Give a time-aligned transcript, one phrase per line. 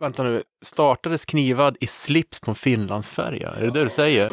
[0.00, 3.50] Vänta nu, startades Knivad i slips på en Finlandsfärja?
[3.50, 4.30] Är det det du säger?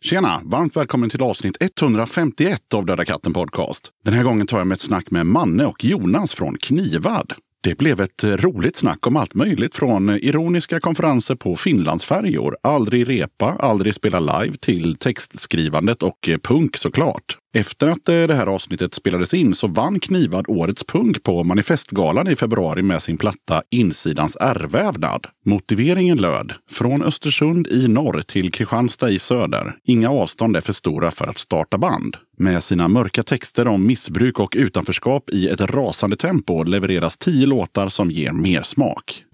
[0.00, 0.40] Tjena!
[0.44, 3.90] Varmt välkommen till avsnitt 151 av Döda katten Podcast.
[4.04, 7.32] Den här gången tar jag med ett snack med Manne och Jonas från Knivad.
[7.66, 13.56] Det blev ett roligt snack om allt möjligt från ironiska konferenser på Finlandsfärjor, aldrig repa,
[13.60, 17.38] aldrig spela live till textskrivandet och punk såklart.
[17.54, 22.28] Efter att eh, det här avsnittet spelades in så vann Knivad Årets punk på Manifestgalan
[22.28, 25.26] i februari med sin platta Insidans ärrvävnad.
[25.44, 29.76] Motiveringen löd Från Östersund i norr till Kristianstad i söder.
[29.84, 32.16] Inga avstånd är för stora för att starta band.
[32.38, 37.88] Med sina mörka texter om missbruk och utanförskap i ett rasande tempo levereras tio låtar
[37.88, 39.24] som ger mer smak.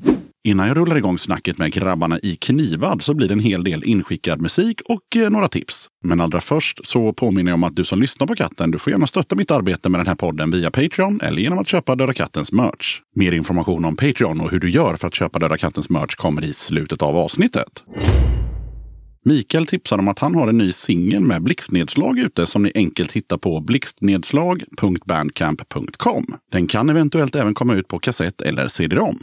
[0.44, 3.84] Innan jag rullar igång snacket med grabbarna i Knivad så blir det en hel del
[3.84, 5.88] inskickad musik och eh, några tips.
[6.04, 8.90] Men allra först så påminner jag om att du som lyssnar på katten, du får
[8.90, 12.12] gärna stötta mitt arbete med den här podden via Patreon eller genom att köpa Döda
[12.12, 13.00] Kattens merch.
[13.14, 16.44] Mer information om Patreon och hur du gör för att köpa Döda Kattens merch kommer
[16.44, 17.82] i slutet av avsnittet.
[19.24, 23.12] Mikael tipsar om att han har en ny singel med blixtnedslag ute som ni enkelt
[23.12, 26.36] hittar på blixtnedslag.bandcamp.com.
[26.52, 29.22] Den kan eventuellt även komma ut på kassett eller cd-rom.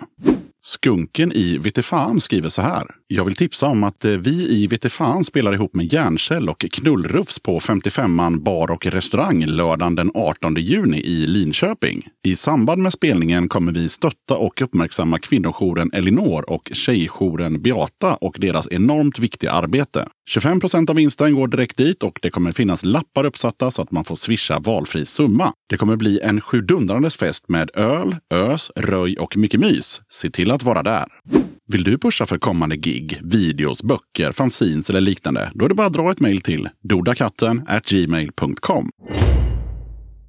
[0.62, 2.88] Skunken i Vitefan skriver så här.
[3.08, 7.40] Jag vill tipsa om att eh, vi i Vitefan spelar ihop med Järnkäll och Knullrufs
[7.40, 12.08] på 55an bar och restaurang lördagen den 18 juni i Linköping.
[12.28, 18.36] I samband med spelningen kommer vi stötta och uppmärksamma kvinnojouren Elinor och tjejjouren Beata och
[18.40, 20.08] deras enormt viktiga arbete.
[20.30, 23.92] 25 procent av vinsten går direkt dit och det kommer finnas lappar uppsatta så att
[23.92, 25.54] man får swisha valfri summa.
[25.70, 30.02] Det kommer bli en sjudundrandes fest med öl, ös, röj och mycket mys.
[30.10, 31.06] Se till att vara där.
[31.68, 35.52] Vill du pusha för kommande gig, videos, böcker, fanzines eller liknande?
[35.56, 38.90] Då är det bara att dra ett mejl till dodakatten gmail.com.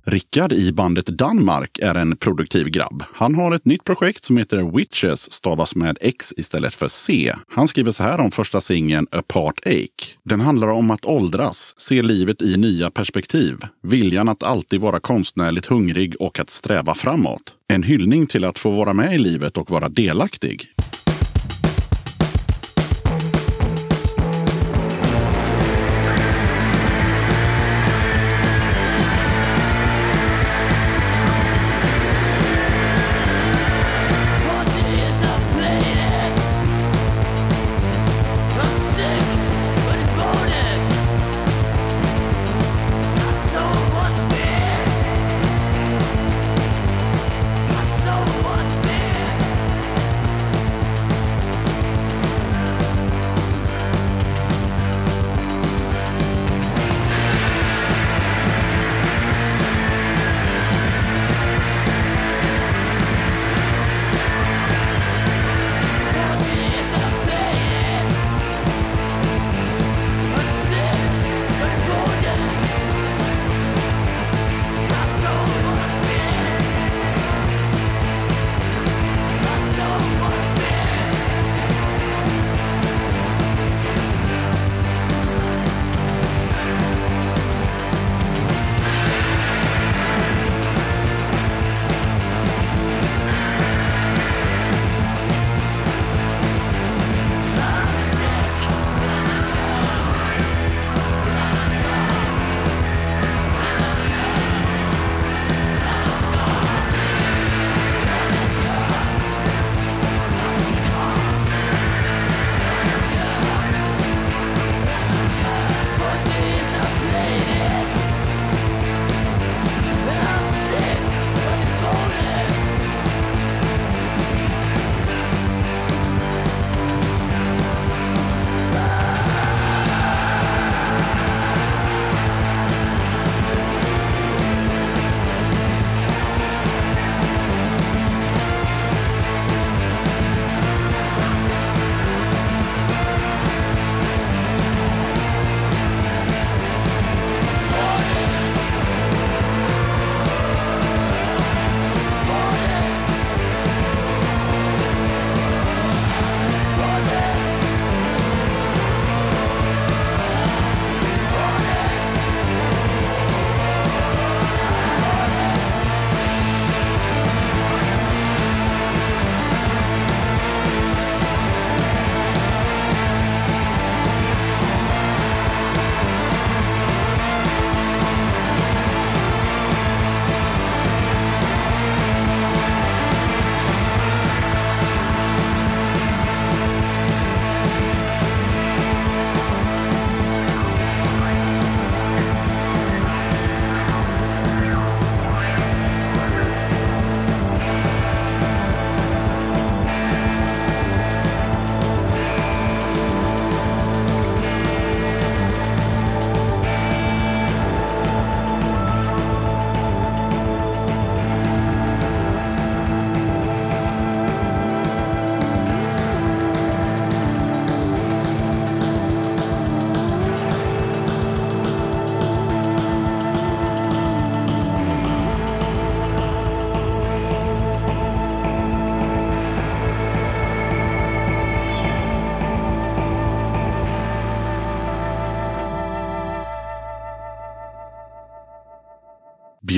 [0.05, 3.05] Rickard i bandet Danmark är en produktiv grabb.
[3.15, 7.35] Han har ett nytt projekt som heter Witches, stavas med X istället för C.
[7.49, 10.17] Han skriver så här om första singeln Apart Ache.
[10.23, 15.67] Den handlar om att åldras, se livet i nya perspektiv, viljan att alltid vara konstnärligt
[15.67, 17.55] hungrig och att sträva framåt.
[17.69, 20.75] En hyllning till att få vara med i livet och vara delaktig.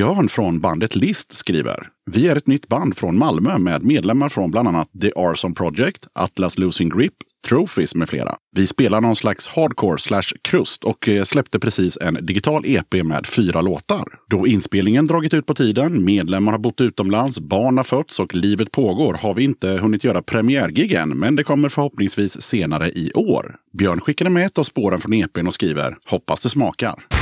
[0.03, 1.89] Björn från bandet List skriver.
[2.11, 6.07] Vi är ett nytt band från Malmö med medlemmar från bland annat The Arson Project,
[6.13, 7.13] Atlas Losing Grip,
[7.49, 8.37] Trophies med flera.
[8.57, 13.27] Vi spelar någon slags hardcore slash krust och eh, släppte precis en digital EP med
[13.27, 14.05] fyra låtar.
[14.31, 18.71] Då inspelningen dragit ut på tiden, medlemmar har bott utomlands, barn har fötts och livet
[18.71, 23.57] pågår har vi inte hunnit göra premiärgig än, men det kommer förhoppningsvis senare i år.
[23.79, 27.22] Björn skickade med ett av spåren från EPn och skriver “Hoppas det smakar”.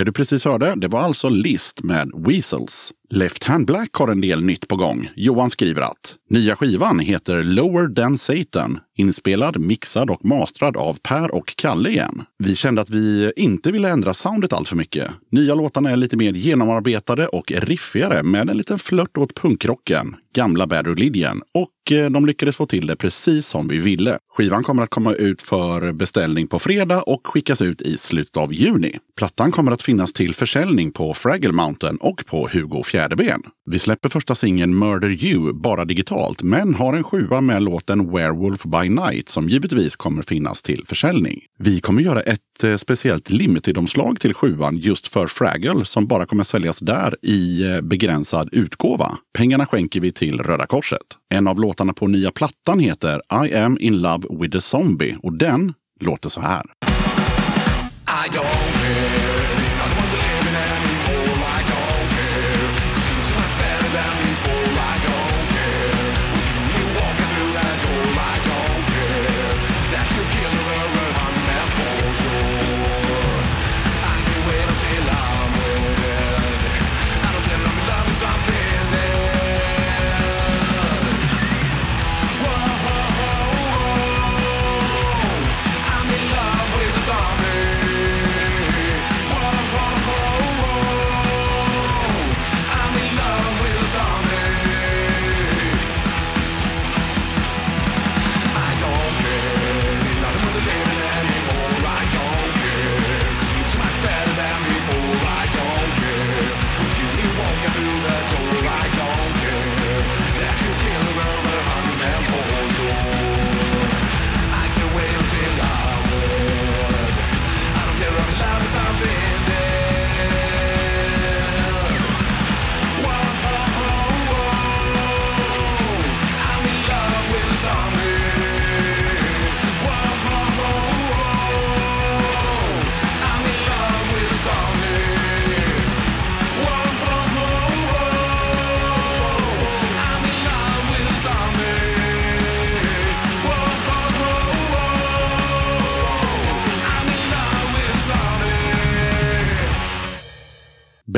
[0.00, 2.92] Det du precis hörde, det var alltså List med Weasels.
[3.10, 5.10] Left Hand Black har en del nytt på gång.
[5.16, 11.34] Johan skriver att nya skivan heter Lower Than Satan, inspelad, mixad och mastrad av Per
[11.34, 12.22] och Kalle igen.
[12.38, 15.10] Vi kände att vi inte ville ändra soundet allt för mycket.
[15.30, 20.66] Nya låtarna är lite mer genomarbetade och riffigare med en liten flört åt punkrocken, gamla
[20.66, 24.18] Bad Religion och eh, de lyckades få till det precis som vi ville.
[24.36, 28.54] Skivan kommer att komma ut för beställning på fredag och skickas ut i slutet av
[28.54, 28.98] juni.
[29.16, 33.42] Plattan kommer att finnas till försäljning på Fraggle Mountain och på Hugo Fjäderben.
[33.70, 38.62] Vi släpper första singeln Murder You bara digitalt, men har en sjua med låten Werewolf
[38.62, 41.40] by Night som givetvis kommer finnas till försäljning.
[41.58, 46.44] Vi kommer göra ett eh, speciellt limited-omslag till sjuan just för Fraggle som bara kommer
[46.44, 49.18] säljas där i eh, begränsad utgåva.
[49.38, 51.06] Pengarna skänker vi till Röda Korset.
[51.28, 55.32] En av låtarna på nya plattan heter I am in love with a zombie och
[55.32, 56.62] den låter så här.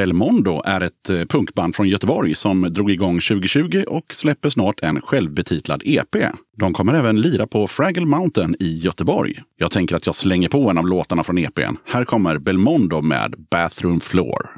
[0.03, 5.01] Belmondo är ett eh, punkband från Göteborg som drog igång 2020 och släpper snart en
[5.01, 6.17] självbetitlad EP.
[6.57, 9.43] De kommer även lira på Fraggle Mountain i Göteborg.
[9.59, 11.77] Jag tänker att jag slänger på en av låtarna från EPn.
[11.85, 14.51] Här kommer Belmondo med Bathroom Floor.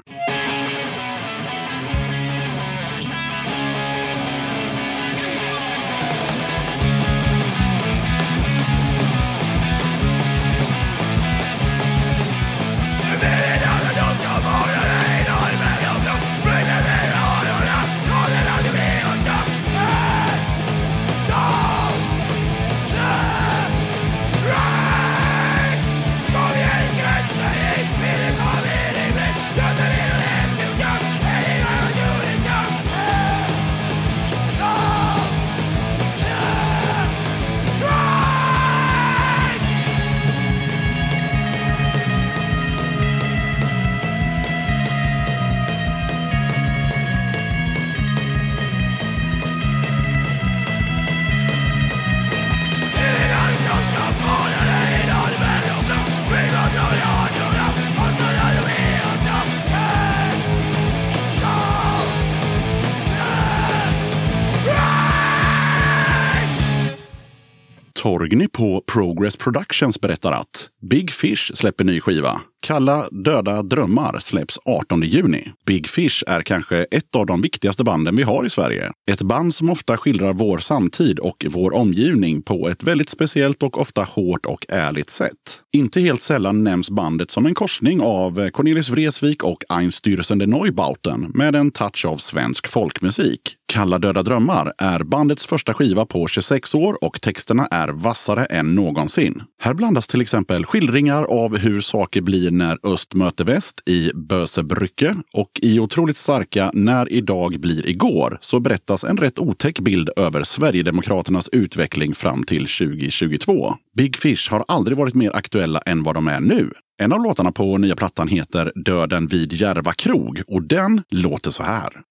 [68.04, 72.40] Torgny på Progress Productions berättar att Big Fish släpper ny skiva.
[72.64, 75.52] Kalla döda drömmar släpps 18 juni.
[75.66, 78.92] Big Fish är kanske ett av de viktigaste banden vi har i Sverige.
[79.10, 83.80] Ett band som ofta skildrar vår samtid och vår omgivning på ett väldigt speciellt och
[83.80, 85.60] ofta hårt och ärligt sätt.
[85.72, 91.56] Inte helt sällan nämns bandet som en korsning av Cornelis Vreeswijk och Einstürzende Neubauten med
[91.56, 93.40] en touch av svensk folkmusik.
[93.72, 98.74] Kalla döda drömmar är bandets första skiva på 26 år och texterna är vassare än
[98.74, 99.42] någonsin.
[99.60, 105.16] Här blandas till exempel skildringar av hur saker blir när öst möter väst i Bösebrücke
[105.32, 110.42] och i otroligt starka När idag blir igår så berättas en rätt otäck bild över
[110.42, 113.74] Sverigedemokraternas utveckling fram till 2022.
[113.96, 116.70] Big Fish har aldrig varit mer aktuella än vad de är nu.
[117.02, 121.62] En av låtarna på nya plattan heter Döden vid Järva krog och den låter så
[121.62, 122.02] här.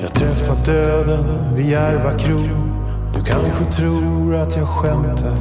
[0.00, 2.79] Jag träffat döden vid Järva krog.
[3.20, 5.36] Du kanske tror att jag skämtar.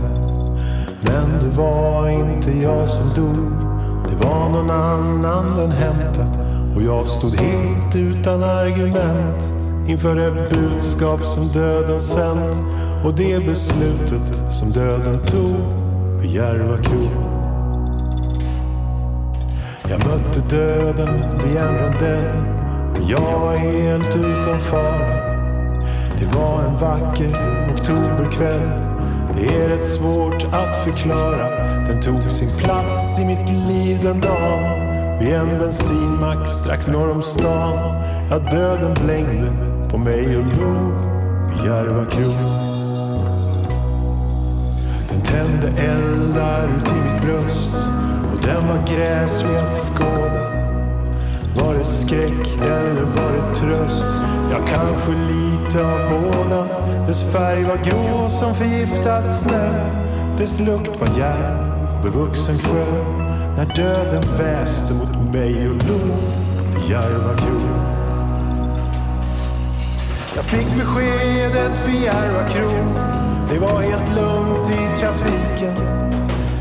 [1.02, 3.52] Men det var inte jag som dog.
[4.10, 6.38] Det var någon annan den hämtat.
[6.76, 9.50] Och jag stod helt utan argument
[9.88, 12.64] inför det budskap som döden sänt
[13.06, 15.56] och det beslutet som döden tog
[16.22, 17.10] vid Järva krog.
[19.90, 21.10] Jag mötte döden
[21.44, 22.24] vid en rondell
[22.94, 25.29] men jag var helt utan fara.
[26.20, 27.30] Det var en vacker
[27.74, 28.70] oktoberkväll.
[29.36, 31.50] Det är rätt svårt att förklara.
[31.88, 34.90] Den tog sin plats i mitt liv den dagen.
[35.20, 37.78] Vid en bensinmack strax norr om stan.
[38.30, 39.52] Ja, döden blängde
[39.90, 40.94] på mig och log
[41.50, 42.34] vid Järva krog.
[45.10, 47.76] Den tände eldar ut i mitt bröst
[48.34, 50.59] och den var gräslig att skåda.
[51.60, 54.08] Var det skräck eller var det tröst?
[54.52, 56.68] Ja, kanske lite av båda.
[57.08, 59.70] Dess färg var grå som förgiftad snö.
[60.38, 62.86] Dess lukt var järn och bevuxen sjö.
[63.58, 66.18] När döden väste mot mig och log
[66.74, 67.62] vid Järva krog.
[70.36, 72.96] Jag fick beskedet vid Järva krog.
[73.52, 75.76] Det var helt lugnt i trafiken.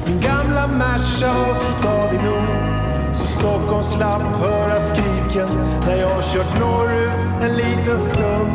[0.06, 2.77] Min gamla Merca var stadig nog.
[3.38, 5.48] Stockholm slapp höra skriken.
[5.86, 8.52] När jag kört norrut en liten stund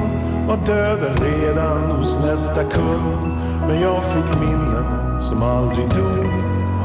[0.48, 3.38] var döden redan hos nästa kund.
[3.68, 6.26] Men jag fick minnen som aldrig dog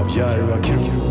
[0.01, 1.08] av Järva krog.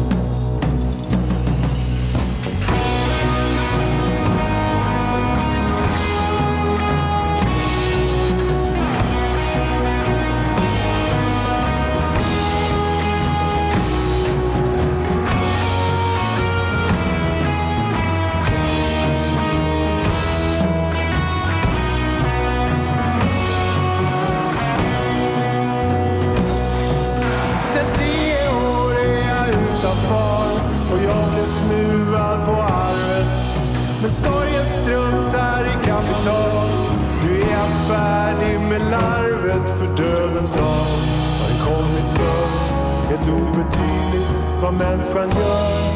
[43.57, 45.87] Obetydligt vad människan gör.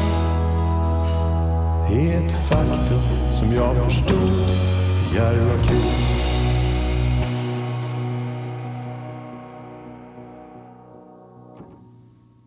[1.88, 5.92] Det är ett faktum som jag förstod i Järva krog.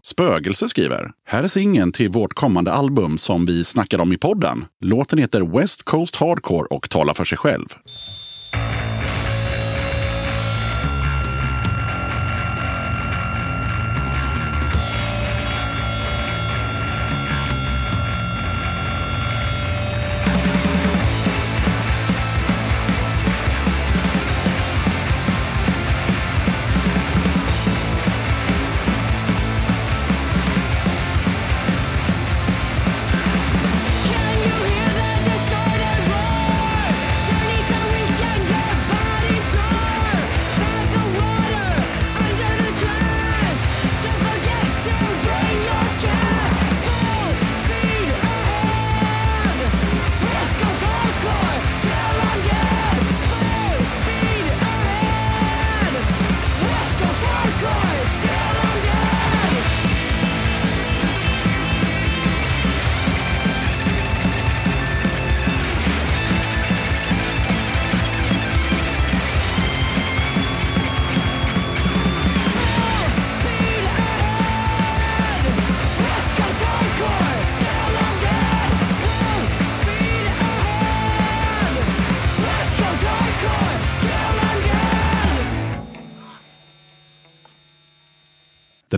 [0.04, 1.12] Spögelse skriver.
[1.28, 4.66] Här är singeln till vårt kommande album som vi snackar om i podden.
[4.82, 7.68] Låten heter West Coast Hardcore och talar för sig själv.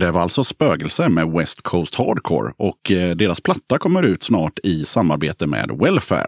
[0.08, 4.58] Det var alltså Spögelse med West Coast Hardcore och eh, deras platta kommer ut snart
[4.62, 6.26] i samarbete med Welfare.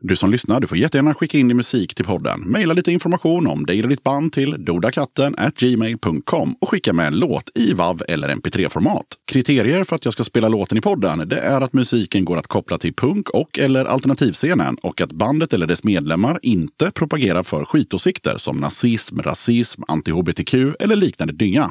[0.00, 2.42] Du som lyssnar, du får jättegärna skicka in din musik till podden.
[2.46, 7.18] Maila lite information om dig eller ditt band till dodakatten gmail.com och skicka med en
[7.18, 9.06] låt i WAV eller MP3-format.
[9.32, 12.46] Kriterier för att jag ska spela låten i podden, det är att musiken går att
[12.46, 17.64] koppla till punk och eller alternativscenen och att bandet eller dess medlemmar inte propagerar för
[17.64, 21.70] skitåsikter som nazism, rasism, anti-hbtq eller liknande dynga.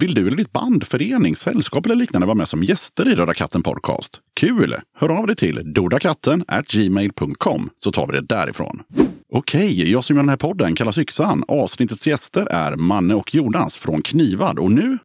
[0.00, 3.34] Vill du eller ditt band, förening, sällskap eller liknande vara med som gäster i Röda
[3.34, 4.20] katten Podcast?
[4.34, 4.76] Kul!
[4.96, 8.82] Hör av dig till dodakatten gmail.com så tar vi det därifrån.
[9.32, 11.44] Okej, jag som gör den här podden kallas Yxan.
[11.48, 14.98] Avsnittets gäster är Manne och Jonas från Knivad och nu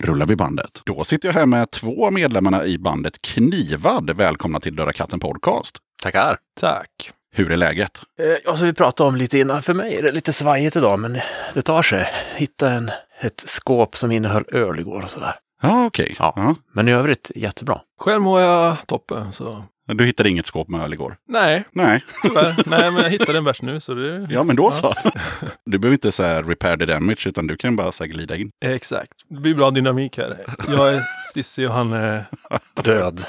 [0.00, 0.82] rullar vi bandet.
[0.84, 4.10] Då sitter jag här med två medlemmarna i bandet Knivad.
[4.10, 5.78] Välkomna till Döda katten Podcast.
[6.02, 6.36] Tackar.
[6.60, 7.12] Tack.
[7.34, 8.00] Hur är läget?
[8.18, 11.20] Eh, alltså vi pratade om lite innan, för mig är det lite svajigt idag, men
[11.54, 12.08] det tar sig.
[12.36, 12.90] Hitta en,
[13.20, 15.34] ett skåp som innehöll öl igår och sådär.
[15.62, 16.16] Ja, okej.
[16.18, 16.32] Ja.
[16.36, 16.54] Ja.
[16.72, 17.80] Men i övrigt jättebra.
[18.00, 21.16] Själv mår jag toppen, så Du hittade inget skåp med öl igår?
[21.28, 22.04] nej, Nej.
[22.22, 22.62] tyvärr.
[22.66, 24.26] nej, men jag hittade en bärs nu, så det...
[24.30, 24.94] Ja, men då så.
[25.66, 28.50] Du behöver inte säga repair the damage, utan du kan bara så här glida in.
[28.64, 29.12] Exakt.
[29.28, 30.44] Det blir bra dynamik här.
[30.68, 31.02] Jag är
[31.34, 32.24] Sissi och han är...
[32.84, 33.20] Död.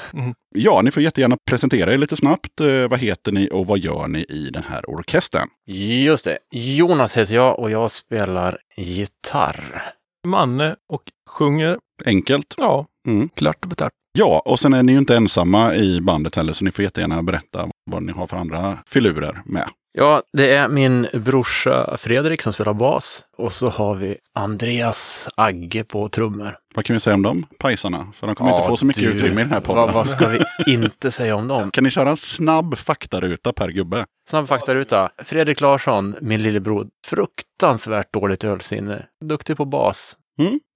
[0.54, 2.60] Ja, ni får jättegärna presentera er lite snabbt.
[2.60, 5.48] Eh, vad heter ni och vad gör ni i den här orkestern?
[5.66, 6.38] Just det.
[6.52, 9.82] Jonas heter jag och jag spelar gitarr.
[10.26, 11.78] Manne och sjunger.
[12.06, 12.54] Enkelt.
[12.58, 13.28] Ja, Mm.
[13.28, 13.92] klart och betart.
[14.18, 17.22] Ja, och sen är ni ju inte ensamma i bandet heller, så ni får jättegärna
[17.22, 19.68] berätta vad ni har för andra filurer med.
[19.96, 23.24] Ja, det är min brorsa Fredrik som spelar bas.
[23.36, 26.56] Och så har vi Andreas Agge på trummor.
[26.74, 28.06] Vad kan vi säga om dem, pajsarna?
[28.14, 29.84] För de kommer inte få så mycket du, utrymme i den här podden.
[29.84, 31.70] Vad, vad ska vi inte säga om dem?
[31.70, 34.04] Kan ni köra en snabb faktaruta per gubbe?
[34.30, 35.10] Snabb faktaruta.
[35.18, 39.06] Fredrik Larsson, min lillebror, fruktansvärt dåligt ölsinne.
[39.24, 40.16] Duktig på bas.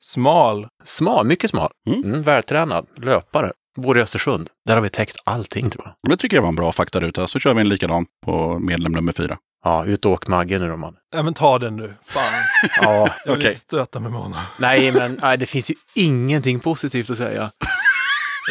[0.04, 0.66] Smal.
[0.84, 1.70] Smal, mycket smal.
[1.90, 2.04] Mm.
[2.04, 3.52] Mm, vältränad, löpare.
[3.76, 4.48] Bor i Östersund.
[4.66, 6.10] Där har vi täckt allting tror jag.
[6.10, 7.28] Det tycker jag var en bra faktaruta.
[7.28, 9.36] Så kör vi en likadan på medlem nummer fyra.
[9.64, 10.94] Ja, ut och åk Magge nu då man.
[11.14, 11.94] Ja, men ta den nu.
[12.06, 12.22] Fan.
[12.82, 13.48] Ja, Jag vill Okej.
[13.50, 14.40] inte stöta mig med honom.
[14.58, 17.50] nej men nej, det finns ju ingenting positivt att säga.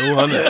[0.07, 0.41] Jo, han är...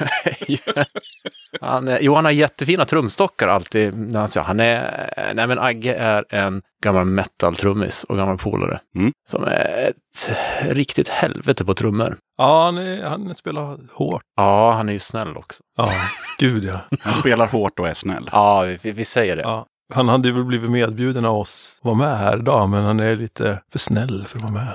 [1.60, 4.16] han, jo, han har jättefina trumstockar alltid.
[4.36, 8.80] Han, är, nej men Agge är en gammal metal-trummis och gammal polare.
[8.96, 9.12] Mm.
[9.28, 12.16] Som är ett riktigt helvete på trummor.
[12.38, 14.22] Ja, han, är, han spelar hårt.
[14.36, 15.62] Ja, han är ju snäll också.
[15.76, 15.90] Ja,
[16.38, 16.80] gud ja.
[17.00, 18.28] Han spelar hårt och är snäll.
[18.32, 19.42] Ja, vi, vi säger det.
[19.42, 19.66] ja.
[19.94, 23.16] Han hade väl blivit medbjuden av oss att vara med här idag, men han är
[23.16, 24.68] lite för snäll för att vara med.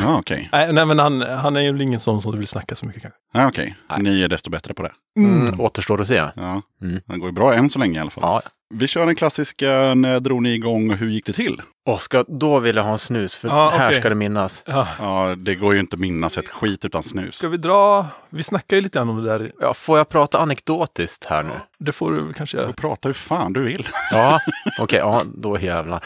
[0.00, 0.48] Ja, okej.
[0.52, 3.20] Nej, nej men han, han är ju ingen sån som vill snacka så mycket kanske.
[3.36, 3.76] Ja, okej.
[3.90, 4.02] Nej.
[4.02, 4.92] Ni är desto bättre på det.
[5.18, 5.60] Mm.
[5.60, 6.14] Återstår att se.
[6.36, 7.00] Ja, Mm.
[7.06, 8.22] det går ju bra än så länge i alla fall.
[8.24, 8.40] Ja.
[8.74, 11.62] Vi kör den klassiska, när drog ni igång och hur gick det till?
[11.88, 14.00] Och ska, då vill jag ha en snus, för Ja, här okej.
[14.00, 14.62] ska det minnas.
[14.66, 14.88] Ja.
[15.00, 17.34] Ja, det går ju inte att minnas ett skit utan snus.
[17.34, 18.06] Ska vi dra?
[18.30, 19.52] Vi snackar ju lite grann om det där.
[19.60, 21.54] Ja, får jag prata anekdotiskt här nu?
[21.78, 22.72] Det får du kanske göra.
[22.72, 23.88] Prata hur fan du vill.
[24.12, 24.40] Ja,
[24.80, 26.04] okej, ja, då jävlar.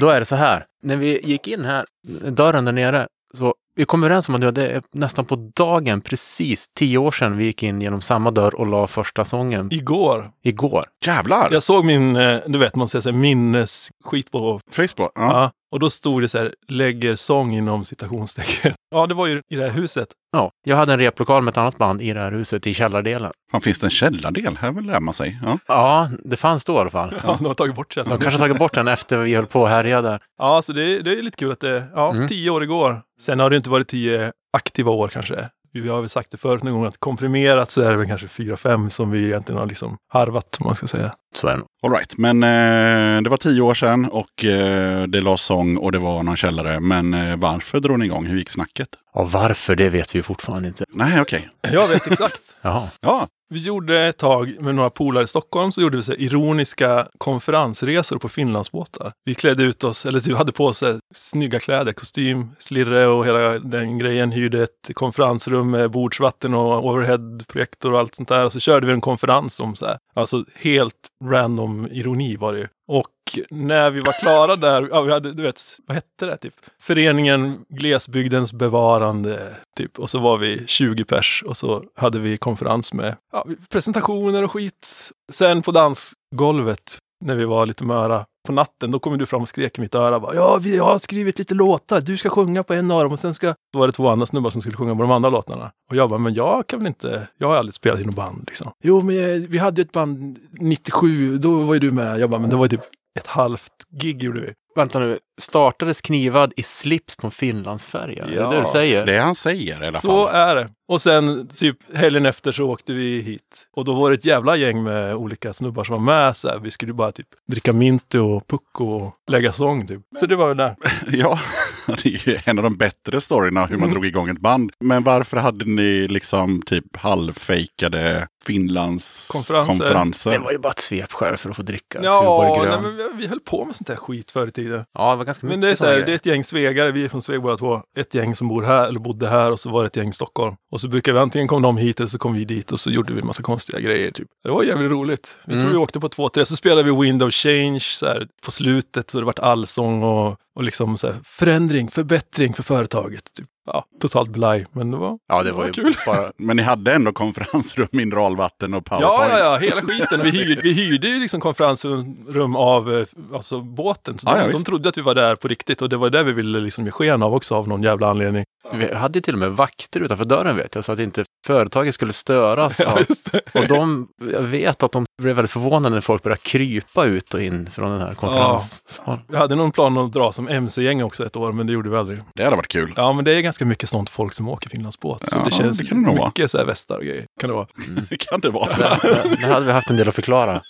[0.00, 0.64] Då är det så här.
[0.82, 1.84] När vi gick in här,
[2.30, 6.68] dörren där nere, så Vi kom överens om att det är nästan på dagen, precis
[6.74, 10.84] tio år sedan vi gick in genom samma dörr och la första sången Igår, igår.
[11.06, 11.48] Jävlar!
[11.52, 15.12] jag såg min, eh, du vet man säger så här, minnesskit på Facebook.
[15.14, 15.32] Ja.
[15.32, 15.50] Ja.
[15.72, 18.72] Och då stod det så här, lägger sång inom citationstecken.
[18.90, 20.08] Ja, det var ju i det här huset.
[20.32, 23.32] Ja, jag hade en replokal med ett annat band i det här huset i källardelen.
[23.52, 24.56] Fan, finns det en källardel?
[24.60, 25.38] Här lär man sig.
[25.44, 25.58] Ja.
[25.68, 27.14] Ja, det fanns då i alla fall.
[27.26, 28.20] Ja, de har tagit bort De källaren.
[28.20, 30.18] kanske tagit bort den efter vi höll på och härjade.
[30.38, 32.28] Ja, så det, det är lite kul att det, ja, Mm.
[32.28, 33.00] tio år igår.
[33.20, 35.48] Sen har det inte varit tio aktiva år kanske.
[35.80, 38.28] Vi har väl sagt det förut någon gång att komprimerat så är det väl kanske
[38.28, 41.12] fyra, fem som vi egentligen har liksom harvat, om man ska säga.
[41.34, 41.62] Så är det.
[41.82, 42.18] All right.
[42.18, 46.22] Men eh, det var tio år sedan och eh, det la sång och det var
[46.22, 46.80] någon källare.
[46.80, 48.26] Men eh, varför drog ni igång?
[48.26, 48.88] Hur gick snacket?
[49.14, 50.84] Och varför, det vet vi ju fortfarande inte.
[50.88, 51.48] Nej, okej.
[51.60, 52.40] Jag vet exakt.
[52.62, 52.88] Jaha.
[53.00, 56.20] Ja, vi gjorde ett tag med några polare i Stockholm så gjorde vi så här
[56.20, 59.12] ironiska konferensresor på Finlandsbåtar.
[59.24, 63.58] Vi klädde ut oss, eller vi hade på oss snygga kläder, kostym, slirre och hela
[63.58, 64.32] den grejen.
[64.32, 68.44] Hyrde ett konferensrum med bordsvatten och overheadprojektor och allt sånt där.
[68.44, 72.58] Och så körde vi en konferens om så här, alltså helt random ironi var det
[72.58, 72.68] ju.
[72.88, 73.06] Och
[73.50, 76.54] när vi var klara där, ja, vi hade, du vet, vad hette det typ?
[76.80, 79.98] Föreningen Glesbygdens bevarande, typ.
[79.98, 84.52] Och så var vi 20 pers och så hade vi konferens med ja, presentationer och
[84.52, 85.10] skit.
[85.32, 89.48] Sen på dansgolvet, när vi var lite möra på natten, då kom du fram och
[89.48, 90.20] skrek i mitt öra.
[90.20, 92.00] Bara, ja, vi har skrivit lite låtar.
[92.00, 93.54] Du ska sjunga på en av dem och sen ska...
[93.72, 95.70] Då var det två andra snubbar som skulle sjunga på de andra låtarna.
[95.90, 97.28] Och jag bara, men jag kan väl inte...
[97.38, 98.70] Jag har aldrig spelat i något band liksom.
[98.84, 102.20] Jo, men eh, vi hade ju ett band 97, då var ju du med.
[102.20, 102.84] Jag bara, men det var ju typ
[103.16, 104.52] ett halvt gig gjorde vi.
[104.76, 108.24] Vänta nu, startades knivad i slips på en finlandsfärja?
[108.24, 109.06] Är det det du säger?
[109.06, 110.34] det han säger i alla Så fall.
[110.34, 110.68] är det.
[110.88, 113.66] Och sen typ helgen efter så åkte vi hit.
[113.76, 116.36] Och då var det ett jävla gäng med olika snubbar som var med.
[116.36, 116.58] Så här.
[116.58, 120.00] Vi skulle bara typ dricka Minty och Pucko och lägga sång typ.
[120.20, 120.76] Så det var ju där.
[121.10, 121.38] Ja,
[121.86, 123.92] det är ju en av de bättre storyna hur man Mm.
[123.92, 124.72] drog igång ett band.
[124.80, 129.70] Men varför hade ni liksom typ halvfejkade Finlands Konferenser.
[129.78, 130.30] konferenser?
[130.30, 133.26] Det var ju bara ett svepskäl för att få dricka Ja, nej, men vi, vi
[133.26, 134.84] höll på med sånt här skit förr i tiden.
[134.94, 136.90] Ja, det var ganska Men mycket det är, så här, det är ett gäng svegare,
[136.92, 137.82] vi är från Sveg båda två.
[137.98, 140.12] Ett gäng som bor här, eller bodde här och så var det ett gäng i
[140.12, 140.54] Stockholm.
[140.72, 142.90] Och så brukar vi antingen komma de hit eller så kom vi dit och så
[142.90, 144.10] gjorde vi en massa konstiga grejer.
[144.10, 144.28] Typ.
[144.44, 145.36] Det var jävligt roligt.
[145.44, 145.72] Vi tror Mm.
[145.72, 149.10] vi åkte på två, tre, så spelade vi Wind of Change så här, på slutet.
[149.10, 153.34] Så det vart allsång och, och liksom så här, förändring, förbättring för företaget.
[153.34, 153.46] Typ.
[153.66, 155.94] Ja, totalt blaj, men det var, Ja, det var ju kul.
[156.06, 156.32] bara...
[156.36, 159.30] Men ni hade ändå konferensrum, mineralvatten och Ja, powerpoint?
[159.32, 160.20] ja, ja, hela skiten.
[160.22, 164.18] Vi hyrde, vi hyrde ju liksom konferensrum av eh, alltså, båten.
[164.18, 166.10] Så Ja, de, ja, de trodde att vi var där på riktigt och det var
[166.10, 168.44] det vi ville liksom ge sken av också av någon jävla anledning.
[168.72, 171.94] Vi hade ju till och med vakter utanför dörren vet jag, så att inte företaget
[171.94, 172.80] skulle störas.
[172.86, 172.98] Ja, av...
[173.32, 173.60] det.
[173.60, 177.42] Och de, jag vet att de blev väldigt förvånade när folk började krypa ut och
[177.42, 179.20] in från den här konferenssalen.
[179.28, 181.96] Vi hade någon plan att dra som MC-gäng också ett år, men det gjorde vi
[181.96, 182.18] aldrig.
[182.34, 182.92] Det hade varit kul.
[182.96, 185.30] Ja, men det är ganska mycket sånt folk som åker Finlandsbåt.
[185.30, 186.28] Så Ja, det känns det kan det nog vara.
[186.28, 187.26] mycket så här västar och grejer.
[187.40, 187.66] Kan det vara.
[188.10, 188.76] Det kan det vara.
[188.76, 190.62] Där, där hade vi haft en del att förklara.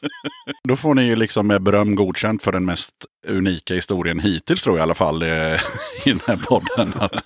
[0.69, 2.95] Då får ni ju liksom med beröm godkänt för den mest
[3.29, 5.29] unika historien hittills tror jag i alla fall eh,
[6.05, 6.93] i den här podden.
[6.99, 7.25] Att,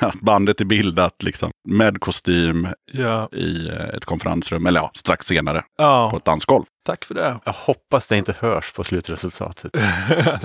[0.00, 5.26] att bandet är bildat liksom med kostym Ja, i eh, ett konferensrum, eller ja, strax
[5.26, 6.64] senare på ja ett dansgolv.
[6.86, 7.36] tack för det.
[7.44, 9.70] Jag hoppas det inte hörs på slutresultatet.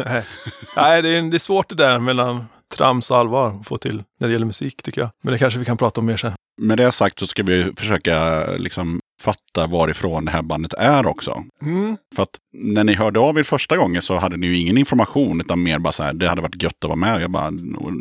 [0.06, 0.24] Nej,
[0.76, 2.46] Nej det, är, det är svårt det där mellan
[2.78, 5.10] trams och allvar att få till när det gäller musik tycker jag.
[5.22, 6.34] Men det kanske vi kan prata om mer sen.
[6.60, 11.44] Med det sagt så ska vi försöka liksom fatta varifrån det här bandet är också.
[11.62, 11.98] Mm.
[12.16, 15.42] För att när ni hörde av er första gången så hade ni ju ingen information
[15.42, 17.22] utan mer bara så här, det hade varit gött att vara med.
[17.22, 17.50] Jag bara,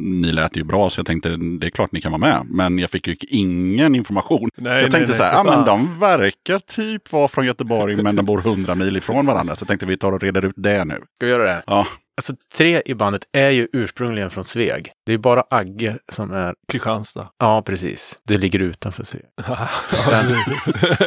[0.01, 2.47] ni lät ju bra så jag tänkte, det är klart ni kan vara med.
[2.51, 4.49] Men jag fick ju ingen information.
[4.57, 7.97] Nej, så jag tänkte nej, så här, ja men de verkar typ vara från Göteborg
[7.97, 9.57] men de bor hundra mil ifrån varandra.
[9.57, 10.94] Så jag tänkte vi tar och reder ut det nu.
[10.94, 11.62] Ska vi göra det?
[11.66, 11.87] Ja,
[12.18, 14.90] Alltså, tre i bandet är ju ursprungligen från Sveg.
[15.09, 16.55] Det är bara Agge som är...
[16.73, 17.29] Kristianstad.
[17.38, 18.18] Ja, precis.
[18.27, 19.23] Det ligger utanför Sveg.
[20.05, 20.37] Sen,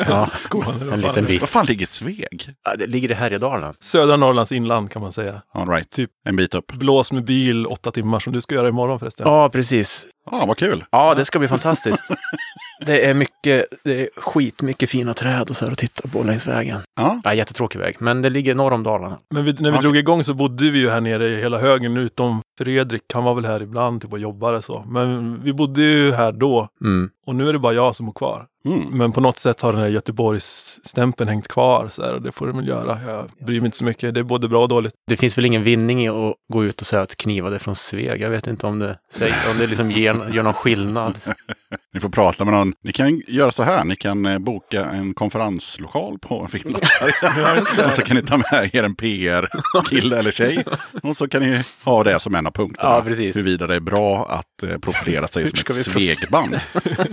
[0.10, 0.94] ja, Skåne.
[0.94, 1.42] en liten bit.
[1.42, 2.50] var fan ligger Sveg?
[2.64, 3.74] Ja, det ligger i Härjedalen.
[3.80, 5.42] Södra Norrlands inland kan man säga.
[5.54, 6.10] All right, Typ.
[6.26, 6.72] en bit upp.
[6.72, 9.28] Blås med bil åtta timmar som du ska göra imorgon förresten.
[9.28, 10.08] Ja, precis.
[10.32, 10.86] Ja, vad kul.
[10.92, 12.06] Ja, det ska bli fantastiskt.
[12.86, 16.48] Det är mycket, det är skitmycket fina träd och så här att titta på längs
[16.48, 16.80] vägen.
[17.00, 19.18] Ja, Ja, jättetråkig väg, men det ligger norr om Dalarna.
[19.34, 19.82] Men vi, när vi Ja.
[19.82, 23.02] drog igång så bodde vi ju här nere i hela högen utom Fredrik.
[23.14, 24.84] Han var väl här ibland typ och jobbade så.
[24.88, 27.10] Men vi bodde ju här då Mm.
[27.28, 28.46] och nu är det bara jag som bor kvar.
[28.66, 28.98] Mm.
[28.98, 32.48] Men på något sätt har den här Göteborgsstämpeln hängt kvar så här, och det får
[32.48, 33.00] den väl göra.
[33.08, 34.14] Jag bryr mig inte så mycket.
[34.14, 34.94] Det är både bra och dåligt.
[35.08, 38.22] Det finns väl ingen vinning i att gå ut och säga att knivade från Sveg.
[38.22, 38.98] Jag vet inte om det,
[39.52, 41.20] om det liksom ger, gör någon skillnad.
[41.94, 42.74] Ni får prata med någon.
[42.84, 43.86] Ni kan göra så här.
[43.86, 47.66] Ni kan eh, boka en konferenslokal på Finlandsfärjan.
[47.88, 50.66] och så kan ni ta med er en PR-kille eller tjej.
[51.04, 52.90] Och så kan ni ha det som en av punkterna.
[52.90, 53.36] Ja, precis.
[53.36, 56.60] Huruvida det är bra att eh, profilera sig som ett svegband.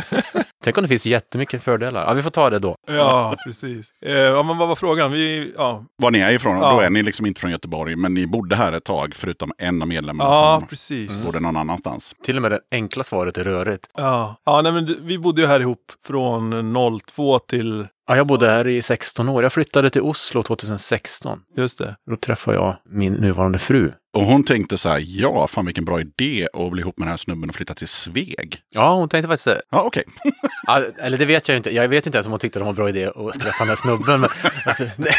[0.64, 1.06] Tänk om det finns
[1.38, 2.07] jättemycket fördelar.
[2.07, 2.77] Ja, vi får ta det då.
[2.87, 3.92] Ja, precis.
[4.03, 5.12] Eh, ja, men vad var frågan?
[5.12, 6.57] Vi, ja, Var ni är ifrån.
[6.57, 6.72] Ja.
[6.72, 7.96] Då är ni liksom inte från Göteborg.
[7.96, 11.27] Men ni bodde här ett tag förutom en av medlemmarna ja som precis.
[11.27, 12.14] bodde någon annanstans.
[12.24, 13.90] Till och med det enkla svaret är rörigt.
[13.96, 16.74] Ja, ja nej, men vi bodde ju här ihop från
[17.07, 19.42] 02 till, Ja, jag bodde här i 16 år.
[19.42, 21.40] Jag flyttade till Oslo 2016.
[21.57, 21.94] just det.
[22.11, 23.92] Då träffade jag min nuvarande fru.
[24.16, 27.11] Och hon tänkte så här, ja, fan vilken bra idé att bli ihop med den
[27.11, 28.57] här snubben och flytta till Sveg.
[28.75, 29.62] Ja, hon tänkte faktiskt det.
[29.71, 30.05] Ja, okej.
[30.66, 31.75] Ja, eller det vet jag inte.
[31.75, 33.68] Jag vet inte ens om hon tyckte det var en bra idé att träffa den
[33.68, 34.21] här snubben.
[34.21, 34.31] Men,
[34.64, 35.11] alltså, det,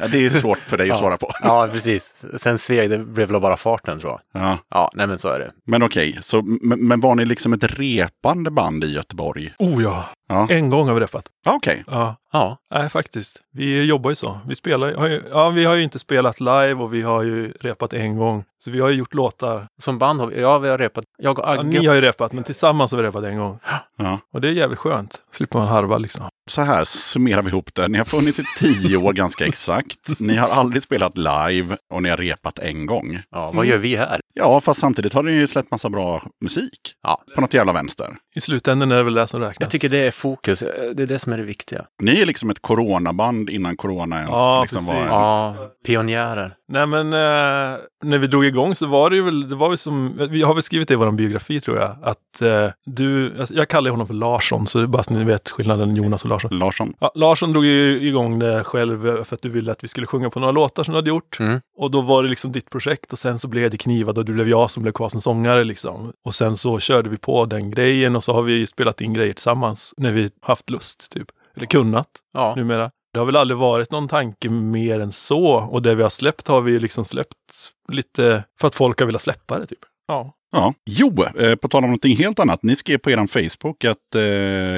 [0.00, 1.32] Ja, det är svårt för dig att svara på.
[1.42, 2.24] ja, precis.
[2.36, 4.42] Sen Sveg, det blev väl bara farten tror jag.
[4.42, 4.58] Ja.
[4.70, 5.50] Ja, nej men så är det.
[5.66, 9.52] Men okej, så, men, men var ni liksom ett repande band i Göteborg?
[9.58, 11.24] Oh ja, Ja, en gång har vi repat.
[11.44, 11.84] ja okej.
[11.86, 13.40] Ja, Ja, nej faktiskt.
[13.52, 14.38] Vi jobbar ju så.
[14.48, 17.22] Vi spelar ju- har ju, ja vi har ju inte spelat live och vi har
[17.22, 18.44] ju repat en gång.
[18.64, 19.66] Så vi har ju gjort låtar.
[19.82, 21.04] som band har vi, ja, vi har repat.
[21.18, 21.62] Jag och Ja, Agge.
[21.62, 23.58] ni har ju repat, men tillsammans har vi repat en gång.
[23.98, 24.18] Ja.
[24.32, 25.22] Och det är jävligt skönt.
[25.32, 26.26] Slipper man harva liksom.
[26.50, 27.88] Så här summerar vi ihop det.
[27.88, 30.20] Ni har funnits i tio år ganska exakt.
[30.20, 33.22] Ni har aldrig spelat live och ni har repat en gång.
[33.30, 34.20] Ja, vad gör vi här?
[34.34, 36.80] Ja, fast samtidigt har ni ju släppt massa bra musik.
[37.02, 37.22] Ja.
[37.34, 38.16] På något jävla vänster.
[38.34, 39.56] I slutändan är det väl det som räknas.
[39.60, 40.60] Jag tycker det är fokus.
[40.96, 41.84] Det är det som är det viktiga.
[42.02, 44.94] Ni är liksom ett coronaband innan corona ens Ja, liksom var...
[44.94, 45.10] precis.
[45.12, 46.54] Ja, pionjärer.
[46.72, 49.76] Nej men eh, när vi drog igång så var det ju väl, det var ju
[49.76, 53.54] som, vi har väl skrivit det i vår biografi tror jag, att eh, du, alltså,
[53.54, 56.28] jag kallar honom för Larsson, så det är bara så ni vet skillnaden Jonas och
[56.28, 56.58] Larsson.
[56.58, 56.94] Larsson.
[56.98, 60.30] Ja, Larsson drog ju igång det själv för att du ville att vi skulle sjunga
[60.30, 61.40] på några låtar som du hade gjort.
[61.40, 61.60] Mm.
[61.78, 64.32] Och då var det liksom ditt projekt och sen så blev det Knivad och du
[64.32, 66.12] blev jag som blev kvar som sångare liksom.
[66.24, 69.32] Och sen så körde vi på den grejen och så har vi spelat in grejer
[69.32, 71.26] tillsammans när vi haft lust typ.
[71.56, 72.90] Eller kunnat Ja, numera.
[73.12, 75.46] Det har väl aldrig varit någon tanke mer än så.
[75.54, 79.06] Och det vi har släppt har vi ju liksom släppt lite för att folk har
[79.06, 79.78] velat släppa det typ.
[80.08, 80.32] Ja.
[80.52, 80.74] Ja.
[80.90, 82.62] Jo, eh, på tal om någonting helt annat.
[82.62, 84.22] Ni skrev på er Facebook att eh,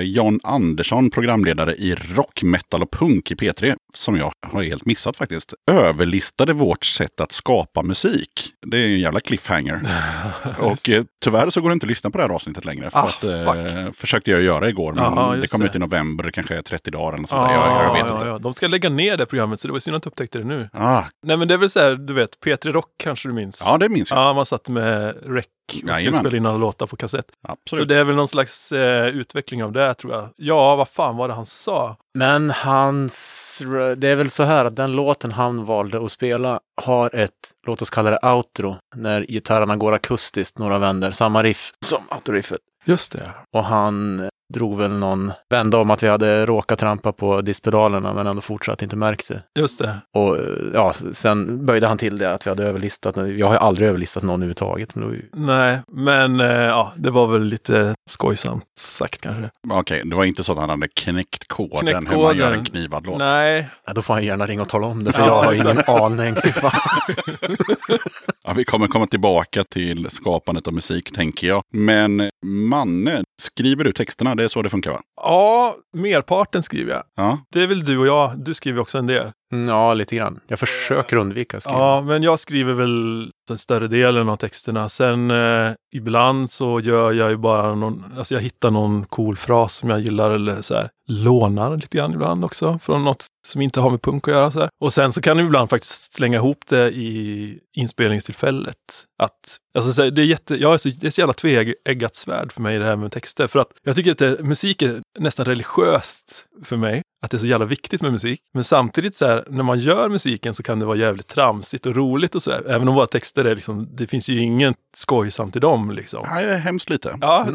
[0.04, 5.16] Jan Andersson, programledare i rock, metal och punk i P3, som jag har helt missat
[5.16, 8.30] faktiskt, överlistade vårt sätt att skapa musik.
[8.66, 9.80] Det är en jävla cliffhanger.
[10.58, 12.90] och eh, tyvärr så går det inte att lyssna på det här avsnittet längre.
[12.90, 15.66] För Ah, att, eh, försökte jag göra igår, men Jaha, det kom det.
[15.66, 17.54] ut i november, kanske är 30 dagar eller något sånt där.
[17.54, 18.26] Jag, jag vet ja, inte.
[18.28, 18.38] ja.
[18.38, 20.68] De ska lägga ner det programmet så det var synd att du upptäckte det nu.
[20.72, 23.62] Ah, Nej men det är väl så här, du vet, P3 Rock kanske du minns?
[23.66, 24.18] ja, det minns jag.
[24.20, 26.20] Ja, man satt med rec och skulle Jajamän.
[26.20, 27.26] spela in alla låtar på kassett.
[27.46, 27.88] Så Absolut.
[27.88, 30.28] det är väl någon slags eh, utveckling av det tror jag.
[30.36, 31.96] Ja, vad fan var det han sa?
[32.18, 33.62] men hans...
[33.96, 37.30] Det är väl så här att den låten han valde att spela har ett,
[37.66, 41.10] låt oss kalla det outro, när gitarrerna går akustiskt några vänder.
[41.10, 42.58] Samma riff som outoriffet.
[42.84, 43.30] Just det.
[43.56, 48.26] Och han drog väl någon vända om att vi hade råkat trampa på diskpedalerna men
[48.26, 49.42] ändå fortsatt inte märkt det.
[49.60, 49.96] Just det.
[50.16, 50.38] Och
[50.74, 53.16] ja, sen böjde han till det att vi hade överlistat.
[53.16, 54.94] Jag har ju aldrig överlistat någon överhuvudtaget.
[54.94, 55.28] Men ju...
[55.32, 59.50] Nej, men eh, ja, det var väl lite skojsamt sagt kanske.
[59.70, 62.52] Okej, det var inte så att han hade knäckt koden, Knäckt hur man gör koden.
[62.58, 63.18] en knivad låt.
[63.18, 65.52] Nej, Ja, då får han gärna ringa och tala om det för Ja, jag har
[65.52, 65.88] exakt.
[65.88, 66.34] ingen aning.
[68.46, 71.62] Ja, vi kommer komma tillbaka till skapandet av musik, tänker jag.
[71.72, 74.34] Men Manne, skriver du texterna?
[74.34, 75.00] Det är så det funkar, va?
[75.16, 77.02] ja, merparten skriver jag.
[77.16, 77.38] Ja.
[77.52, 78.38] Det är väl du och jag.
[78.38, 79.32] Du skriver också en del.
[79.54, 80.40] Mm, ja, lite grann.
[80.46, 81.78] Jag försöker undvika att skriva.
[81.78, 84.88] Ja, men jag skriver väl den större delen av texterna.
[84.88, 89.74] Sen eh, ibland så gör jag ju bara någon, alltså jag hittar någon cool fras
[89.74, 93.80] som jag gillar eller så här lånar lite grann ibland också från något som inte
[93.80, 94.50] har med punk att göra.
[94.50, 94.68] Så här.
[94.80, 98.76] Och sen så kan du ibland faktiskt slänga ihop det i inspelningstillfället.
[99.18, 102.14] Att, alltså så här, det, är jätte, jag är så, det är så jävla tveeggat
[102.14, 103.46] svärd för mig det här med texter.
[103.46, 107.02] För att jag tycker att det, musik är nästan religiöst för mig.
[107.24, 108.40] Att det är så jävla viktigt med musik.
[108.54, 111.96] Men samtidigt så här, när man gör musiken så kan det vara jävligt tramsigt och
[111.96, 112.62] roligt och så här.
[112.68, 116.26] Även om våra texter är liksom, det finns ju inget skojsamt i dem liksom.
[116.30, 117.18] Nej, hemskt lite.
[117.20, 117.46] Ja,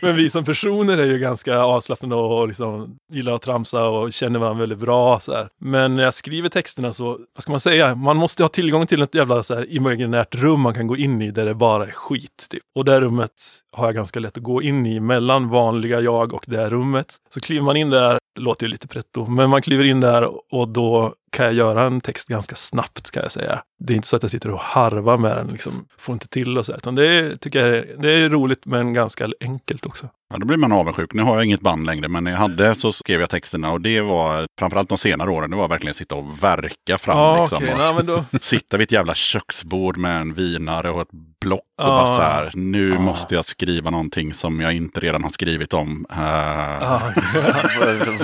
[0.00, 4.38] men vi som personer är ju ganska avslappnade och liksom gillar att tramsa och känner
[4.38, 5.20] varandra väldigt bra.
[5.20, 5.48] Så här.
[5.60, 9.02] Men när jag skriver texterna så, vad ska man säga, man måste ha tillgång till
[9.02, 11.90] ett jävla så här, imaginärt rum man kan gå in i där det bara är
[11.90, 12.46] skit.
[12.50, 12.62] Typ.
[12.74, 13.32] Och det rummet
[13.76, 17.16] har jag ganska lätt att gå in i mellan vanliga jag och det här rummet.
[17.34, 20.54] Så kliver man in där, det låter ju lite pretto, men man kliver in där
[20.54, 23.62] och då kan jag göra en text ganska snabbt kan jag säga.
[23.84, 26.58] Det är inte så att jag sitter och harvar med den, liksom, får inte till
[26.58, 26.72] och så.
[26.72, 30.08] här, Utan det är, tycker jag är, det är roligt men ganska enkelt också.
[30.30, 31.12] Ja, då blir man avundsjuk.
[31.14, 33.80] Nu har jag inget band längre, men när jag hade så skrev jag texterna och
[33.80, 37.18] det var framförallt de senare åren, det var verkligen att sitta och verka fram.
[37.18, 41.00] Ja, liksom, och Ja, men då, Sitta vid ett jävla köksbord med en vinare och
[41.00, 41.08] ett
[41.40, 41.86] block och Ja.
[41.86, 43.00] bara så här, nu Ja.
[43.00, 46.06] måste jag skriva någonting som jag inte redan har skrivit om.
[46.12, 47.42] Uh, ja, Ja,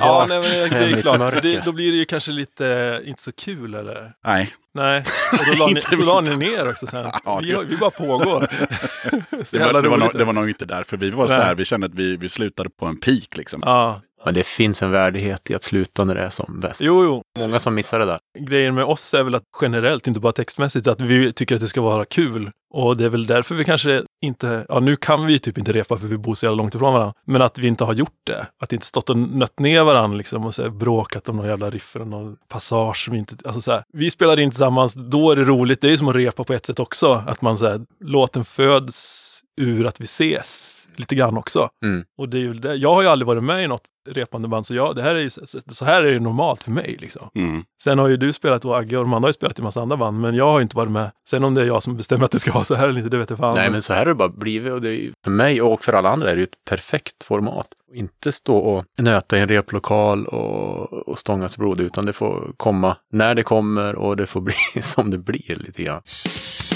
[0.00, 1.42] ja nej, men det, är klart.
[1.42, 4.12] Det, då blir det ju kanske lite inte så kul eller?
[4.24, 7.10] Nej, Nej, och då la ni, så la ni ner också sen.
[7.24, 8.40] Ja, vi, vi bara pågår.
[9.44, 10.96] så det var, det, var nog, det var nog inte därför.
[10.96, 11.42] Vi var så Nej.
[11.44, 13.62] här, vi kände att vi, vi slutade på en peak liksom.
[13.66, 16.80] Ja, Men det finns en värdighet i att sluta när det är som bäst.
[16.80, 17.22] jo, jo.
[17.38, 18.18] Många som missar det där.
[18.38, 21.68] Grejen med oss är väl att generellt, inte bara textmässigt, att vi tycker att det
[21.68, 22.50] ska vara kul.
[22.74, 25.72] Och det är väl därför vi kanske inte, ja nu kan vi ju typ inte
[25.72, 27.14] repa för vi bor så jävla långt ifrån varandra.
[27.26, 28.46] Men att vi inte har gjort det.
[28.62, 31.70] Att inte stått och nött ner varandra liksom och så här, bråkat om någon jävla
[31.70, 33.84] riff eller någon passage som inte, alltså så här.
[33.92, 35.80] Vi spelar in tillsammans, då är det roligt.
[35.80, 37.22] Det är ju som att repa på ett sätt också.
[37.26, 41.68] Att man så här, låten föds ur att vi ses lite grann också.
[41.84, 42.04] Mm.
[42.18, 42.74] Och det är ju det.
[42.74, 45.20] Jag har ju aldrig varit med i något repande band, så jag, det här är
[45.20, 45.30] ju,
[45.68, 47.28] så här är det normalt för mig liksom.
[47.34, 47.64] Mm.
[47.82, 49.80] Sen har ju du spelat och Agge och de andra har ju spelat i massa
[49.80, 51.10] andra band, men jag har ju inte varit med.
[51.28, 53.10] Sen om det är jag som bestämmer att det ska vara så här eller inte,
[53.10, 53.54] det vet jag fan.
[53.56, 55.92] Nej, men så här har det bara blivit och det är för mig och för
[55.92, 57.68] alla andra är det ju ett perfekt format.
[57.94, 62.96] Inte stå och nöta i en replokal och, och stångas blod, utan det får komma
[63.12, 64.40] när det kommer och det får
[64.74, 66.02] bli som det blir lite grann.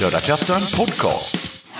[0.01, 1.58] Döda katten podcast.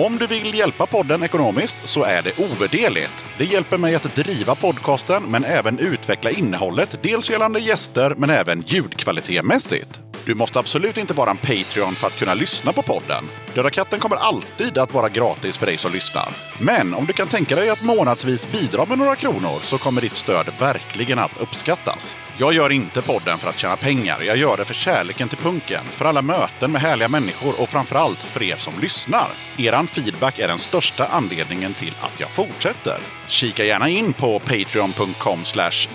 [0.00, 3.24] Om du vill hjälpa podden ekonomiskt så är det ovärderligt.
[3.38, 8.60] Det hjälper mig att driva podcasten men även utveckla innehållet, dels gällande gäster men även
[8.66, 10.00] ljudkvalitetmässigt.
[10.24, 13.24] Du måste absolut inte vara en Patreon för att kunna lyssna på podden.
[13.54, 16.28] Döda katten kommer alltid att vara gratis för dig som lyssnar.
[16.58, 20.16] Men om du kan tänka dig att månadsvis bidra med några kronor så kommer ditt
[20.16, 22.16] stöd verkligen att uppskattas.
[22.36, 24.22] Jag gör inte podden för att tjäna pengar.
[24.22, 28.18] Jag gör det för kärleken till punken, för alla möten med härliga människor och framförallt
[28.18, 29.28] för er som lyssnar.
[29.58, 32.98] Eran feedback är den största anledningen till att jag fortsätter.
[33.26, 35.38] Kika gärna in på patreon.com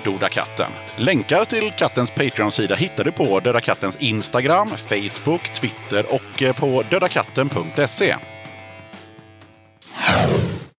[0.03, 0.71] dodakatten.
[0.97, 6.83] Länkar till kattens Patreon-sida hittar du på Döda Kattens Instagram, Facebook, Twitter och eh, på
[6.89, 8.15] dödakatten.se.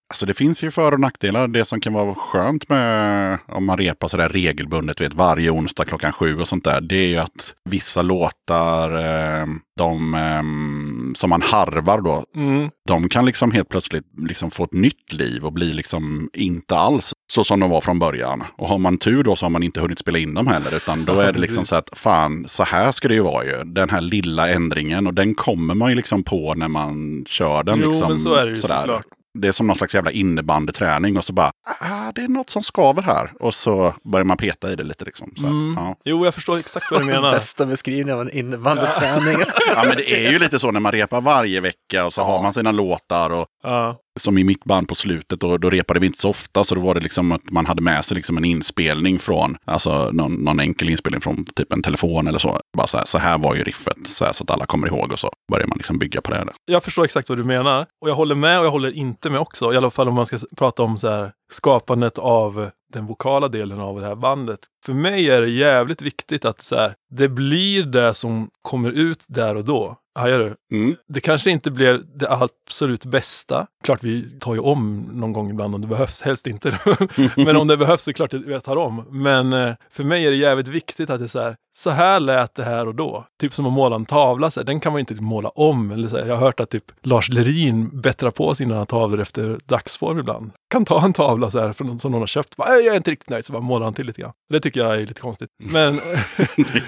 [0.09, 1.47] Alltså det finns ju för och nackdelar.
[1.47, 6.11] Det som kan vara skönt med om man repar sådär regelbundet, vet, varje onsdag klockan
[6.13, 6.81] sju och sånt där.
[6.81, 9.45] Det är ju att vissa låtar, eh,
[9.77, 12.69] de eh, som man harvar då, Mm.
[12.87, 17.13] de kan liksom helt plötsligt liksom få ett nytt liv och bli liksom inte alls
[17.31, 18.43] så som de var från början.
[18.57, 21.05] Och har man tur då så har man inte hunnit spela in dem heller, utan
[21.05, 23.63] då är det liksom så att fan, så här ska det ju vara ju.
[23.63, 27.79] Den här lilla ändringen och den kommer man ju liksom på när man kör den.
[27.83, 28.79] Jo, liksom, men så är det ju sådär.
[28.79, 29.05] såklart.
[29.41, 32.61] Det är som någon slags jävla innebandyträning och så bara, ah, det är något som
[32.61, 33.31] skaver här.
[33.39, 35.33] Och så börjar man peta i det lite liksom.
[35.37, 35.71] Så Mm.
[35.71, 35.95] att, ja.
[36.03, 37.31] Jo, jag förstår exakt vad du menar.
[37.31, 39.37] Bästa beskrivningen av en innebandyträning.
[39.75, 42.41] ja, men det är ju lite så när man repar varje vecka och så har
[42.43, 43.99] man sina låtar och Ja.
[44.19, 46.81] som i mitt band på slutet, och då repade vi inte så ofta, så då
[46.81, 50.59] var det liksom att man hade med sig liksom en inspelning från, alltså någon, någon
[50.59, 52.59] enkel inspelning från typ en telefon eller så.
[52.77, 55.11] Bara så här, så här var ju riffet, så, här, så att alla kommer ihåg
[55.11, 56.37] och så börjar man liksom bygga på det.
[56.37, 56.53] Där.
[56.65, 57.85] Jag förstår exakt vad du menar.
[58.01, 59.73] Och jag håller med och jag håller inte med också.
[59.73, 63.79] I alla fall om man ska prata om så här, skapandet av den vokala delen
[63.79, 64.59] av det här bandet.
[64.85, 69.23] För mig är det jävligt viktigt att så här, det blir det som kommer ut
[69.27, 69.97] där och då.
[70.17, 70.77] Hajar du?
[70.77, 70.95] Mm.
[71.07, 73.67] Det kanske inte blir det absolut bästa.
[73.83, 76.79] Klart vi tar ju om någon gång ibland om det behövs, helst inte.
[77.35, 79.03] Men om det behövs så är det klart att jag tar om.
[79.09, 82.19] Men eh, för mig är det jävligt viktigt att det är så här, så här
[82.19, 83.25] lät det här och då.
[83.41, 85.91] Typ som att måla en tavla, så här, den kan man ju inte måla om.
[85.91, 89.59] Eller så här, jag har hört att typ Lars Lerin bättrar på sina tavlor efter
[89.65, 90.51] dagsform ibland.
[90.69, 92.97] Kan ta en tavla så här från, som någon har köpt, bara, "Äh, jag är
[92.97, 94.31] inte riktigt nöjd, så bara målar han till lite grann.
[94.49, 95.49] Det tycker jag är lite konstigt.
[95.63, 95.95] Men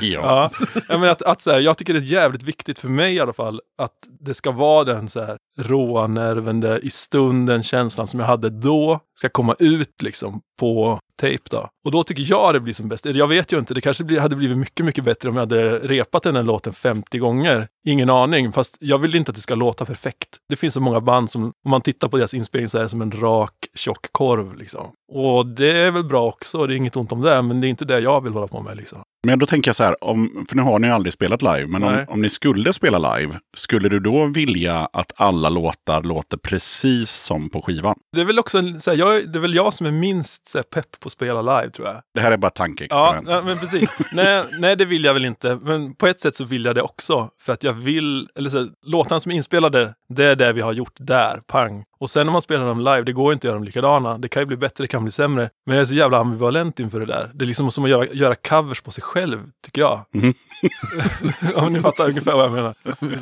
[0.02, 0.20] ja.
[0.30, 0.52] Ja,
[0.90, 3.22] ja men att, att så här, jag tycker det är jävligt viktigt för mig i
[3.22, 8.08] alla fall att det ska vara den så här råa nerven, där i stunden känslan
[8.08, 11.70] som jag hade då ska komma ut liksom på tape då.
[11.86, 13.06] Och då tycker jag det blir som bäst.
[13.06, 16.24] Jag vet ju inte, det kanske hade blivit mycket, mycket bättre om jag hade repat
[16.24, 17.68] den här låten 50 gånger.
[17.86, 20.30] Ingen aning, fast jag vill inte att det ska låta perfekt.
[20.50, 22.90] Det finns så många band som, om man tittar på deras inspelning så är det
[22.90, 24.92] som en rak, tjock korv liksom.
[25.12, 27.70] Och det är väl bra också, det är inget ont om det, men det är
[27.70, 29.02] inte det jag vill hålla på med liksom.
[29.28, 31.84] Men då tänker jag så här, om, för nu har ni aldrig spelat live, men
[31.84, 37.12] om, om ni skulle spela live, skulle du då vilja att alla låtar låter precis
[37.12, 37.96] som på skivan?
[38.16, 40.48] Det är väl också en, så här, jag, det är väl jag som är minst
[40.48, 42.02] så här, pepp på att spela live tror jag.
[42.14, 43.28] Det här är bara tankeexperiment.
[43.30, 43.90] ja, men precis.
[44.12, 45.60] nej, nej, det vill jag väl inte.
[45.62, 47.30] Men på ett sätt så vill jag det också.
[47.42, 50.62] För att jag vill, eller så, här, låtarna som är inspelade, det är det vi
[50.62, 51.84] har gjort där, pang.
[52.00, 54.18] Och sen när man spelar dem live, det går inte att göra dem likadana.
[54.18, 55.50] Det kan ju bli bättre, det kan bli sämre.
[55.66, 57.32] Men jag är så jävla ambivalent inför det där.
[57.34, 60.00] Det är liksom som att göra, göra covers på sig själv, tycker jag.
[60.14, 60.34] Mhm.
[61.56, 62.76] Om ni fattar ungefär vad jag menar.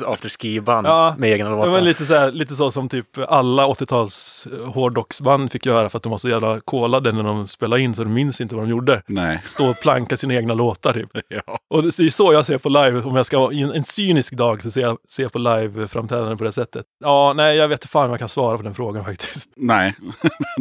[0.06, 1.14] Afterski-band Ja.
[1.18, 1.70] med egna låtar.
[1.70, 6.02] men lite, så här, lite så som typ alla 80-tals hårdrocksband fick göra för att
[6.02, 8.70] de var så jävla kolade när de spelade in så de minns inte vad de
[8.70, 9.02] gjorde.
[9.06, 9.42] Nej.
[9.44, 11.10] Stå och planka sina egna låtar typ.
[11.28, 11.58] Ja.
[11.70, 13.00] Och det det är så jag ser på live.
[13.02, 16.44] Om jag ska vara en, en cynisk dag så ser jag, ser på live-framträdande på
[16.44, 16.84] det sättet.
[17.04, 19.50] Ja, nej, jag vet inte fan om jag kan svara på den frågan faktiskt.
[19.56, 19.94] Nej,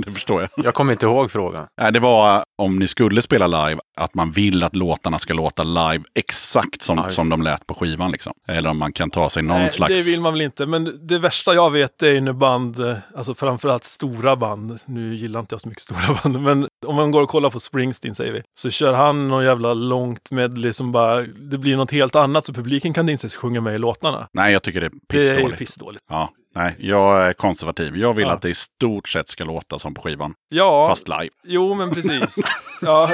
[0.05, 0.65] det förstår jag.
[0.65, 1.67] Jag kommer inte ihåg frågan.
[1.81, 5.63] Nej, det var om ni skulle spela live, att man vill att låtarna ska låta
[5.63, 8.11] live exakt som, Ja, som de lät på skivan.
[8.11, 8.33] Liksom.
[8.47, 10.05] Eller om man kan ta sig någon Nej, slags...
[10.05, 10.65] Det vill man väl inte.
[10.65, 15.15] Men det värsta jag vet är ju när band, eh, alltså framförallt stora band, nu
[15.15, 18.15] gillar inte jag så mycket stora band, men om man går och kollar på Springsteen
[18.15, 22.15] säger vi, så kör han någon jävla långt medley som bara, det blir något helt
[22.15, 24.27] annat så publiken kan inte ens sjunga med i låtarna.
[24.31, 25.59] Nej, jag tycker det är Det är pissdåligt.
[25.59, 26.05] pissdåligt.
[26.09, 27.97] Ja, nej, jag är konservativ.
[27.97, 28.33] Jag vill Ja.
[28.33, 31.29] att det i stort sett ska låta som på skivan, Ja, fast live.
[31.47, 32.35] jo men precis.
[32.81, 33.09] ja,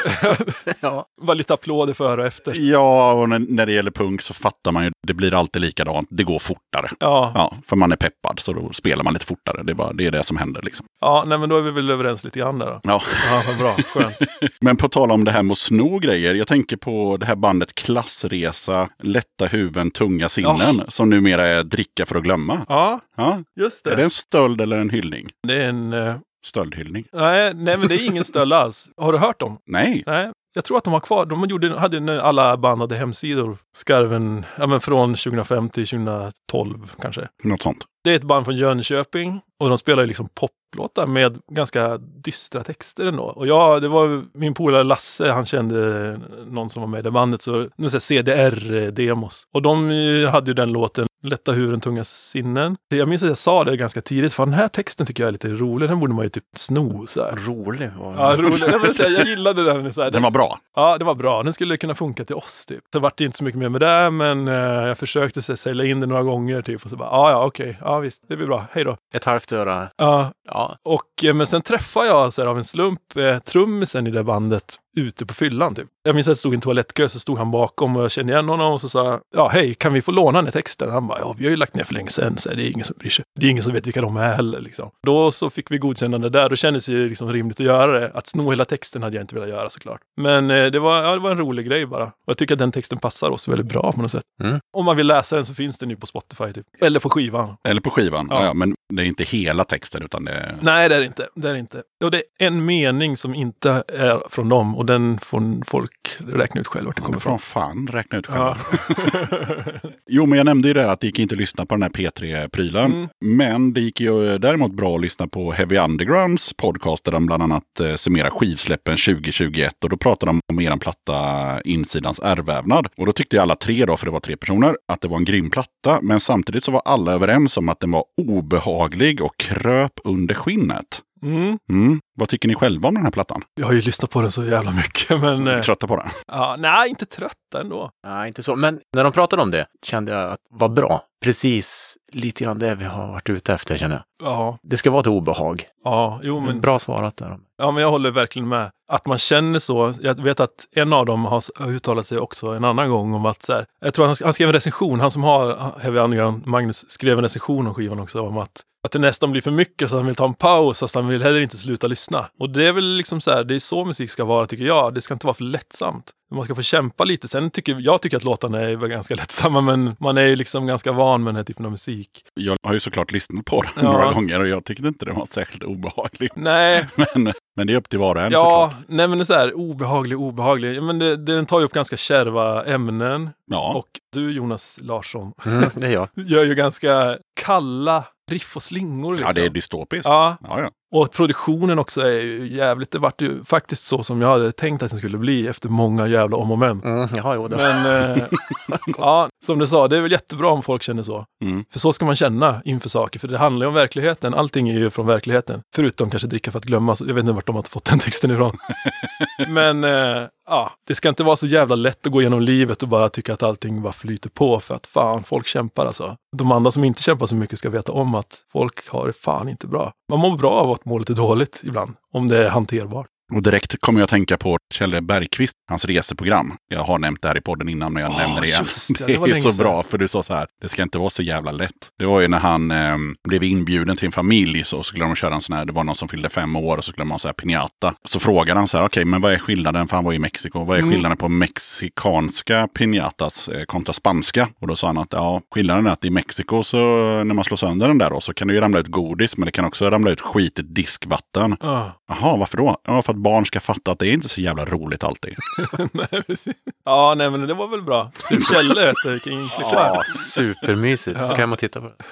[0.80, 1.06] Ja.
[1.22, 2.54] bara lite applåder före och efter.
[2.72, 6.08] Ja, och när, när det gäller punk så fattar man ju, det blir alltid likadant.
[6.12, 6.89] Det går fortare.
[7.00, 9.64] Ja, Ja, för man är peppad så då spelar man lite fortare.
[9.64, 10.86] Det är, bara, det, är det som händer liksom.
[11.02, 12.80] ja nej men då är vi väl överens lite grann där då.
[12.84, 13.02] Ja.
[13.32, 14.16] Ja, vad bra, skönt.
[14.62, 16.36] Men på tal om det här med att sno grejer.
[16.36, 20.82] Jag tänker på det här bandet Klassresa, Lätta huvuden, tunga sinnen.
[20.88, 22.60] Som numera är Dricka för att glömma.
[22.70, 23.33] Ja, Ja.
[23.60, 24.04] Just Är det det.
[24.04, 25.30] en stöld eller en hyllning?
[25.48, 25.94] Det är en...
[25.94, 26.16] eh,
[26.46, 27.06] Stöldhyllning?
[27.14, 28.90] nej, nej, men det är ingen stöld alls.
[28.98, 29.58] Har du hört dem?
[29.66, 30.04] Nej.
[30.08, 31.26] Nej, jag tror att de har kvar.
[31.26, 33.58] De gjorde, hade när alla band hade hemsidor.
[33.76, 37.28] Skarven, ja men från 2005 till 2012 kanske.
[37.44, 37.78] Något sånt.
[38.04, 42.64] Det är ett band från Jönköping och de spelar ju liksom poplåtar med ganska dystra
[42.64, 43.24] texter ändå.
[43.24, 47.12] Och ja, det var min polare Lasse, han kände någon som var med i det
[47.12, 49.44] bandet, så nu säger CDR-demos.
[49.54, 52.76] Och de eh, hade ju den låten Lätta huvuden, tunga sinnen.
[52.90, 55.32] Jag minns att jag sa det ganska tidigt, för den här texten tycker jag är
[55.32, 55.90] lite rolig.
[55.90, 57.32] Den borde man ju typ sno så här.
[57.36, 58.60] Rolig var Ja, rolig.
[58.60, 59.94] Jag, vill säga, jag gillade den.
[59.94, 60.12] Så här.
[60.12, 60.60] Den var bra.
[60.76, 61.44] Ja, det var bra.
[61.44, 62.84] Den skulle kunna funka till oss typ.
[62.94, 64.54] Så vart det inte så mycket mer med det, men eh,
[64.88, 66.84] jag försökte så, här, sälja in det några gånger typ.
[66.84, 68.98] Och så bara, ja, ja, okej, ja visst, det blir bra, hej då.
[69.14, 69.88] Ett halvt öra.
[69.98, 74.08] Ja, Ja, och, eh, men sen träffade jag så här, av en slump eh, trummisen
[74.08, 75.88] i det bandet ute på fyllan typ.
[76.04, 78.34] Jag minns att det stod i en toalettkö, så stod han bakom och jag kände
[78.34, 80.89] igen honom och så sa ja hej, kan vi få låna den här texten?
[80.91, 82.86] Han bara, ja vi har ju lagt ner för länge sedan, så det är ingen
[82.86, 83.26] som bryr sig.
[83.39, 84.89] Det är ingen som vet vilka de är heller liksom.
[85.06, 88.12] Då så fick vi godkännande där, då kändes det liksom rimligt att göra det.
[88.14, 90.00] Att sno hela texten hade jag inte velat göra såklart.
[90.22, 92.04] Men eh, det, var, ja, det var en rolig grej bara.
[92.04, 94.24] Och jag tycker att den texten passar oss väldigt bra på något sätt.
[94.44, 94.60] Mm.
[94.78, 96.66] Om man vill läsa den så finns den ju på Spotify typ.
[96.82, 97.56] Eller på skivan.
[97.68, 98.28] Eller på skivan.
[98.30, 98.36] Ja.
[98.39, 98.46] Ja.
[98.46, 100.56] Ja, men det är inte hela texten utan det är...
[100.62, 101.28] Nej, det är det inte.
[101.36, 101.84] Det är det inte.
[102.04, 106.62] Och det är en mening som inte är från dem och den får folk räkna
[106.62, 107.40] ut själv vart det kommer Från ifrån.
[107.40, 108.58] fan, räkna ut själva.
[108.90, 109.66] Ja.
[110.08, 111.90] Jo, men jag nämnde ju det att det gick inte att lyssna på den här
[111.90, 112.92] P3-prylen.
[112.94, 113.10] Mm.
[113.20, 117.44] Men det gick ju däremot bra att lyssna på Heavy Undergrounds podcast där de bland
[117.44, 119.84] annat eh, summerar skivsläppen 2021.
[119.84, 122.88] Och då pratade de om eran platta Insidans ärrvävnad.
[122.98, 125.26] Och då tyckte alla tre då, för det var tre personer, att det var en
[125.26, 126.00] grym platta.
[126.02, 131.02] Men samtidigt så var alla överens om att den var obehaglig och kröp under skinnet.
[131.24, 131.58] Mm.
[131.70, 132.00] Mm.
[132.20, 133.42] Vad tycker ni själva om den här plattan?
[133.56, 135.48] Jag har ju lyssnat på den så jävla mycket, men...
[135.48, 136.08] eh, Trötta på den?
[136.28, 137.90] Ja, nej, inte trötta ändå.
[138.08, 138.56] nej, inte så.
[138.56, 141.02] Men när de pratade om det kände jag att det var bra.
[141.24, 144.04] Precis lite grann det vi har varit ute efter, känner jag.
[144.30, 145.64] Ja, Det ska vara ett obehag.
[145.84, 147.38] ja, jo men, Bra svarat där.
[147.58, 148.70] ja, men jag håller verkligen med.
[148.92, 149.94] Att man känner så.
[150.02, 153.44] Jag vet att en av dem har uttalat sig också en annan gång om att
[153.44, 156.90] så här, jag tror han, han skrev en recension, han som har Heavy Underground, Magnus,
[156.92, 159.96] skrev en recension om skivan också om att att det nästan blir för mycket så
[159.96, 162.30] han vill ta en paus fast han vill heller inte sluta lyssna.
[162.40, 164.94] Och det är väl liksom så här, det är så musik ska vara tycker jag.
[164.94, 166.12] Det ska inte vara för lättsamt.
[166.36, 167.28] Man ska få kämpa lite.
[167.28, 170.92] Sen tycker jag tycker att låtarna är ganska lättsamma men man är ju liksom ganska
[170.92, 172.10] van med den här typen av musik.
[172.34, 173.92] Jag har ju såklart lyssnat på den Ja.
[173.92, 176.30] några gånger och jag tyckte inte den var särskilt obehaglig.
[176.36, 178.86] Nej, Men, men det är upp till var och en ja, såklart.
[178.88, 180.84] nej men det är så här obehaglig, obehaglig.
[180.84, 183.30] Men det, den tar ju upp ganska kärva ämnen.
[183.52, 186.08] Ja, Och du Jonas Larsson Mm, det är jag.
[186.16, 189.28] gör ju ganska kalla riff och slingor liksom.
[189.28, 190.06] ja det är dystopiskt.
[190.06, 190.70] Ja, Ja, ja.
[190.94, 194.84] Och produktionen också är ju jävligt, det vart ju faktiskt så som jag hade tänkt
[194.84, 196.82] att den skulle bli efter många jävla om och men.
[196.84, 198.24] Mm, jaha, jo, det Men eh,
[198.98, 201.26] ja, som du sa, det är väl jättebra om folk känner så.
[201.44, 201.66] Mm.
[201.72, 204.34] För så ska man känna inför saker, för det handlar ju om verkligheten.
[204.34, 205.62] Allting är ju från verkligheten.
[205.76, 206.96] Förutom kanske dricka för att glömma.
[206.96, 208.58] Så Jag vet inte vart de har fått den texten ifrån.
[209.48, 212.89] Men eh, ja, det ska inte vara så jävla lätt att gå igenom livet och
[212.89, 214.60] bara tycka att allting bara flyter på.
[214.60, 216.16] För att fan, folk kämpar alltså.
[216.38, 219.50] De andra som inte kämpar så mycket ska veta om att folk har det fan
[219.50, 219.91] inte bra.
[220.10, 221.96] Man mår bra av att må lite dåligt ibland.
[222.12, 223.08] Om det är hanterbart.
[223.36, 226.54] Och direkt kommer jag att tänka på Kjell Bergqvist, hans reseprogram.
[226.68, 228.66] Jag har nämnt det här i podden innan, men jag Åh, nämner det igen.
[229.00, 229.64] det, det är så sedan.
[229.64, 231.72] bra, för du sa så här, det ska inte vara så jävla lätt.
[232.00, 235.36] Det var ju när han eh, blev inbjuden till en familj, så skulle de köra
[235.36, 237.28] en sån här, det var någon som fyllde fem år och så skulle ha så
[237.28, 237.94] här piñata.
[238.04, 240.64] Så frågade han så här, okej, men vad är skillnaden, för han var i Mexiko,
[240.64, 240.92] vad är Mm.
[240.94, 244.48] skillnaden på mexikanska piñatas eh, kontra spanska?
[244.62, 246.78] Och då sa han att, ja, skillnaden är att i Mexiko så
[247.24, 249.46] när man slår sönder den där då, så kan det ju ramla ut godis, men
[249.46, 251.56] det kan också ramla ut skitigt diskvatten.
[251.60, 251.86] Ah.
[252.10, 252.78] Jaha, varför då?
[252.88, 255.36] Ja, för att barn ska fatta att det är inte så jävla roligt alltid.
[255.92, 256.56] nej, precis.
[256.86, 258.12] Ja, nej, men det var väl bra.
[258.30, 259.62] Klippa.
[259.72, 260.04] Ja,
[260.36, 261.26] supermysigt.
[261.26, 262.04] Ska hem och titta på det.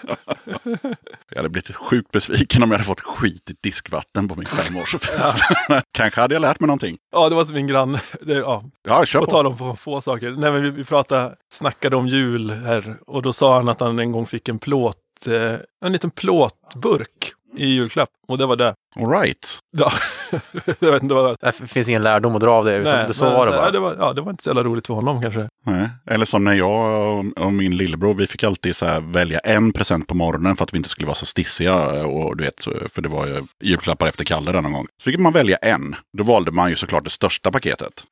[1.30, 5.44] Jag hade blivit sjukt besviken om jag hade fått skitigt diskvatten på min femårsfest.
[5.92, 6.98] Kanske hade jag lärt mig någonting.
[7.12, 8.02] Ja, det var som min granne.
[8.22, 9.32] Det, ja, Ja, kör på på.
[9.32, 10.32] tal om få, få saker.
[10.32, 14.00] Nej, men vi, vi pratade, snackade om jul här och då sa han att han
[14.00, 14.98] en gång fick en plåt,
[15.28, 15.54] eh,
[15.86, 18.10] en liten plåtburk i julklapp.
[18.28, 18.74] Och det var det.
[18.96, 19.58] All right.
[19.78, 19.92] Ja,
[20.80, 21.38] jag vet inte vad det var.
[21.62, 23.66] Det finns ingen lärdom att dra av det, utan det, så men var det bara.
[23.66, 25.50] Ja, det var, ja, det var inte så jävla roligt för honom kanske.
[25.66, 25.90] Nej.
[26.10, 29.74] Eller som när jag och- och min lillebror, vi fick alltid så här välja en
[29.74, 31.76] present på morgonen för att vi inte skulle vara så stissiga.
[32.06, 34.86] Och du vet, för det var ju julklappar efter Kalle där någon gång.
[35.04, 35.96] Så fick man välja en.
[36.18, 38.04] Då valde man ju såklart det största paketet.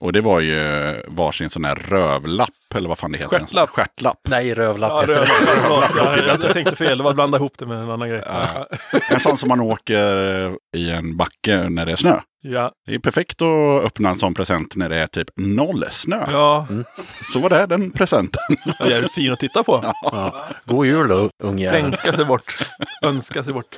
[0.00, 0.56] Och det var ju
[1.08, 3.38] varsin sån här rövlapp, eller vad fan det heter.
[3.38, 3.70] Stjärtlapp.
[3.70, 4.18] Stjärtlapp.
[4.28, 5.28] Nej, rövlapp Ja, heter det, det.
[5.96, 8.22] jag, jag, jag tänkte fel, det var att blanda ihop det med en annan grej.
[8.26, 8.66] Ja.
[9.10, 10.16] En sån som man åker
[10.76, 12.20] i en backe när det är snö.
[12.50, 16.24] Ja, Det är perfekt att öppna en sån present när det är typ noll snö.
[16.30, 16.66] ja,
[17.32, 18.40] Så var det den presenten.
[18.78, 19.94] ja jävligt fin att titta på.
[20.02, 20.46] Ja.
[20.64, 21.80] God jul då, ungjävel.
[21.82, 22.54] Tänka sig bort,
[23.02, 23.76] önska sig bort.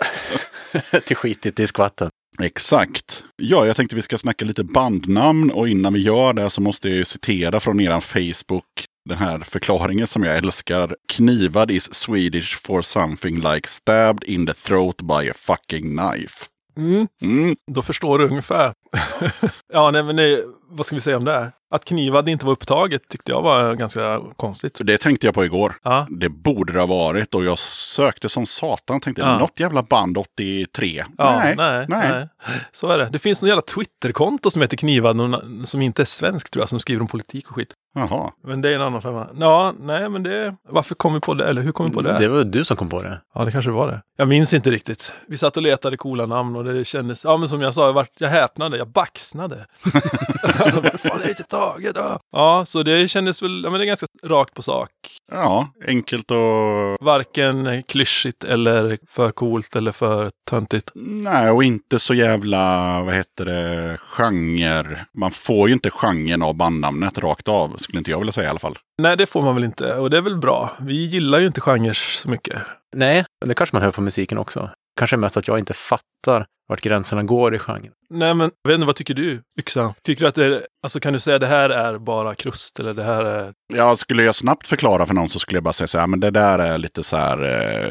[1.07, 2.09] Till skitigt diskvatten.
[2.43, 3.23] Exakt.
[3.43, 6.89] Ja, jag tänkte vi ska snacka lite bandnamn och innan vi gör det så måste
[6.89, 8.65] jag ju citera från eran Facebook
[9.09, 10.97] den här förklaringen som jag älskar.
[11.13, 16.47] Knivad is Swedish for something like stabbed in the throat by a fucking knife.
[16.77, 17.09] Mm.
[17.23, 17.57] Mm.
[17.67, 18.75] Då förstår du ungefär.
[19.73, 21.53] ja, nej, men det, vad ska vi säga om det?
[21.73, 24.77] Att knivad inte var upptaget tyckte jag var ganska konstigt.
[24.77, 25.73] Så det tänkte jag på igår.
[25.83, 29.01] Ja, Det borde det ha varit och jag sökte som satan.
[29.01, 29.39] Tänkte Ja.
[29.39, 31.05] något jävla band 83.
[31.19, 32.11] ja nej, nej, nej.
[32.13, 32.29] nej,
[32.73, 33.09] Så är det.
[33.13, 35.17] Det finns någon jävla Twitterkonto som heter Knivad,
[35.65, 37.75] som inte är svensk tror jag, som skriver om politik och skit.
[37.95, 38.31] Jaha.
[38.45, 39.27] Men det är en annan femma.
[39.39, 40.57] Ja, nej, men det...
[40.69, 41.49] Varför kom vi på det?
[41.49, 42.19] Eller hur kom vi på det?
[42.19, 43.21] Det var du som kom på det.
[43.35, 44.03] Ja, det kanske var det.
[44.17, 45.13] Jag minns inte riktigt.
[45.27, 47.93] Vi satt och letade coola namn och det kändes, ja men som jag sa, jag,
[47.93, 49.67] vart, jag häpnade, jag baxnade.
[50.83, 51.97] Vad fan är det inte taget?
[51.97, 52.21] Ja.
[52.33, 54.91] ja, så det kändes väl, ja men det är ganska rakt på sak.
[55.33, 57.07] Ja, enkelt och...
[57.07, 60.91] Varken klyschigt eller för coolt eller för töntigt.
[60.95, 62.61] Nej, och inte så jävla,
[63.03, 65.07] vad heter det, genre.
[65.15, 68.51] Man får ju inte genren av bandnamnet rakt av, skulle inte jag vilja säga i
[68.51, 68.79] alla fall.
[69.03, 70.71] Nej, det får man väl inte och det är väl bra.
[70.81, 72.59] Vi gillar ju inte genrer så mycket.
[72.97, 74.71] Nej, det kanske man hör på musiken också.
[75.01, 77.93] Kanske mest att jag inte fattar vart gränserna går i genren.
[78.11, 79.95] Nej, men jag vet inte, vad tycker du, Yxan?
[80.03, 82.95] Tycker du att det är, alltså kan du säga det här är bara krust eller
[82.95, 83.53] det här är...
[83.75, 86.21] Ja, skulle jag snabbt förklara för någon så skulle jag bara säga så här, men
[86.21, 87.39] det där är lite så här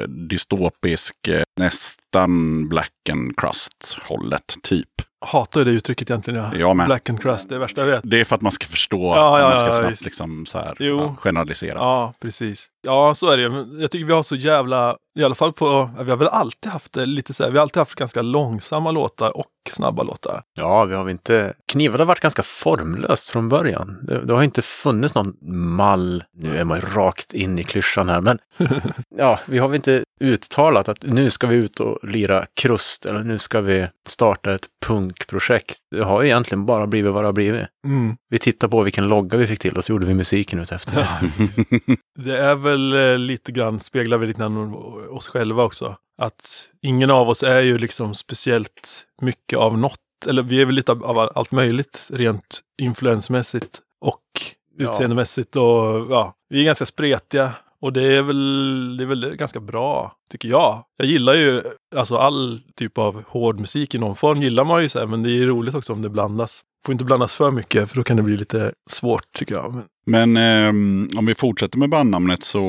[0.01, 4.87] eh, dystopisk, eh, nästan black and crust-hållet, typ.
[5.25, 6.39] Hatar det uttrycket egentligen.
[6.43, 6.55] Ja.
[6.55, 6.85] Jag med.
[6.85, 8.01] Black and crust, det är värsta jag vet.
[8.03, 10.05] Det är för att man ska förstå, Ja, ja, man ska ja, snabbt visst.
[10.05, 10.99] liksom så här, Jo.
[10.99, 11.79] ja, generalisera.
[11.79, 12.67] Ja, precis.
[12.81, 16.09] Ja, så är det Jag tycker vi har så jävla, i alla fall på, vi
[16.09, 19.37] har väl alltid haft det lite så här, vi har alltid haft ganska långsamma låtar
[19.37, 20.41] och snabba låtar.
[20.59, 21.53] Ja, vi har väl inte...
[21.71, 23.97] Knivad har varit ganska formlöst från början.
[24.01, 25.33] Det, det har inte funnits någon
[25.75, 26.23] mall.
[26.33, 28.39] Nu är man ju rakt in i klyschan här, men
[29.17, 33.23] ja, vi har väl inte uttalat att nu ska vi ut och lira krust eller
[33.23, 35.77] nu ska vi starta ett punkprojekt.
[35.91, 37.65] Det har ju egentligen bara blivit vad det har blivit.
[37.85, 38.15] Mm.
[38.29, 41.07] Vi tittade på vilken logga vi fick till och så gjorde vi musiken ut efter.
[42.23, 44.73] Det är väl eh, lite grann, speglar vi lite grann
[45.09, 45.95] oss själva också.
[46.21, 49.99] Att ingen av oss är ju liksom speciellt mycket av något.
[50.27, 54.21] Eller vi är väl lite av, allt möjligt rent influensmässigt och
[54.77, 55.55] utseendemässigt.
[55.55, 57.53] Och ja, vi är ganska spretiga.
[57.81, 60.83] Och det är väl, det är väl ganska bra, tycker jag.
[60.97, 61.63] Jag gillar ju
[61.95, 65.23] alltså all typ av hård musik i någon form gillar man ju så här, men
[65.23, 66.61] det är roligt också om det blandas.
[66.85, 69.73] Får inte blandas för mycket för då kan det bli lite svårt tycker jag.
[69.73, 72.59] Men, Men ehm, om vi fortsätter med bandnamnet så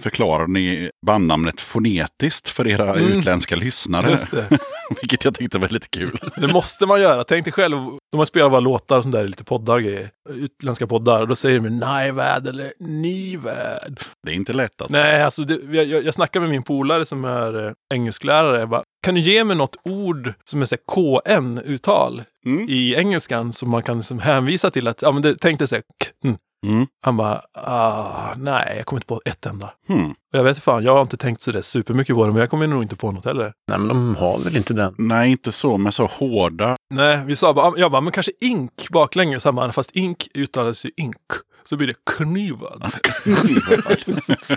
[0.00, 3.12] förklarar ni bandnamnet fonetiskt för era Mm.
[3.18, 4.18] utländska lyssnare.
[5.00, 6.18] Vilket jag tyckte var lite kul.
[6.36, 7.24] Det måste man göra.
[7.24, 7.76] Tänk dig själv,
[8.12, 10.10] de har spelat våra låtar och sånt där i lite poddar och grejer.
[10.30, 11.20] Utländska poddar.
[11.22, 14.00] Och då säger de Najvärd eller Nivärd.
[14.26, 14.96] Det är inte lätt alltså.
[14.96, 18.58] Nej, alltså det, jag, jag, snackar med min polare som är eh, engelsklärare.
[18.60, 22.66] Jag bara, kan du ge mig något ord som är så KN-uttal Mm.
[22.68, 25.74] i engelskan som man kan liksom hänvisa till att, ja men det, tänk dig så
[25.74, 26.28] här, k.
[26.66, 26.86] Mm.
[27.04, 29.70] Han bara, ah, nej, jag kommer inte på ett enda.
[29.88, 30.10] Hmm.
[30.10, 32.50] Och jag vet fan, jag har inte tänkt så där supermycket på det, men jag
[32.50, 33.52] kommer nog inte på något heller.
[33.70, 34.94] Nej, men de har väl inte den.
[34.98, 36.76] Nej, inte så, men så hårda.
[36.94, 39.44] Nej, vi sa bara, jag bara, men kanske ink baklänges.
[39.44, 41.16] Han bara, fast ink uttalas ju ink.
[41.64, 42.84] Så blir det knivad.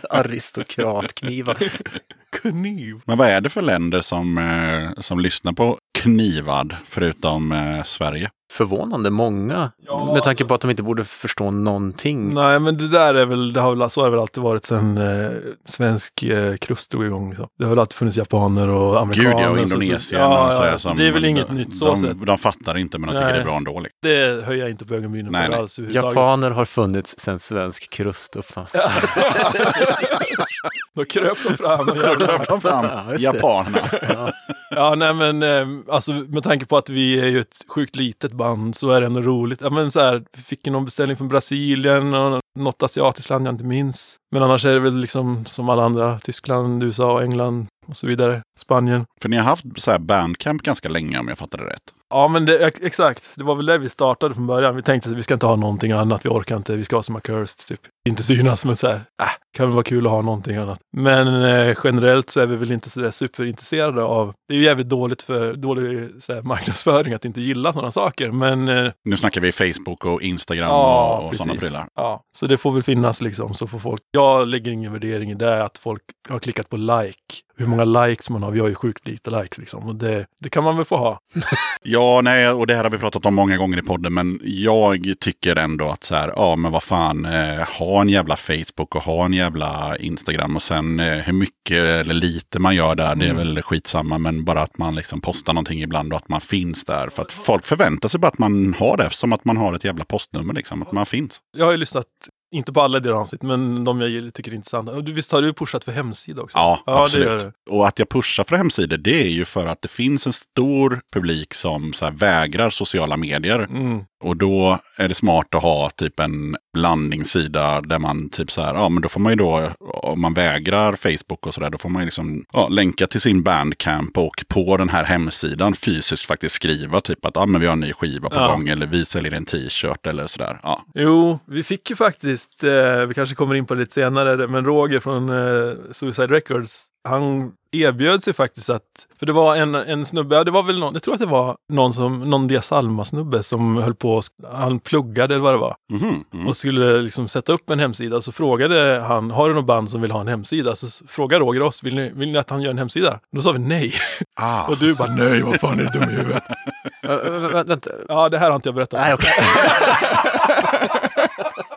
[0.10, 1.58] Aristokratknivar.
[2.42, 3.02] Kniv.
[3.06, 8.30] Men vad är det för länder som, eh, som lyssnar på knivad förutom eh, Sverige?
[8.52, 9.72] Förvånande många.
[9.86, 12.34] Ja, med tanke alltså- på att de inte borde förstå någonting.
[12.34, 14.66] Nej, men det där är väl, det har väl, så har det väl alltid varit
[14.66, 15.32] sen eh,
[15.66, 17.30] svensk eh, krust drog igång.
[17.30, 17.48] Liksom.
[17.58, 19.32] Det har väl alltid funnits japaner och amerikaner.
[19.34, 20.22] Gud ja, och så- så- Indonesien.
[20.22, 22.26] Ja, och ja, så som- det är väl inget nytt så de, sett.
[22.26, 23.34] de fattar inte, men de tycker Nej.
[23.34, 23.80] det är bra ändå.
[23.80, 23.98] Liksom.
[24.02, 25.60] Det höjer jag inte på ögonbrynen för nej.
[25.60, 25.80] alls.
[25.80, 28.72] Japaner har funnits sedan svensk krust uppfanns.
[30.96, 31.90] Då kröp de fram.
[31.90, 32.46] och jävlar.
[32.46, 33.38] Ta fram Ja, just det.
[33.38, 34.32] japanerna.
[34.70, 38.32] Ja, nej men eh, alltså med tanke på att vi är ju ett sjukt litet
[38.34, 39.62] band så är det ändå roligt.
[39.62, 43.48] Ja, men så här, vi fick ju någon beställning från Brasilien och något asiatiskt land
[43.48, 44.16] jag inte minns.
[44.32, 48.42] Men annars är det väl liksom som alla andra, Tyskland, USA, England och så vidare.
[48.60, 49.06] Spanien.
[49.22, 51.82] För ni har haft så här bandcamp ganska länge om jag fattar det rätt.
[52.12, 53.30] Ja, men det, ex- exakt.
[53.36, 54.76] Det var väl det vi startade från början.
[54.76, 56.26] Vi tänkte att vi ska inte ha någonting annat.
[56.26, 56.76] Vi orkar inte.
[56.76, 57.80] Vi ska vara som Accursed, typ.
[58.10, 58.96] Inte synas, men så här.
[58.96, 60.80] Äh, kan väl vara kul att ha någonting annat.
[60.98, 64.34] Men eh, generellt så är vi väl inte så där superintresserade av...
[64.48, 68.32] Det är ju jävligt dåligt för dålig så här, marknadsföring att inte gilla sådana saker.
[68.32, 71.88] Men eh, Nu snackar vi Facebook och Instagram Ja, och, och sådana prylar.
[71.96, 73.54] ja, så det får väl finnas liksom.
[73.54, 74.02] Så får folk...
[74.12, 77.18] Jag lägger ingen värdering i det, att folk har klickat på like.
[77.58, 78.52] Hur många likes man har.
[78.52, 79.88] Vi har ju sjukt lite likes liksom.
[79.88, 81.20] Och det, det kan man väl få ha.
[81.84, 85.14] Ja, nej, och det här har vi pratat om många gånger i podden, men jag
[85.20, 89.04] tycker ändå att så här, ja men vad fan, eh, ha en jävla Facebook och
[89.04, 93.26] ha en jävla Instagram och sen eh, hur mycket eller lite man gör där, det
[93.26, 93.38] är Mm.
[93.38, 97.10] väl skitsamma, men bara att man liksom postar någonting ibland och att man finns där.
[97.10, 99.84] För att folk förväntar sig bara att man har det, som att man har ett
[99.84, 101.40] jävla postnummer liksom, att man finns.
[101.58, 102.06] Jag har ju lyssnat,
[102.52, 104.94] inte på alla av avsnitt, men de jag tycker är intressanta.
[105.02, 106.58] Visst har du pushat för hemsida också?
[106.58, 107.54] Ja, ja absolut.
[107.70, 111.02] Och att jag pushar för hemsidor, det är ju för att det finns en stor
[111.14, 113.60] publik som så vägrar sociala medier.
[113.60, 114.06] Mm.
[114.22, 118.74] Och då är det smart att ha typ en landningssida där man typ så här,
[118.74, 121.90] ja men då får man ju då, om man vägrar Facebook och sådär, då får
[121.90, 126.56] man ju liksom ja, länka till sin bandcamp och på den här hemsidan fysiskt faktiskt
[126.56, 128.48] skriva typ att ja men vi har en ny skiva på Ja.
[128.52, 130.60] gång eller vi säljer en t-shirt eller sådär.
[130.64, 130.86] Ja.
[130.94, 134.66] Jo, vi fick ju faktiskt, eh, vi kanske kommer in på det lite senare, men
[134.66, 138.84] Roger från eh, Suicide Records, han erbjöd sig faktiskt att,
[139.20, 141.56] för det var en, en snubbe, det var väl någon, jag tror att det var
[141.74, 144.22] någon som, någon Dia Salma-snubbe som höll på,
[144.54, 146.48] han pluggade eller vad det var, Mhm, mm.
[146.48, 148.22] och skulle liksom sätta upp en hemsida.
[148.22, 150.76] Så frågade han, har du något band som vill ha en hemsida?
[150.76, 153.20] Så frågade Roger oss, vill ni, vill ni att han gör en hemsida?
[153.36, 153.94] Då sa vi nej.
[154.40, 154.64] ah.
[154.68, 156.44] Och du bara, nej, vad fan är du dum i huvudet?
[157.04, 157.92] Vä- vänta.
[158.08, 159.00] Ja, det här har inte jag berättat.
[159.00, 159.32] Nej, okej.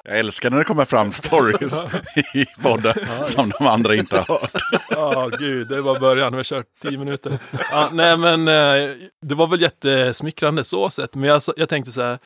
[0.07, 1.75] Jag älskar när det kommer fram stories
[2.35, 2.95] i podden
[3.25, 4.51] som de andra inte har hört.
[4.91, 6.33] Ja, gud, det var början.
[6.33, 7.39] Vi har kört tio minuter.
[7.71, 8.91] Ja, nej, men eh,
[9.27, 11.15] det var väl jättesmickrande så sett.
[11.15, 12.19] Men jag, jag tänkte så här,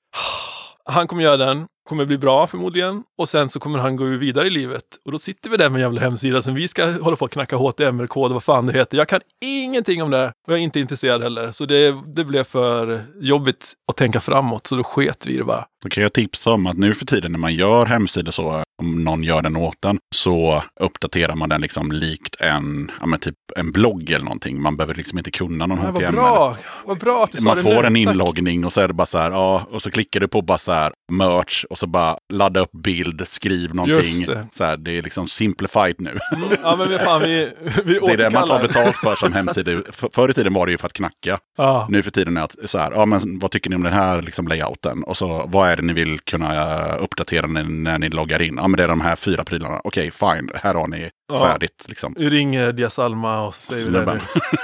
[0.85, 3.03] han kommer göra den, kommer bli bra förmodligen.
[3.19, 4.85] Och sen så kommer han gå vidare i livet.
[5.05, 7.31] Och då sitter vi där med en jävla hemsida som vi ska hålla på att
[7.31, 8.99] knacka HTML-kod och vad fan det heter.
[8.99, 11.53] Jag kan ingenting om det och jag är inte intresserad heller.
[11.53, 15.45] Så det, det blev för jobbigt att tänka framåt, så då sket vi i det
[15.45, 15.65] bara.
[15.83, 19.05] Då kan jag tipsa om att nu för tiden när man gör hemsidor så, om
[19.05, 23.35] någon gör den åt en, så uppdaterar man den liksom likt en, ja men typ
[23.57, 24.63] en blogg eller någonting.
[24.63, 26.13] Man behöver liksom inte kunna någon Men vad HTML.
[26.15, 26.57] bra!
[26.85, 27.77] Vad bra att du sa Man det får nu.
[27.77, 27.97] en Tack.
[28.15, 30.59] inloggning och så är det bara så här, ja, och så klickar du på bara
[30.59, 34.25] så här merch och så bara ladda upp bild, skriv någonting.
[34.27, 34.47] Det.
[34.53, 36.19] Så här, det är liksom simplified nu.
[36.63, 37.53] Ja, men vi, fan, vi,
[37.85, 39.71] vi Det är det man tar betalt för som hemsida.
[39.93, 41.39] För- Förr i tiden var det ju för att knacka.
[41.59, 41.87] Ja.
[41.91, 44.23] Nu för tiden är det så här, ja men vad tycker ni om den här
[44.23, 45.03] liksom, layouten?
[45.05, 48.55] Och så vad är det ni vill kunna eh, uppdatera när, när ni loggar in?
[48.57, 49.81] Ja men det är de här fyra prylarna.
[49.85, 51.41] Okej, fine, här har ni Ja.
[51.41, 51.85] färdigt.
[51.89, 52.15] Liksom.
[52.19, 54.21] Vi ringer Dia Salma och säger det.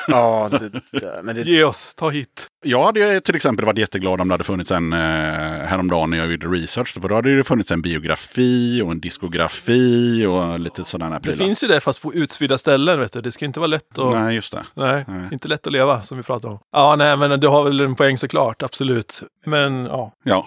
[0.09, 0.69] Ja, det,
[1.01, 2.47] det, men det, Ge oss, ta hit.
[2.67, 6.31] Jag hade till exempel varit jätteglad om det hade funnits en, eh, häromdagen när jag
[6.31, 11.13] gjorde research, för då hade det funnits en biografi och en diskografi och lite sådana
[11.13, 11.45] här Det prylar.
[11.45, 13.01] finns ju det fast på utspridda ställen.
[13.01, 13.21] Vet du.
[13.21, 14.13] Det ska inte vara lätt att...
[14.15, 14.65] Nej, just det.
[14.75, 15.29] Nej, Nej.
[15.33, 16.59] inte lätt att leva som vi pratade om.
[16.73, 19.23] Ja, nej, men du har väl en poäng såklart, absolut.
[19.47, 20.47] Men ja, Ja,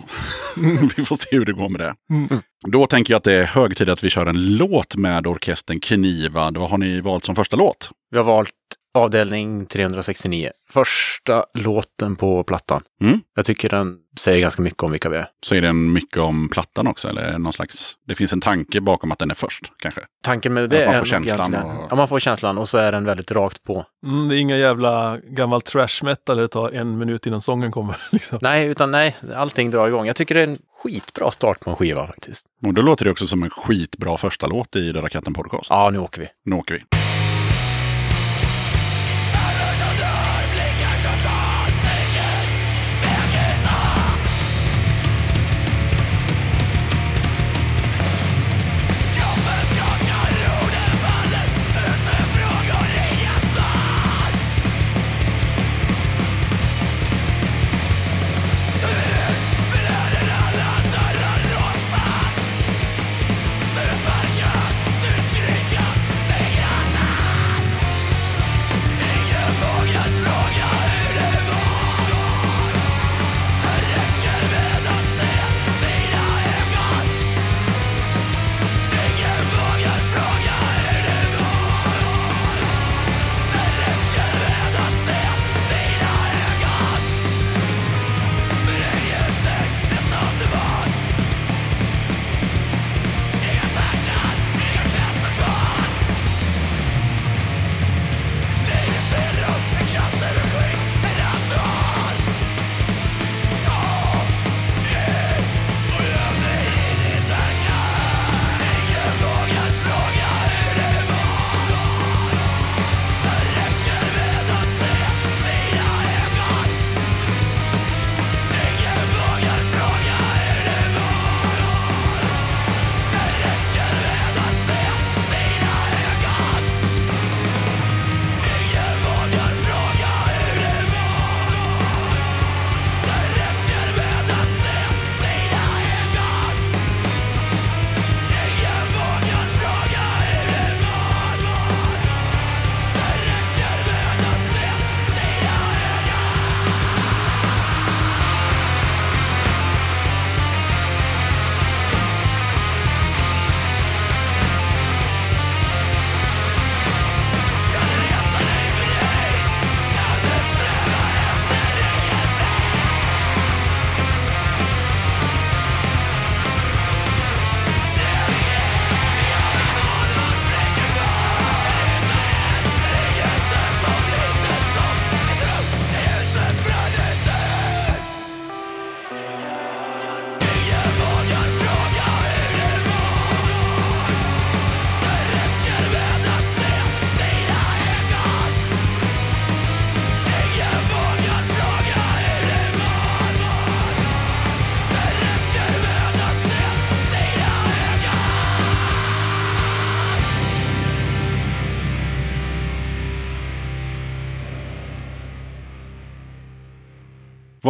[0.98, 1.94] vi får se hur det går med det.
[2.10, 2.42] Mm.
[2.68, 5.80] Då tänker jag att det är hög tid att vi kör en låt med orkestern
[5.80, 6.58] Knivad.
[6.58, 7.90] Vad har ni valt som första låt?
[8.12, 8.50] Vi har valt
[8.98, 10.52] avdelning 369.
[10.70, 12.82] Första låten på plattan.
[13.02, 13.20] Mm.
[13.36, 15.30] Jag tycker den säger ganska mycket om vilka vi är.
[15.46, 17.08] Så är den mycket om plattan också?
[17.08, 17.94] Eller någon slags...
[18.08, 20.02] Det finns en tanke bakom att den är först, kanske?
[20.24, 22.78] Tanken med det Att man är får känslan och- Ja, man får känslan och så
[22.78, 23.86] är den väldigt rakt på.
[24.06, 27.72] mm, det är inga jävla gammal trash metal där det tar en minut innan sången
[27.72, 27.96] kommer.
[28.12, 28.40] Liksom.
[28.42, 30.06] Nej, utan nej, allting drar igång.
[30.08, 32.46] Jag tycker det är en skitbra start på en skiva faktiskt.
[32.66, 35.68] Och då låter det också som en skitbra första låt i Döda katten podcast.
[35.70, 36.28] Ja, nu åker vi.
[36.46, 37.07] Nu åker vi.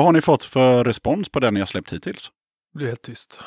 [0.07, 2.31] Har ni fått för respons på den ni har släppt hittills?
[2.73, 3.41] Det blir helt tyst.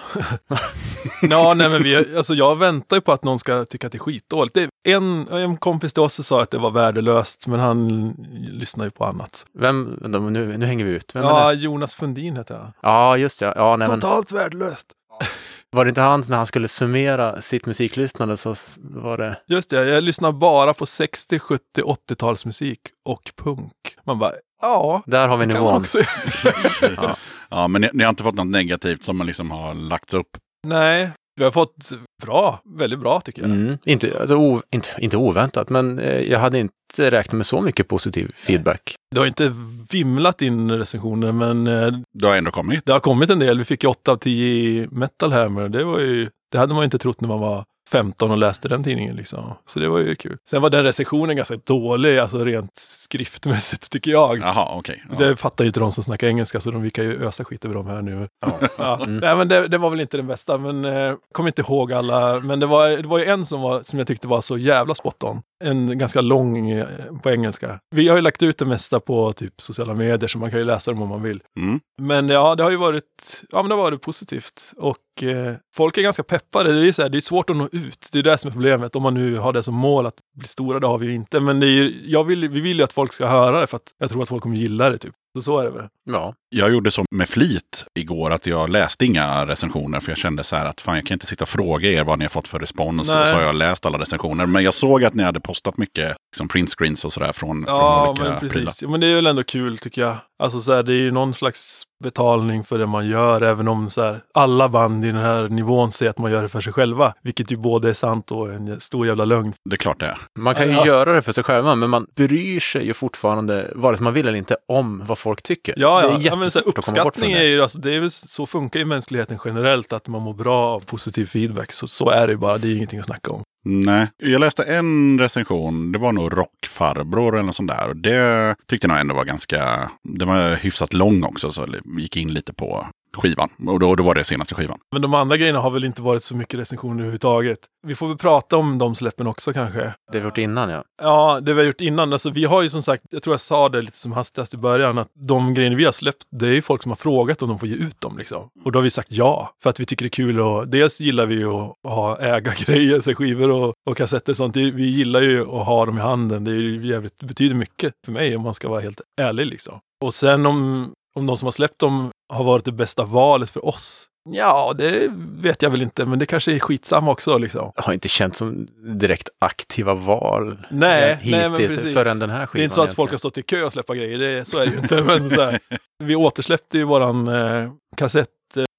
[1.22, 3.96] ja, nej, men vi, alltså jag väntar ju på att någon ska tycka att det
[3.96, 4.54] är skitdåligt.
[4.54, 8.08] Det en, en kompis till oss sa att det var värdelöst, men han
[8.52, 9.46] lyssnar ju på annat.
[9.58, 11.14] Vem, nu, nu hänger vi ut.
[11.14, 11.54] Vem är Ja, det?
[11.54, 12.72] Jonas Fundin heter jag.
[12.82, 13.52] Ja, just det.
[13.56, 14.92] Ja, nej, men, Totalt värdelöst.
[15.70, 19.40] var det inte han när han skulle summera sitt musiklyssnande så var det...
[19.46, 23.72] Just det, jag lyssnar bara på 60, 70, 80-talsmusik och punk.
[24.06, 25.74] Man bara, ja, Där har vi man nivån.
[25.80, 25.98] också.
[26.96, 27.16] Ja.
[27.52, 30.26] Ja, men ni, ni har inte fått något negativt som liksom har lagts upp?
[30.66, 31.90] Nej, vi har fått
[32.22, 33.50] bra, väldigt bra tycker jag.
[33.50, 36.74] Mm, inte, alltså, o, inte, inte oväntat, men eh, jag hade inte
[37.10, 38.94] räknat med så mycket positiv feedback.
[39.14, 39.54] Det har inte
[39.92, 42.84] vimlat in recensioner, men eh, Det har ändå kommit.
[42.86, 43.58] det har kommit en del.
[43.58, 45.68] Vi fick ju 8 av 10 i Metal Hammer.
[45.68, 48.68] Det, var ju, det hade man ju inte trott när man var 15 och läste
[48.68, 49.16] den tidningen.
[49.16, 49.54] Liksom.
[49.66, 50.36] Så det var ju kul.
[50.50, 54.38] Sen var den recensionen ganska dålig, alltså rent skriftmässigt tycker jag.
[54.38, 55.04] Jaha, okej.
[55.10, 55.16] Ja.
[55.18, 57.74] Det fattar ju inte de som snackar engelska, så de kan ju ösa skit över
[57.74, 58.28] dem här nu.
[58.46, 58.58] Ja.
[58.78, 58.96] Ja.
[59.04, 59.16] Mm.
[59.16, 62.40] Nej, men det, det var väl inte den bästa, men eh, kommer inte ihåg alla.
[62.40, 64.94] Men det var, det var ju en som, var, som jag tyckte var så jävla
[64.94, 65.42] spot on.
[65.64, 66.86] En ganska lång eh,
[67.22, 67.80] på engelska.
[67.90, 70.64] Vi har ju lagt ut det mesta på typ sociala medier så man kan ju
[70.64, 71.42] läsa dem om man vill.
[71.58, 71.80] Mm.
[72.02, 74.72] Men ja, det har ju varit, ja, men det har varit positivt.
[74.76, 76.72] Och eh, folk är ganska peppade.
[76.82, 78.08] Det är, så här, det är svårt att nå ut.
[78.12, 78.96] Det är det som är problemet.
[78.96, 81.40] Om man nu har det som mål att bli stora, det har vi ju inte.
[81.40, 84.10] Men ju- jag vill, vi vill ju att folk ska höra det för att jag
[84.10, 84.98] tror att folk kommer gilla det.
[84.98, 85.14] Typ.
[85.36, 85.88] Så så är det väl.
[86.10, 90.44] Ja, Jag gjorde så med flit igår att jag läste inga recensioner för jag kände
[90.44, 92.48] så här att fan jag kan inte sitta och fråga er vad ni har fått
[92.48, 93.08] för respons.
[93.14, 93.22] Nej.
[93.22, 94.46] Och så har jag läst alla recensioner.
[94.46, 98.08] Men jag såg att ni hade postat mycket liksom printscreens och sådär från, Ja, från
[98.26, 98.64] olika men prylar.
[98.64, 98.82] precis.
[98.82, 100.16] Ja, men det är väl ändå kul tycker jag.
[100.40, 103.90] Alltså så här, det är ju någon slags betalning för det man gör, även om
[103.90, 106.72] så här, alla band i den här nivån säger att man gör det för sig
[106.72, 107.14] själva.
[107.22, 109.52] Vilket ju både är sant och en stor jävla lögn.
[109.64, 110.18] Det är klart det är.
[110.38, 110.86] man kan ju Ja.
[110.86, 114.28] göra det för sig själva, men man bryr sig ju fortfarande, vare sig man vill
[114.28, 115.74] eller inte, om vad folk tycker.
[115.76, 116.18] Ja, det ja.
[116.18, 118.86] är ja men så här, uppskattning är ju, alltså, det är väl så funkar ju
[118.86, 121.72] mänskligheten generellt, att man mår bra av positiv feedback.
[121.72, 123.42] Så, så är det ju bara, det är ju ingenting att snacka om.
[123.64, 125.92] Nej, jag läste en recension.
[125.92, 127.88] Det var nog Rockfarbror eller något sånt där.
[127.88, 129.90] Och det tyckte jag nog ändå var ganska...
[130.02, 131.66] Det var hyfsat lång också, så
[131.98, 133.50] gick in lite på skivan.
[133.66, 134.78] Och då, då var det senaste skivan.
[134.92, 137.58] Men de andra grejerna har väl inte varit så mycket recensioner överhuvudtaget.
[137.86, 139.78] Vi får väl prata om de släppen också kanske.
[140.12, 140.84] Det har vi gjort innan, ja.
[141.02, 142.12] Ja, det vi har gjort innan.
[142.12, 144.56] Alltså, vi har ju som sagt, jag tror jag sa det lite som hastigast i
[144.56, 147.48] början, att de grejerna vi har släppt, det är ju folk som har frågat om
[147.48, 148.18] de får ge ut dem.
[148.18, 148.48] Liksom.
[148.64, 151.00] Och då har vi sagt ja, för att vi tycker det är kul och dels
[151.00, 154.56] gillar vi ju att ha äga grejer, så skivor och, och kassetter och sånt.
[154.56, 156.44] Vi gillar ju att ha dem i handen.
[156.44, 159.80] Det är ju jävligt, betyder mycket för mig om man ska vara helt ärlig liksom.
[160.04, 163.66] Och sen om, om de som har släppt dem har varit det bästa valet för
[163.66, 164.06] oss.
[164.30, 165.08] Ja, det
[165.40, 167.72] vet jag väl inte, men det kanske är skitsamma också liksom.
[167.76, 168.68] Jag har inte känt som
[169.00, 171.94] direkt aktiva val Nej, eh, nej, men hittills precis.
[171.94, 172.50] förrän den här skivan.
[172.52, 173.18] Det är inte så att folk har egentligen.
[173.18, 175.02] stått i kö och släppa grejer, det, så är det ju inte.
[175.02, 175.58] Men så här,
[176.04, 178.28] vi återsläppte ju våran eh, kassett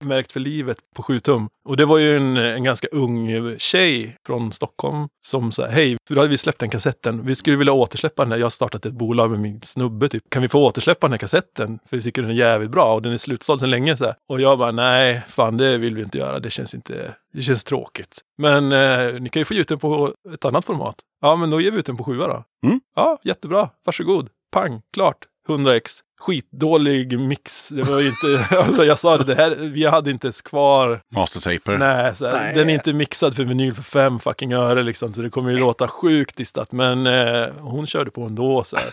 [0.04, 1.50] Märkt för livet på 7 tum.
[1.66, 5.98] Och det var ju en, en ganska ung eh, tjej från Stockholm som sa hej,
[6.10, 7.26] då hade vi släppt den kassetten.
[7.26, 8.40] Vi skulle vilja återsläppa den här.
[8.40, 10.30] Jag har startat ett bolag med min snubbe typ.
[10.30, 11.80] Kan vi få återsläppa den här kassetten?
[11.86, 13.98] För vi tycker den är jävligt bra och den är slutsåld sedan länge.
[13.98, 14.16] Så här.
[14.30, 16.40] Och jag bara nej, fan det vill vi inte göra.
[16.40, 18.22] Det känns inte, det känns tråkigt.
[18.38, 20.96] Men eh, ni kan ju få ge ut den på ett annat format.
[21.22, 22.44] Ja, men då ger vi ut den på sjua då.
[22.68, 22.82] Mm.
[22.96, 23.70] Ja, jättebra.
[23.86, 24.30] Varsågod.
[24.52, 25.28] Pang, klart.
[25.48, 26.00] 100x.
[26.22, 27.70] Skitdålig mix.
[27.70, 31.02] Det var ju inte, alltså jag sa det, det här, vi hade inte ens kvar
[31.16, 31.78] Mastertaper.
[31.78, 32.54] Nej, så här, Nej.
[32.56, 35.58] den är inte mixad för vinyl för fem fucking öre liksom, så det kommer ju
[35.58, 36.72] låta sjukt distat.
[36.72, 38.86] Men eh, hon körde på ändå så här.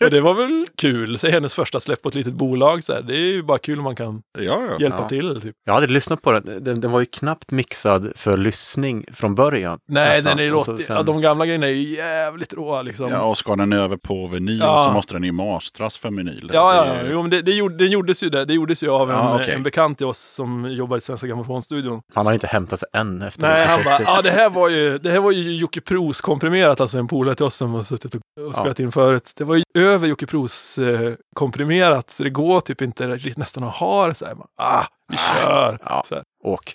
[0.04, 1.18] Och det var väl kul.
[1.18, 3.02] Så hennes första släpp på ett litet bolag så här.
[3.02, 4.80] Det är ju bara kul om man kan Ja, ja.
[4.80, 5.08] hjälpa Ja.
[5.08, 5.40] till.
[5.40, 5.54] Typ.
[5.66, 6.64] Jag hade lyssnat på den.
[6.64, 6.80] den.
[6.80, 9.78] Den var ju knappt mixad för lyssning från början.
[9.88, 10.36] Nej, nästan.
[10.36, 13.08] den är låt, sen- ja, de gamla grejerna är ju jävligt råa liksom.
[13.10, 14.84] Ja, och ska den över på vinyl Ja.
[14.88, 16.50] så måste den ju mastras för vinyl.
[16.56, 17.10] Ja, Det ja, ja.
[17.10, 18.44] Jo, men det, det, gjorde, det gjordes ju det.
[18.44, 19.54] Det gjordes ju av en, Ja, okej.
[19.54, 22.00] en bekant till oss som jobbar i Svenska Grammofonstudion.
[22.14, 24.68] Han har inte hämtat sig än efter Nej, det han bara, ja det här var
[24.68, 27.82] ju, det här var ju Jocke Pros komprimerat, alltså en polare till oss som har
[27.82, 29.32] suttit och, och spelat in förut.
[29.36, 33.76] Det var ju över Jocke Pros eh, komprimerat, så det går typ inte nästan att
[33.76, 34.34] ha det så här.
[34.34, 35.78] Man, Ah, vi kör!
[35.84, 36.04] Ja.
[36.08, 36.24] Så, här.
[36.44, 36.74] Åk.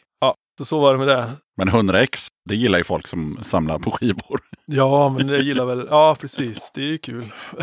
[0.60, 1.32] så så var det med det.
[1.58, 4.40] Men 100x, det gillar ju folk som samlar på skivor.
[4.66, 7.32] Ja, men det gillar väl, ja precis, det är ju kul.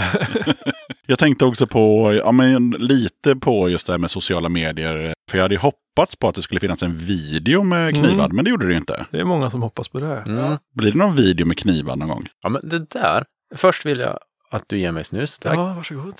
[1.10, 5.14] Jag tänkte också på, ja men lite på just det här med sociala medier.
[5.30, 8.02] För jag hade ju hoppats på att det skulle finnas en video med Mm.
[8.02, 9.06] knivad, men det gjorde det ju inte.
[9.10, 10.16] Det är många som hoppas på det.
[10.26, 10.56] Mm.
[10.74, 12.26] Blir det någon video med knivad någon gång?
[12.42, 13.24] Ja, men det där.
[13.54, 14.18] Först vill jag
[14.50, 15.38] att du ger mig snus.
[15.38, 15.56] Tack.
[15.56, 16.14] Ja, varsågod.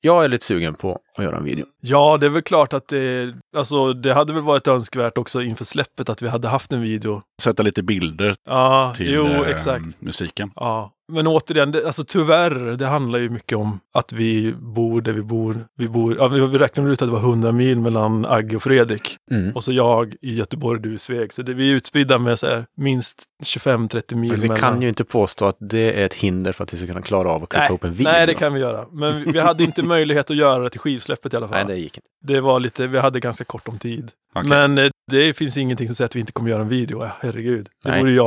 [0.00, 1.66] Jag är lite sugen på att göra en video.
[1.80, 5.64] Ja, det är väl klart att det, alltså det hade väl varit önskvärt också inför
[5.64, 7.22] släppet att vi hade haft en video.
[7.42, 9.84] Sätta lite bilder Ja, till jo, eh, exakt.
[10.00, 10.50] musiken.
[10.56, 15.12] Ja, men återigen, det, alltså tyvärr, det handlar ju mycket om att vi bor där
[15.12, 15.66] vi bor.
[15.76, 19.16] Vi, bor, ja, vi, räknade ut att det var 100 mil mellan Agge och Fredrik.
[19.30, 19.52] Mm.
[19.56, 21.32] Och så jag i Göteborg och du i Sveg.
[21.32, 24.60] Så det, vi är utspridda med så här, minst 25-30 mil Fast vi mellan.
[24.60, 27.30] kan ju inte påstå att det är ett hinder för att vi ska kunna klara
[27.30, 28.12] av att klippa ihop en video.
[28.12, 28.86] nej, det kan vi göra.
[28.92, 31.66] Men vi, hade inte möjlighet att göra det till skivsläppet i alla fall.
[31.66, 32.08] Nej, det gick inte.
[32.24, 34.10] Det var lite, vi hade ganska kort om tid.
[34.34, 34.48] Okej.
[34.48, 37.08] Men eh, det finns ingenting som säger att vi inte kommer göra en video.
[37.20, 37.68] Herregud.
[37.84, 38.00] Det Nej.
[38.00, 38.18] vore ju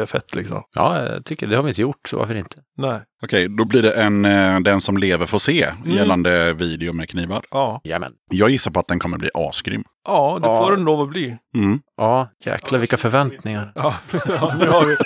[0.00, 0.62] eh, fett liksom.
[0.74, 2.56] Ja, jag tycker det har vi inte gjort, så varför inte?
[2.76, 3.00] Nej.
[3.22, 5.96] Okej, då blir det en eh, Den som lever får se Mm.
[5.96, 7.42] gällande video med knivar.
[7.50, 8.12] Ja, Jajamän.
[8.30, 9.84] Jag gissar på att den kommer bli asgrym.
[10.08, 10.58] Ja det Ja.
[10.64, 11.36] får den lov att bli.
[11.56, 11.80] Mm.
[11.96, 13.72] Ja, jäklar vilka förväntningar.
[13.74, 14.96] Ja, ja nu, har vi,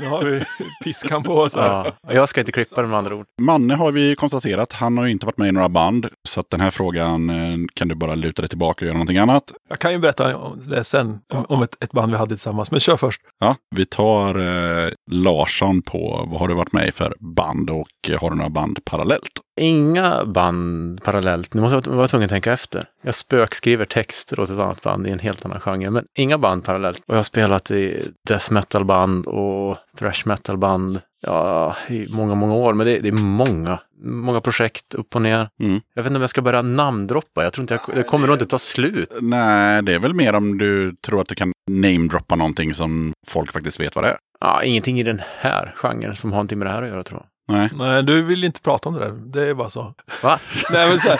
[0.00, 0.44] nu har vi
[0.84, 1.92] piskan på oss här.
[2.02, 3.26] Ja, jag ska inte klippa det med andra ord.
[3.40, 6.06] Manne har vi konstaterat, han har ju inte varit med i några band.
[6.28, 9.18] Så att den här frågan eh, kan du bara luta dig tillbaka och göra någonting
[9.18, 9.52] annat.
[9.68, 12.70] Jag kan ju berätta om det sen, om, om ett, ett band vi hade tillsammans.
[12.70, 13.20] Men kör först.
[13.40, 14.38] Ja, vi tar
[14.84, 18.36] eh, Larsson på vad har du varit med i för band och eh, har du
[18.36, 19.32] några band parallellt?
[19.60, 21.54] Inga band parallellt.
[21.54, 22.86] Nu måste jag vara tvungen att tänka efter.
[23.02, 26.64] Jag spökskriver texter åt ett annat band i en helt annan genre, men inga band
[26.64, 26.98] parallellt.
[26.98, 31.00] Och jag har spelat i death metal band och thrash metal band.
[31.26, 35.48] Ja, i många, många år, men det, det är många, många projekt upp och ner.
[35.62, 35.80] Mm.
[35.94, 37.42] Jag vet inte om jag ska börja namndroppa.
[37.42, 39.12] Jag tror inte jag, det kommer nog inte ta slut.
[39.20, 43.52] Nej, det är väl mer om du tror att du kan namedroppa någonting som folk
[43.52, 44.16] faktiskt vet vad det är.
[44.40, 47.20] Ja, ingenting i den här genren som har någonting med det här att göra tror
[47.20, 47.26] jag.
[47.48, 47.70] Nej.
[47.74, 49.10] Nej, du vill inte prata om det där.
[49.10, 49.94] Det är bara så.
[50.22, 50.38] Va?
[50.72, 51.18] Nej, men så här.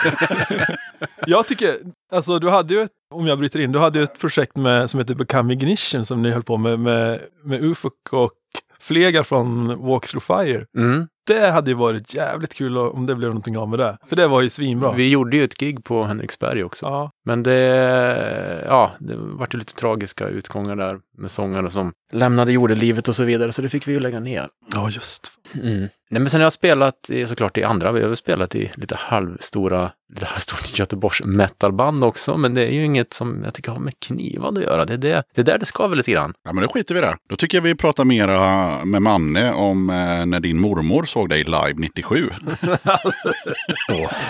[1.27, 1.77] Jag tycker,
[2.11, 4.89] alltså du hade ju ett, om jag bryter in, du hade ju ett projekt med,
[4.89, 8.31] som heter Become Ignition som ni höll på med, med, med Ufuk och
[8.79, 10.65] Flegar från Walk Through Fire.
[10.77, 11.07] Mm.
[11.27, 13.97] Det hade ju varit jävligt kul om det blev någonting av med det.
[14.07, 14.91] För det var ju svinbra.
[14.91, 16.85] Vi gjorde ju ett gig på Henriksberg också.
[16.85, 22.51] Ja, Men det, ja, det vart ju lite tragiska utgångar där med sångare som lämnade
[22.51, 24.47] jordelivet och så vidare, så det fick vi ju lägga ner.
[24.73, 25.31] ja, just.
[25.63, 25.87] Mm.
[26.09, 28.71] Nej, men sen har jag spelat i, såklart i andra, vi har väl spelat i
[28.75, 33.71] lite halvstora, lite halvstort Göteborgs metalband också, men det är ju inget som jag tycker
[33.71, 34.85] har med knivande att göra.
[34.85, 36.33] Det är, det, det är där det skaver lite grann.
[36.43, 37.15] Ja, men då skiter vi där.
[37.29, 41.43] Då tycker jag vi pratar mera med Manne om eh, när din mormor såg dig
[41.43, 42.29] live 97.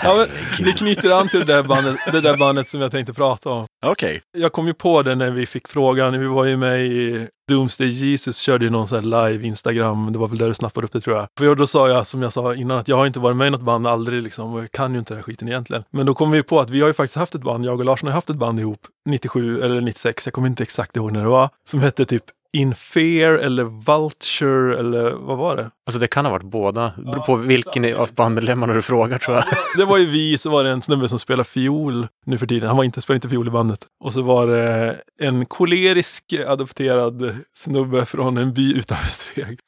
[0.02, 0.26] Ja, men,
[0.66, 3.66] vi knyter an till det där, bandet, det där bandet som jag tänkte prata om.
[3.86, 4.20] Okej.
[4.38, 6.20] Jag kom ju på det när vi fick frågan.
[6.20, 10.12] Vi var ju med i Doomsday Jesus, körde ju någon sån här live Instagram.
[10.12, 11.26] Det var väl där du snappade upp det tror jag.
[11.38, 13.50] För då sa jag, som jag sa innan, att jag har inte varit med i
[13.50, 14.54] något band aldrig liksom.
[14.54, 15.84] Och jag kan ju inte den här skiten egentligen.
[15.90, 17.84] Men då kom vi på att vi har ju faktiskt haft ett band, jag och
[17.84, 21.22] Larsson har haft ett band ihop 97 eller 96, jag kommer inte exakt ihåg när
[21.22, 21.48] det var.
[21.68, 22.24] Som hette typ
[22.54, 25.70] In Fear eller Vulture eller vad var det?
[25.86, 29.36] Alltså det kan ha varit båda, det beror på vilken av bandmedlemmarna du frågar tror
[29.36, 29.44] jag.
[29.76, 32.66] Det var ju vi, så var det en snubbe som spelar fiol nu för tiden.
[32.66, 33.86] Han var inte, spelade inte fiol i bandet.
[34.04, 39.58] Och så var det en kolerisk adopterad snubbe från en by utanför Sveg.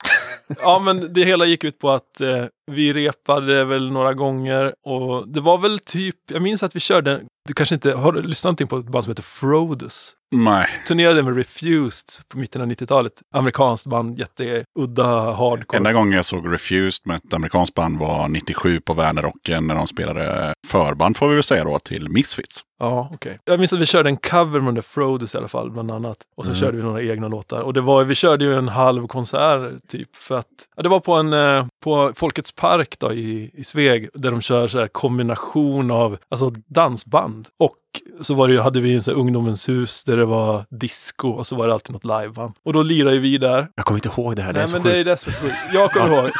[0.62, 5.28] Ja, men det hela gick ut på att eh, vi repade väl några gånger och
[5.28, 8.44] det var väl typ, jag minns att vi körde, du kanske inte har du lyssnat
[8.44, 10.15] någonting på ett band som heter Frodus?
[10.30, 10.66] Nej.
[10.86, 13.12] Turnerade med Refused på mitten av 90-talet.
[13.34, 15.76] Amerikanskt band, jätteudda hardcore.
[15.76, 19.86] Enda gången jag såg Refused med ett amerikanskt band var 97 på Värnerrocken när de
[19.86, 22.60] spelade förband får vi väl säga då till Misfits.
[22.78, 23.38] Ja, okej.
[23.44, 26.16] Jag minns att vi körde en cover med The Frodus i alla fall, bland annat.
[26.36, 26.60] Och så Mm.
[26.60, 27.60] körde vi några egna låtar.
[27.62, 30.16] Och det var, vi körde ju en halv konsert, typ.
[30.16, 30.46] För att,
[30.76, 34.40] ja, det var på en, eh, på Folkets Park då i, i Sveg, där de
[34.40, 37.48] kör så här kombination av, alltså dansband.
[37.58, 37.76] Och
[38.20, 41.28] så var det, ju- hade vi en så här ungdomens hus där det var disco
[41.28, 42.52] och så var det alltid något liveband.
[42.64, 43.68] Och då lirade vi där.
[43.74, 45.24] Jag kommer inte ihåg det här, det Nej, är så men det är sjukt.
[45.26, 45.54] det är sjukt.
[45.74, 46.30] Jag kommer ihåg.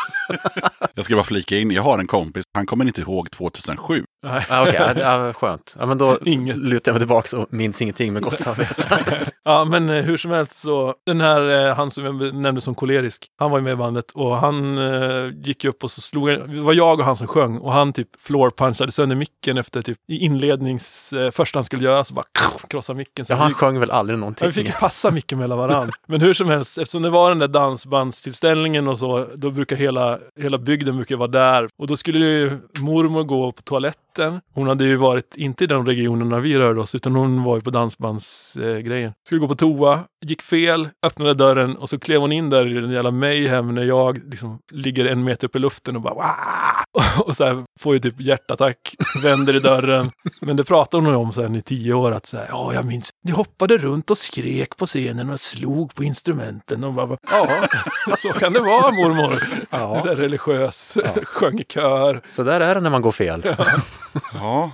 [0.95, 4.05] Jag ska bara flika in, jag har en kompis, han kommer inte ihåg 2007.
[4.27, 4.47] Nej.
[4.49, 5.77] Ja, Okej, det- ja, skönt.
[5.79, 6.57] Ja, men då Inget.
[6.57, 9.05] lutar jag mig tillbaka och minns ingenting med gott samvete.
[9.45, 12.75] Ja, men eh, hur som helst så, den här, eh, han som jag nämnde som
[12.75, 16.29] kolerisk, han var ju med i bandet och han eh, gick upp och så slog
[16.29, 19.99] det var jag och han som sjöng och han typ floorpunchade sönder micken efter typ
[20.09, 22.25] i inlednings, eh, första han skulle göra så bara
[22.71, 23.25] krossade micken.
[23.25, 24.47] Så Ja, han vi, sjöng väl aldrig ja, någonting.
[24.47, 25.93] vi fick passa micken mellan varandra.
[26.07, 30.19] Men hur som helst, eftersom det var den där dansbandstillställningen och så, då brukar hela,
[30.41, 31.69] hela bygden brukar vara där.
[31.79, 34.16] Och då skulle ju mormor gå på toaletten.
[34.55, 37.63] Hon hade ju varit, inte i de regionerna vi rörde oss, utan hon var ju
[37.63, 39.09] på dansbandsgrejen.
[39.09, 42.77] Eh, skulle gå på toa, gick fel, öppnade dörren och så klev hon in där
[42.77, 46.15] i den jävla mayhem när jag liksom ligger en meter upp i luften och bara
[46.15, 46.87] Wah!
[47.21, 50.11] Och så här får ju typ hjärtattack, vänder i dörren.
[50.41, 53.11] Men det pratar hon om sen i tio år att så här, ja jag minns,
[53.25, 56.85] ni hoppade runt och skrek på scenen och slog på instrumenten.
[56.85, 57.49] Och bara, ja,
[58.19, 59.43] så kan det vara mormor.
[59.71, 60.03] Ja.
[60.03, 62.21] Så religiös, sjöng i kör.
[62.25, 63.43] Så där är det när man går fel.
[63.45, 63.67] Ja,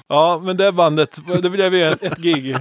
[0.08, 2.56] Ja, men det bandet, det blev ju ett gig.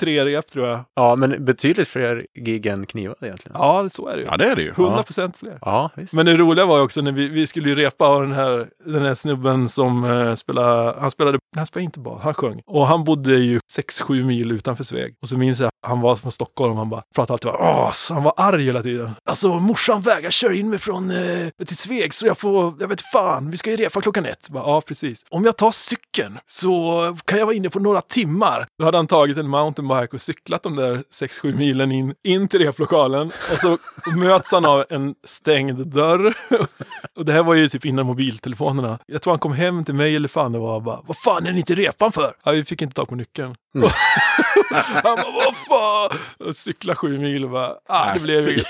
[0.00, 0.80] Tre rep tror jag.
[0.94, 3.56] Ja, men betydligt fler gig än knivar egentligen.
[3.60, 4.26] Ja, så är det ju.
[4.30, 4.70] ja det är det ju.
[4.70, 5.58] 100 procent fler.
[5.60, 6.14] Ja, visst.
[6.14, 8.68] Men det roliga var ju också när vi, vi skulle ju repa och den här,
[8.84, 12.62] den här snubben som uh, spelade, han spelade, han spelade inte bas, han sjöng.
[12.66, 15.14] Och han bodde ju 6-7 mil utanför Sveg.
[15.22, 18.14] Och så minns jag, han var från Stockholm, han bara pratade alltid bara, Åh, så
[18.14, 19.10] han var arg hela tiden.
[19.24, 23.00] Alltså morsan vägrar köra in mig från eh, till Sveg så jag får, jag vet
[23.00, 24.50] fan, vi ska ju repa klockan ett.
[24.50, 25.24] Bara, ja, precis.
[25.30, 28.66] Om jag tar cykeln så kan jag vara inne på några timmar.
[28.78, 32.60] Då hade han tagit en mountainbike och cyklat de där 6-7 milen in, in till
[32.60, 33.26] replokalen.
[33.26, 33.78] Och så
[34.16, 36.34] möts han av en stängd dörr.
[37.16, 38.98] Och det här var ju typ innan mobiltelefonerna.
[39.06, 41.46] Jag tror han kom hem till mig eller fan det var och bara, vad fan
[41.46, 42.32] är ni inte repan för?
[42.44, 43.56] Ja, vi fick inte tag på nyckeln.
[45.02, 46.18] han bara, vad fan?
[46.38, 48.66] Och cykla sju mil och bara, ah, det blev inget.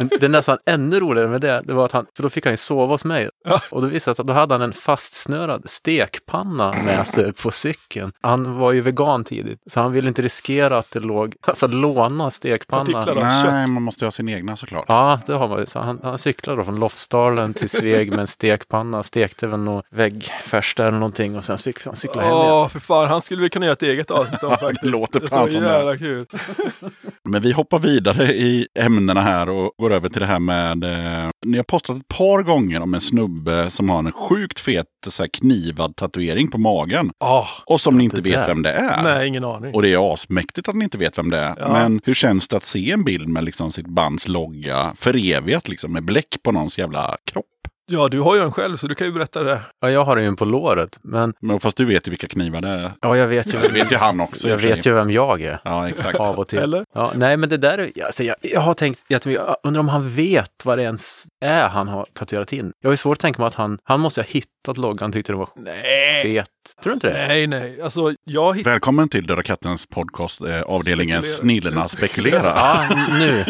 [0.20, 2.52] det, är nästan ännu roligare med det, det var att han, för då fick han
[2.52, 3.28] ju sova hos mig.
[3.44, 3.60] Ja.
[3.70, 7.50] Och då visade det sig att då hade han en fastsnörad stekpanna med sig på
[7.50, 8.12] cykeln.
[8.20, 12.30] Han var ju vegan tidigt, så han ville inte riskera att det låg, alltså låna
[12.30, 12.98] stekpanna.
[12.98, 14.84] Av Nej, man måste ju ha sin egna såklart.
[14.88, 15.66] Ja, det har man ju.
[15.66, 19.82] Så han, han cyklade då från Lofsdalen till Sveg med en stekpanna, stekte väl någon
[19.90, 22.52] väggfärs där eller någonting och sen fick han cykla hem igen.
[22.52, 23.08] Åh, för fan.
[23.08, 24.84] Han skulle vi kunna göra ett eget avsnitt om faktiskt.
[24.84, 25.68] låter det är fan så som det.
[25.68, 26.26] jävla kul.
[27.28, 30.84] Men vi hoppar vidare i ämnena här och går över till det här med...
[30.84, 34.86] Eh, ni har postat ett par gånger om en snubbe som har en sjukt fet
[35.06, 37.10] så knivad tatuering på magen.
[37.24, 38.46] Åh, Och som ni inte vet där.
[38.46, 39.02] vem det är.
[39.02, 39.74] nej, ingen aning.
[39.74, 41.54] Och det är asmäktigt att ni inte vet vem det är.
[41.58, 41.72] Ja.
[41.72, 45.92] Men hur känns det att se en bild med liksom sitt bands logga förevigat liksom
[45.92, 47.46] med bläck på någons jävla kropp?
[47.92, 49.60] Ja, du har ju en själv så du kan ju berätta det.
[49.80, 52.68] Ja, jag har ju på låret, men Men fast du vet ju vilka knivar det
[52.68, 52.92] är.
[53.00, 54.48] ja, jag vet ju Det vet ju han också.
[54.48, 55.58] jag vet ju vem jag är.
[55.64, 56.14] Ja, exakt.
[56.14, 56.58] Av och till.
[56.58, 56.84] Eller?
[56.94, 59.88] Ja, nej, men det där är, alltså, jag, jag har tänkt, jag, jag undrar om
[59.88, 62.72] han vet vad det ens är han har tatuerat in.
[62.80, 65.32] Jag har ju svårt att tänka mig att han, han måste ha hittat loggan, tyckte
[65.32, 66.22] den var Nej.
[66.22, 66.46] fet.
[66.82, 67.26] Tror du inte det?
[67.26, 67.82] Nej, nej.
[67.82, 68.74] Alltså, jag hittade...
[68.74, 71.62] Välkommen till Döda kattens podcast, eh, avdelningen Spekulera.
[71.62, 72.56] Snillena spekulerar.
[72.56, 73.44] Ja, nu,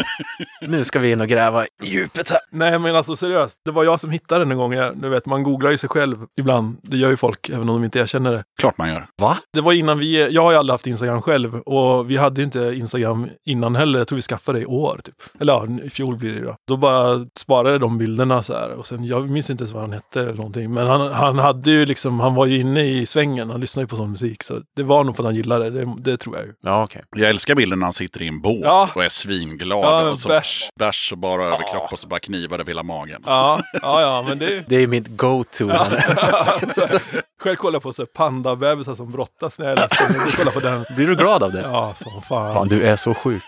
[0.61, 2.39] nu ska vi in och gräva i djupet här.
[2.51, 3.59] Nej, men alltså seriöst.
[3.65, 4.73] Det var jag som hittade den en gång.
[4.73, 6.77] Jag, du vet, man googlar ju sig själv ibland.
[6.83, 8.43] Det gör ju folk, även om de inte erkänner det.
[8.59, 9.07] Klart man gör.
[9.21, 9.37] Va?
[9.53, 10.31] Det var innan vi...
[10.31, 13.99] Jag har ju aldrig haft Instagram själv och vi hade ju inte Instagram innan heller.
[13.99, 15.15] Jag tror vi skaffade det i år, typ.
[15.39, 16.55] Eller ja, i fjol blir det ju då.
[16.67, 18.69] Då bara sparade de bilderna så här.
[18.71, 20.73] Och sen, jag minns inte ens vad han hette eller någonting.
[20.73, 23.49] Men han, han hade ju liksom, han var ju inne i svängen.
[23.49, 24.43] Han lyssnade ju på sån musik.
[24.43, 25.85] Så det var nog för att han gillade det.
[25.85, 26.53] Det, det tror jag ju.
[26.61, 27.01] Ja, okej.
[27.15, 28.89] Jag älskar bilden när han sitter i en båt Ja.
[28.95, 29.79] och är svinglad.
[29.85, 30.69] Ja, och så bärs.
[30.79, 33.21] bärs och bara överkropp och så bara knivar över hela magen.
[33.25, 34.63] Ja, ja, ja, men det...
[34.67, 35.69] Det är mitt go-to.
[35.71, 36.87] alltså,
[37.41, 40.85] själv kollar jag på så pandabebisar som brottas när jag läser kollar på den.
[40.95, 41.61] Blir du glad av det?
[41.61, 42.53] Ja, som fan.
[42.53, 43.43] Fan, du är så sjuk.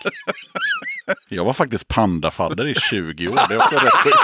[1.28, 3.40] Jag var faktiskt pandafadder i 20 år.
[3.48, 4.16] Det är också rätt sjukt.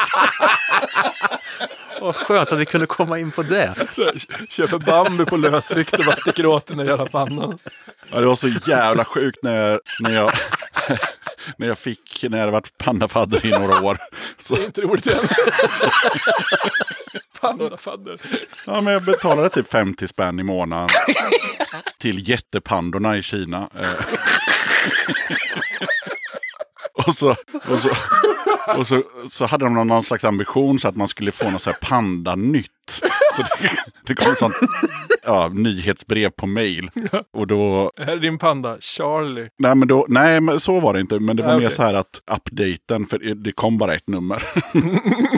[2.01, 3.75] Vad skönt att vi kunde komma in på det.
[3.93, 4.11] Så,
[4.49, 7.59] köper Bambi på lösvikt och bara sticker åt den i hela pannan.
[8.11, 10.33] Ja, det var så jävla sjukt när jag, när jag,
[11.57, 13.99] när jag fick, när jag hade varit pandafadder i några år.
[14.39, 15.29] Så, Det är inte roligt igen.
[17.41, 18.21] Pandafadder.
[18.67, 20.89] ja, men jag betalade typ 50 spänn i månaden
[21.99, 23.69] till jättepandorna i Kina.
[23.81, 24.05] Eh.
[27.07, 27.37] Och så,
[27.69, 27.91] och så,
[28.77, 31.63] och så, så hade de någon, någon slags ambition så att man skulle få något
[31.63, 32.71] så här pandanytt.
[33.37, 33.71] Så det,
[34.07, 34.55] det kom ett sånt
[35.25, 36.91] ja, nyhetsbrev på mail.
[37.33, 39.49] Och då, Här är din panda, Charlie.
[39.59, 41.19] nej men, då, nej men så var det inte.
[41.19, 41.77] Men det var Nej, mer okej.
[41.77, 44.43] så här att updaten, för det kom bara ett nummer.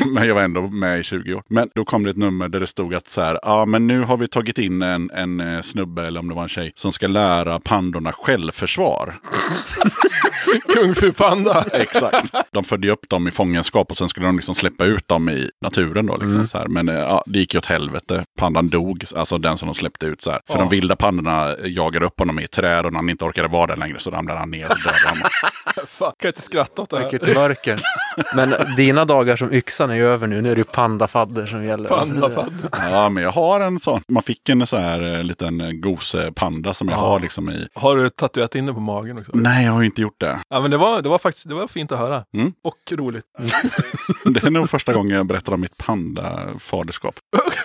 [0.15, 1.43] men jag var ändå med i 20 år.
[1.49, 4.01] Men då kom det ett nummer där det stod att så här, ja men nu
[4.03, 6.93] har vi tagit in en, en eh, snubbe, eller om det var en tjej, som
[6.93, 9.15] ska lära pandorna självförsvar.
[10.75, 11.65] Kung Fu Panda.
[11.73, 12.35] Exakt.
[12.53, 15.51] De födde upp dem i fångenskap och sen skulle de liksom släppa ut dem i
[15.61, 16.17] naturen då.
[16.17, 16.67] Liksom, så här.
[16.67, 18.25] Men eh, ja, det gick ju åt helvete.
[18.39, 20.21] Pandan dog, alltså den som de släppte ut.
[20.23, 20.41] Så här.
[20.47, 20.59] För Ja.
[20.61, 23.67] de vilda pandorna jagade upp honom i ett träd och när han inte orkade vara
[23.67, 25.29] där längre så ramlade han ner och dödade honom.
[25.87, 27.35] Fan, kan jag inte skratta åt det här.
[27.35, 27.81] mörker.
[28.35, 30.43] Men dina dagar som yxan är ju över nu.
[30.43, 31.89] Nu är det ju pandafadder som gäller.
[31.89, 32.69] Pandafadder.
[32.73, 34.01] Ja, men jag har en sån.
[34.09, 37.69] Man fick en så här eh, liten eh, gosepanda som jag har liksom i...
[37.75, 39.33] Har du tatuerat in det på magen också?
[39.35, 40.39] Nej, jag har inte gjort det.
[40.49, 42.25] Ja, men det var, det var faktiskt det var fint att höra.
[42.35, 42.53] Mm.
[42.65, 43.25] Och roligt.
[44.25, 47.15] Det är nog första gången jag berättar om mitt pandafaderskap.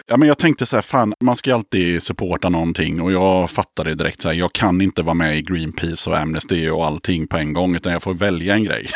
[0.07, 3.49] Ja, men jag tänkte så här, fan, man ska ju alltid supporta någonting och jag
[3.49, 7.27] fattade direkt så här, jag kan inte vara med i Greenpeace och Amnesty och allting
[7.27, 8.89] på en gång, utan jag får välja en grej.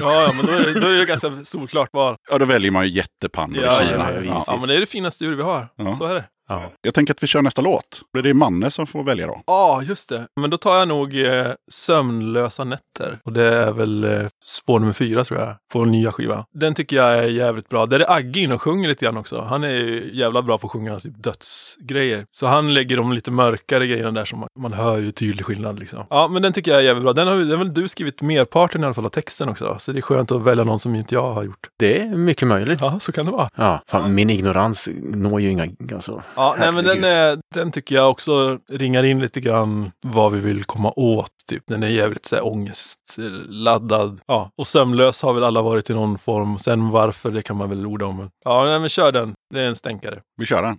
[0.00, 2.16] Ja, ja men då är, det, då är det ganska solklart var.
[2.30, 3.98] Ja, då väljer man ju jättepandor Ja, i Kina.
[4.14, 4.56] ja, ja, Ja.
[4.58, 5.66] Men det är det finaste djur vi har.
[5.98, 6.24] Så är det.
[6.50, 6.72] Ja.
[6.82, 8.02] Jag tänker att vi kör nästa låt.
[8.22, 9.42] Det är Manne som får välja då.
[9.46, 10.26] Ja, just det.
[10.40, 13.18] Men då tar jag nog eh, Sömnlösa nätter.
[13.24, 16.44] Och det är väl eh, spår nummer fyra tror jag, på en nya skiva.
[16.54, 17.86] Den tycker jag är jävligt bra.
[17.86, 19.40] Där är Agge in och sjunger lite grann också.
[19.40, 22.24] Han är ju jävla bra på att sjunga typ dödsgrejer.
[22.30, 25.78] Så han lägger de lite mörkare grejerna där som man, man hör ju tydlig skillnad
[25.78, 26.04] liksom.
[26.10, 27.12] Ja, men den tycker jag är jävligt bra.
[27.12, 29.76] Den har, den har väl du skrivit merparten i alla fall av texten också.
[29.78, 31.68] Så det är skönt att välja någon som inte jag har gjort.
[31.78, 32.78] Det är mycket möjligt.
[32.80, 32.90] Ja.
[32.92, 33.80] Ja, så kan det vara.
[33.86, 35.66] fan, min ignorans når ju inga...
[35.94, 40.32] Alltså, Ja, nej, men den, är, den tycker jag också ringar in lite grann vad
[40.32, 41.32] vi vill komma åt.
[41.48, 41.62] Typ.
[41.66, 44.20] Den är jävligt så här, ångestladdad.
[44.26, 46.58] Ja, och sömnlös har väl alla varit i någon form.
[46.58, 48.30] Sen varför, det kan man väl orda om.
[48.44, 49.34] Ja, nej, men kör den.
[49.54, 50.20] Det är en stänkare.
[50.36, 50.76] Vi kör den.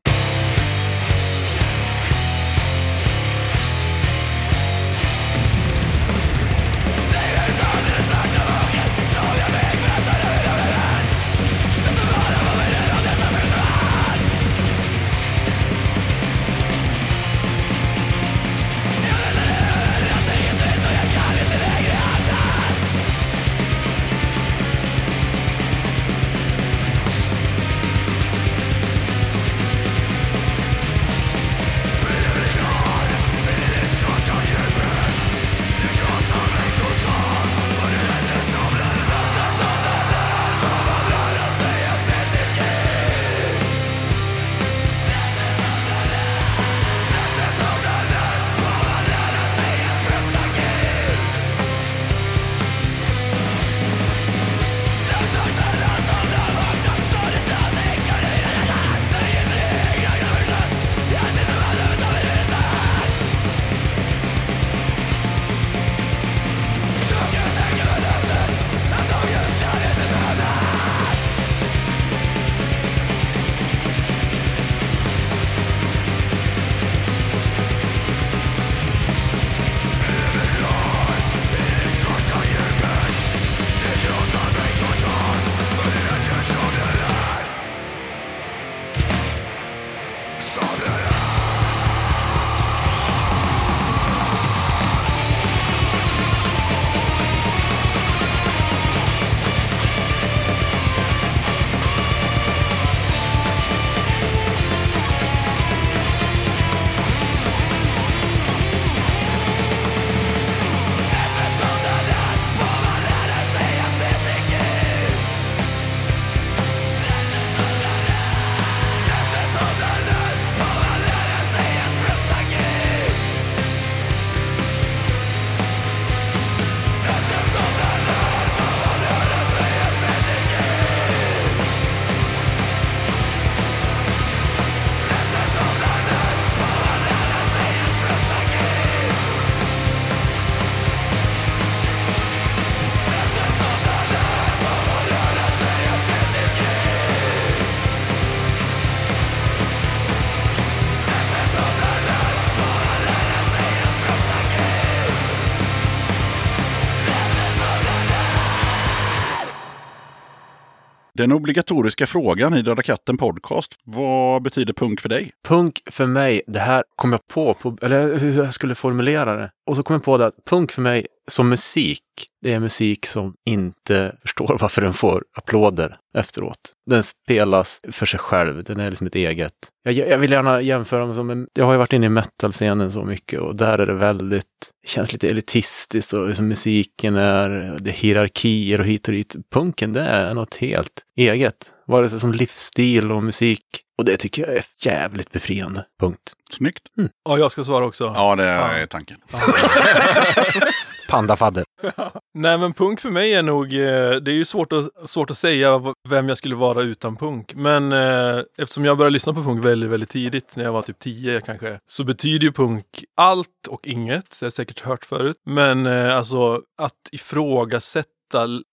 [161.22, 163.76] Den obligatoriska frågan i Döda katten podcast.
[163.84, 165.32] Vad betyder punk för dig?
[165.48, 169.52] Punk för mig, det här kom jag på, på, eller hur jag skulle formulera det.
[169.68, 172.04] Och så kom jag på det att punk för mig som musik,
[172.42, 176.58] det är musik som inte förstår varför den får applåder efteråt.
[176.90, 179.54] Den spelas för sig själv, den är liksom ett eget.
[179.84, 182.92] Jag, jag vill gärna jämföra med som en, jag har ju varit inne i metal-scenen
[182.92, 184.46] så mycket och där är det väldigt,
[184.82, 187.50] det känns lite elitistiskt och liksom musiken är,
[187.80, 189.36] det är hierarkier och hit och dit.
[189.54, 191.72] Punken, det är något helt eget.
[191.88, 193.66] Vare sig som livsstil och musik.
[193.98, 195.86] Och det tycker jag är jävligt befriande.
[196.00, 196.34] Punkt.
[196.52, 196.84] Snyggt.
[197.24, 198.04] Ja, jag ska svara också.
[198.16, 199.18] Ja, det är tanken.
[201.12, 201.64] Pandafadder.
[202.34, 205.38] Nej, men punk för mig är nog, eh, det är ju svårt att, svårt att
[205.38, 207.54] säga vem jag skulle vara utan punk.
[207.56, 211.00] Men eh, eftersom jag började lyssna på punk väldigt, väldigt tidigt, när jag var typ
[211.00, 212.86] 10 kanske, så betyder ju punk
[213.18, 214.26] allt och inget.
[214.30, 215.38] Det har jag säkert hört förut.
[215.46, 218.12] Men eh, alltså att ifrågasätta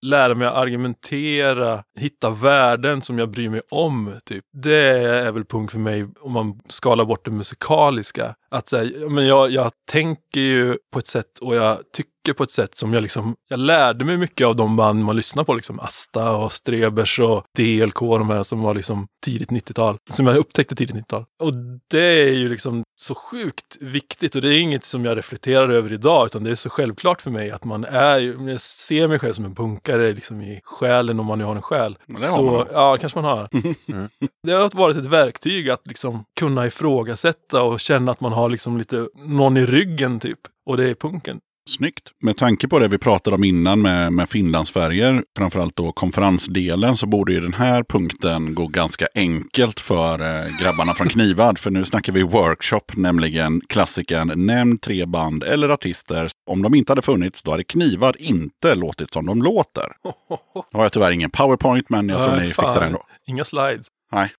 [0.06, 4.12] lära mig att argumentera, hitta värden som jag bryr mig om.
[4.24, 4.44] Typ.
[4.52, 8.34] Det är väl punk för mig om man skalar bort det musikaliska.
[8.50, 12.50] Att säga, men jag, jag tänker ju på ett sätt och jag tycker på ett
[12.50, 15.80] sätt som jag liksom, jag lärde mig mycket av de band man lyssnar på, liksom
[15.80, 20.74] Asta och Strebers och DLK, de här som var liksom tidigt 90-tal, som jag upptäckte
[20.74, 21.24] tidigt 90-tal.
[21.42, 21.52] Och
[21.90, 25.92] det är ju liksom så sjukt viktigt och det är inget som jag reflekterar över
[25.92, 28.18] idag, utan det är så självklart för mig att man är
[28.48, 31.62] jag ser mig själv som en punkare liksom i själen om man nu har en
[31.62, 31.98] själ.
[32.06, 32.66] Men det har så, man.
[32.72, 33.48] ja, kanske man har.
[34.42, 38.78] Det har varit ett verktyg att liksom kunna ifrågasätta och känna att man har liksom
[38.78, 40.38] lite någon i ryggen typ.
[40.66, 41.40] Och det är punken.
[41.68, 42.08] Snyggt.
[42.22, 47.06] Med tanke på det vi pratade om innan med, med Finlandsfärger, framförallt då konferensdelen, så
[47.06, 51.58] borde ju den här punkten gå ganska enkelt för eh, grabbarna från Knivad.
[51.58, 56.28] För nu snackar vi workshop, nämligen klassikern Nämn tre band eller artister.
[56.50, 59.92] Om de inte hade funnits, då hade Knivad inte låtit som de låter.
[60.72, 62.64] Nu har jag tyvärr ingen powerpoint, men jag tror ni fan.
[62.64, 63.02] fixar det ändå.
[63.26, 63.86] Inga slides.
[64.12, 64.30] Nej.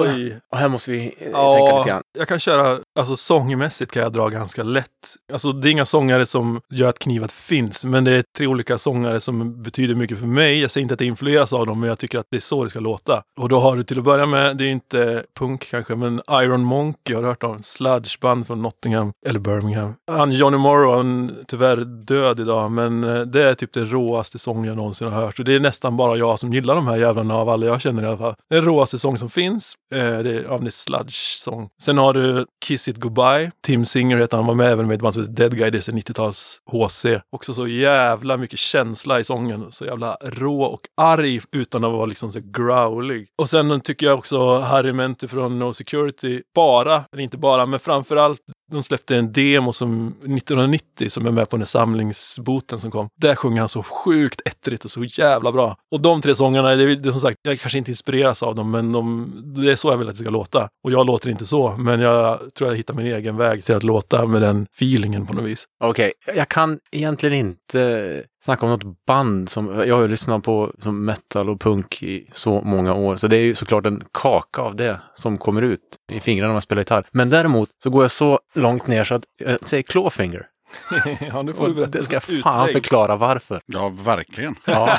[0.00, 0.38] Oj.
[0.52, 1.52] Och här måste vi eh, Ja.
[1.52, 2.02] tänka lite grann.
[2.18, 4.86] Jag kan köra, alltså sångmässigt kan jag dra ganska lätt.
[5.32, 8.78] Alltså det är inga sångare som gör att Knivat finns, men det är tre olika
[8.78, 10.60] sångare som betyder mycket för mig.
[10.60, 12.64] Jag säger inte att jag influeras av dem, men jag tycker att det är så
[12.64, 13.22] det ska låta.
[13.40, 16.60] Och då har du till att börja med, det är inte punk kanske, men Iron
[16.64, 17.62] Monkey har du hört om.
[17.62, 19.94] Sludgeband från Nottingham, eller Birmingham.
[20.10, 24.38] Han Johnny Morrow, han är tyvärr död idag, men eh, det är typ den råaste
[24.38, 25.38] sång jag någonsin har hört.
[25.38, 28.02] Och det är nästan bara jag som gillar de här jävlarna av alla jag känner
[28.02, 28.34] i alla fall.
[28.50, 29.74] Det är den råaste sång som finns.
[29.94, 31.68] Eh, det är av en sludge-sång.
[31.82, 33.50] Sen har du Kiss It Goodbye.
[33.66, 35.70] Tim Singer heter han, han var med även med ett band som heter Dead Guy,
[35.70, 37.06] det är 90-tals HC.
[37.30, 39.72] Också så jävla mycket känsla i sången.
[39.72, 43.28] Så jävla rå och arg utan att vara liksom så growlig.
[43.38, 47.78] Och sen tycker jag också Harry Mente från No Security, bara, eller inte bara, men
[47.78, 48.40] framförallt
[48.70, 53.08] de släppte en demo som 1990 som är med på den samlingsboten som kom.
[53.20, 55.76] Där sjunger han så sjukt ettrigt och så jävla bra.
[55.90, 58.54] Och de tre sångarna, det är, det är som sagt, jag kanske inte inspireras av
[58.54, 60.68] dem, men de, det är så jag vill att det ska låta.
[60.84, 63.82] Och jag låter inte så, men jag tror jag hittar min egen väg till att
[63.82, 65.64] låta med den feelingen på något vis.
[65.84, 71.04] Okej, jag kan egentligen inte snacka om något band som jag har lyssnat på som
[71.04, 73.16] metal och punk i så många år.
[73.16, 75.80] Så det är ju såklart en kaka av det som kommer ut
[76.12, 77.04] i fingrarna när man spelar gitarr.
[77.10, 80.46] Men däremot så går jag så långt ner så att jag säger clawfinger.
[81.32, 83.60] ja, nu Och det ska jag fan förklara varför.
[83.66, 84.54] Ja, verkligen.
[84.64, 84.98] Ja,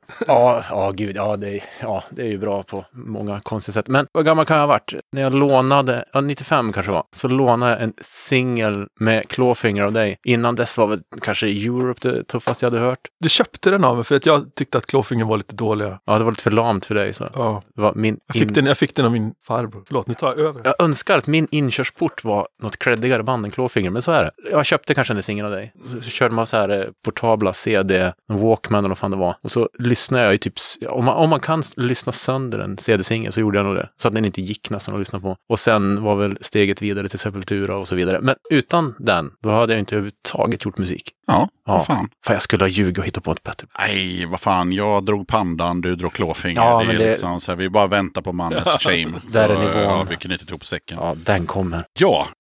[0.27, 3.89] Ja, ja gud, ja det, är, ja det är ju bra på många konstiga sätt.
[3.89, 4.95] Men vad gammal kan jag ha varit?
[5.13, 9.93] När jag lånade, ja 95 kanske var, så lånade jag en singel med clawfinger av
[9.93, 10.19] dig.
[10.25, 12.99] Innan dess var väl kanske Europe det tuffaste jag hade hört.
[13.21, 15.99] Du köpte den av mig för att jag tyckte att Clawfinger var lite dåliga.
[16.05, 17.13] Ja, det var lite för lamt för dig.
[17.13, 17.29] Så.
[17.35, 17.63] Ja.
[17.75, 19.83] Det var min Jag fick, in- den, jag fick den av min farbror.
[19.87, 20.61] Förlåt, nu tar jag över.
[20.65, 24.31] Jag önskar att min inkörsport var något creddigare band än Clawfinger, men så är det.
[24.51, 25.73] Jag köpte kanske en singel av dig.
[25.85, 29.17] Så, så körde man så här eh, portabla CD, en Walkman eller vad fan det
[29.17, 29.37] var.
[29.43, 30.55] Och så lyssnade jag i typ,
[30.89, 33.89] om man, om man kan lyssna sönder en CD-singel så gjorde jag nog det.
[34.03, 35.37] Så att den inte gick nästan att lyssna på.
[35.49, 38.21] Och sen var väl steget vidare till Sepultura och så vidare.
[38.23, 41.11] Men utan den, då hade jag inte överhuvudtaget gjort musik.
[41.27, 41.73] Ja, Ja.
[41.73, 42.09] vad fan.
[42.27, 43.67] För jag skulle ha ljugit och hittat på ett bättre.
[43.79, 44.73] Nej, vad fan.
[44.73, 46.57] Jag drog pandan, du drog klåfinger.
[46.63, 49.13] Ja, det är det- liksom så här, vi bara väntar på mannens shame.
[49.33, 49.83] Där är Så, nivån.
[49.83, 50.99] Ja, vi knyter ihop säcken.
[51.01, 51.07] Ja.
[51.09, 51.85] Ja, den kommer.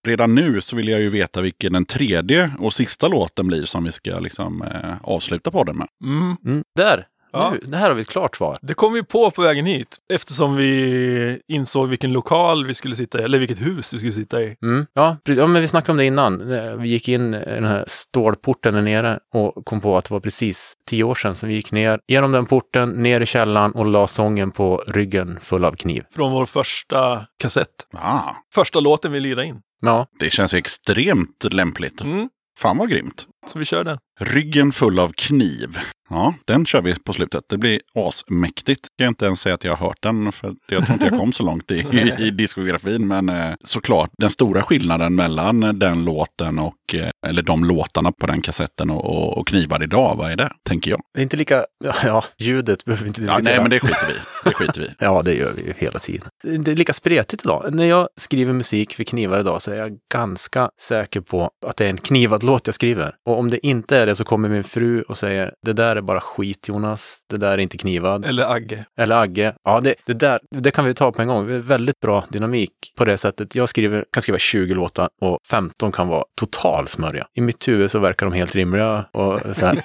[0.06, 3.84] redan nu så vill jag ju veta vilken den tredje och sista låten blir som
[3.84, 5.88] vi ska liksom eh, avsluta podden med.
[6.04, 6.36] Mm.
[6.44, 6.64] Mm.
[6.76, 7.06] Där!
[7.32, 7.50] Ja.
[7.50, 8.58] Nu, det här har vi ett klart svar.
[8.62, 13.20] Det kom vi på på vägen hit eftersom vi insåg vilken lokal vi skulle sitta
[13.20, 14.56] i, eller vilket hus vi skulle sitta i.
[14.62, 14.86] Mm.
[14.94, 15.38] Ja, precis.
[15.40, 16.52] ja, men vi snackade om det innan.
[16.52, 20.14] Eh, Vi gick in i den här stålporten där nere och kom på att det
[20.14, 23.72] var precis tio år sedan som vi gick ner genom den porten, ner i källaren
[23.72, 26.04] och la sången på ryggen full av kniv.
[26.14, 27.68] Från vår första kassett.
[27.92, 29.60] Ah, Första låten vi lirade in.
[29.82, 32.00] Ja, det känns ju extremt lämpligt.
[32.00, 32.28] Mm.
[32.58, 33.26] Fan vad grymt.
[33.46, 33.98] Så vi kör den.
[34.20, 35.78] Ryggen full av kniv.
[36.10, 37.44] Ja, den kör vi på slutet.
[37.48, 38.86] Det blir asmäktigt.
[38.96, 41.18] Jag kan inte ens säga att jag har hört den, för jag tror inte jag
[41.18, 43.06] kom så långt i, i, i diskografin.
[43.08, 48.26] Men eh, såklart, den stora skillnaden mellan den låten och, eh, eller de låtarna på
[48.26, 50.50] den kassetten och, och, och Knivar idag, vad är det?
[50.68, 51.00] Tänker jag.
[51.14, 53.54] Det är inte lika, ja, ja ljudet behöver vi inte Ja, diskutera.
[53.54, 54.50] nej, men det skiter vi.
[54.50, 54.88] Det skiter vi.
[54.98, 56.28] Ja, det gör vi ju hela tiden.
[56.42, 57.74] Det är inte lika spretigt idag.
[57.74, 61.84] När jag skriver musik för knivar idag så är jag ganska säker på att det
[61.84, 63.14] är en knivad låt jag skriver.
[63.26, 66.00] Och om det inte är det så kommer min fru och säger det där är
[66.00, 68.26] bara skit Jonas, det där är inte knivad.
[68.26, 68.84] Eller Agge.
[68.98, 69.54] Eller Agge.
[69.64, 71.60] Ja, det, det där, det kan vi ta på en gång.
[71.60, 73.54] Väldigt bra dynamik på det sättet.
[73.54, 77.26] Jag skriver, kan skriva 20 låtar och 15 kan vara total smörja.
[77.34, 79.82] I mitt huvud så verkar de helt rimliga och så här.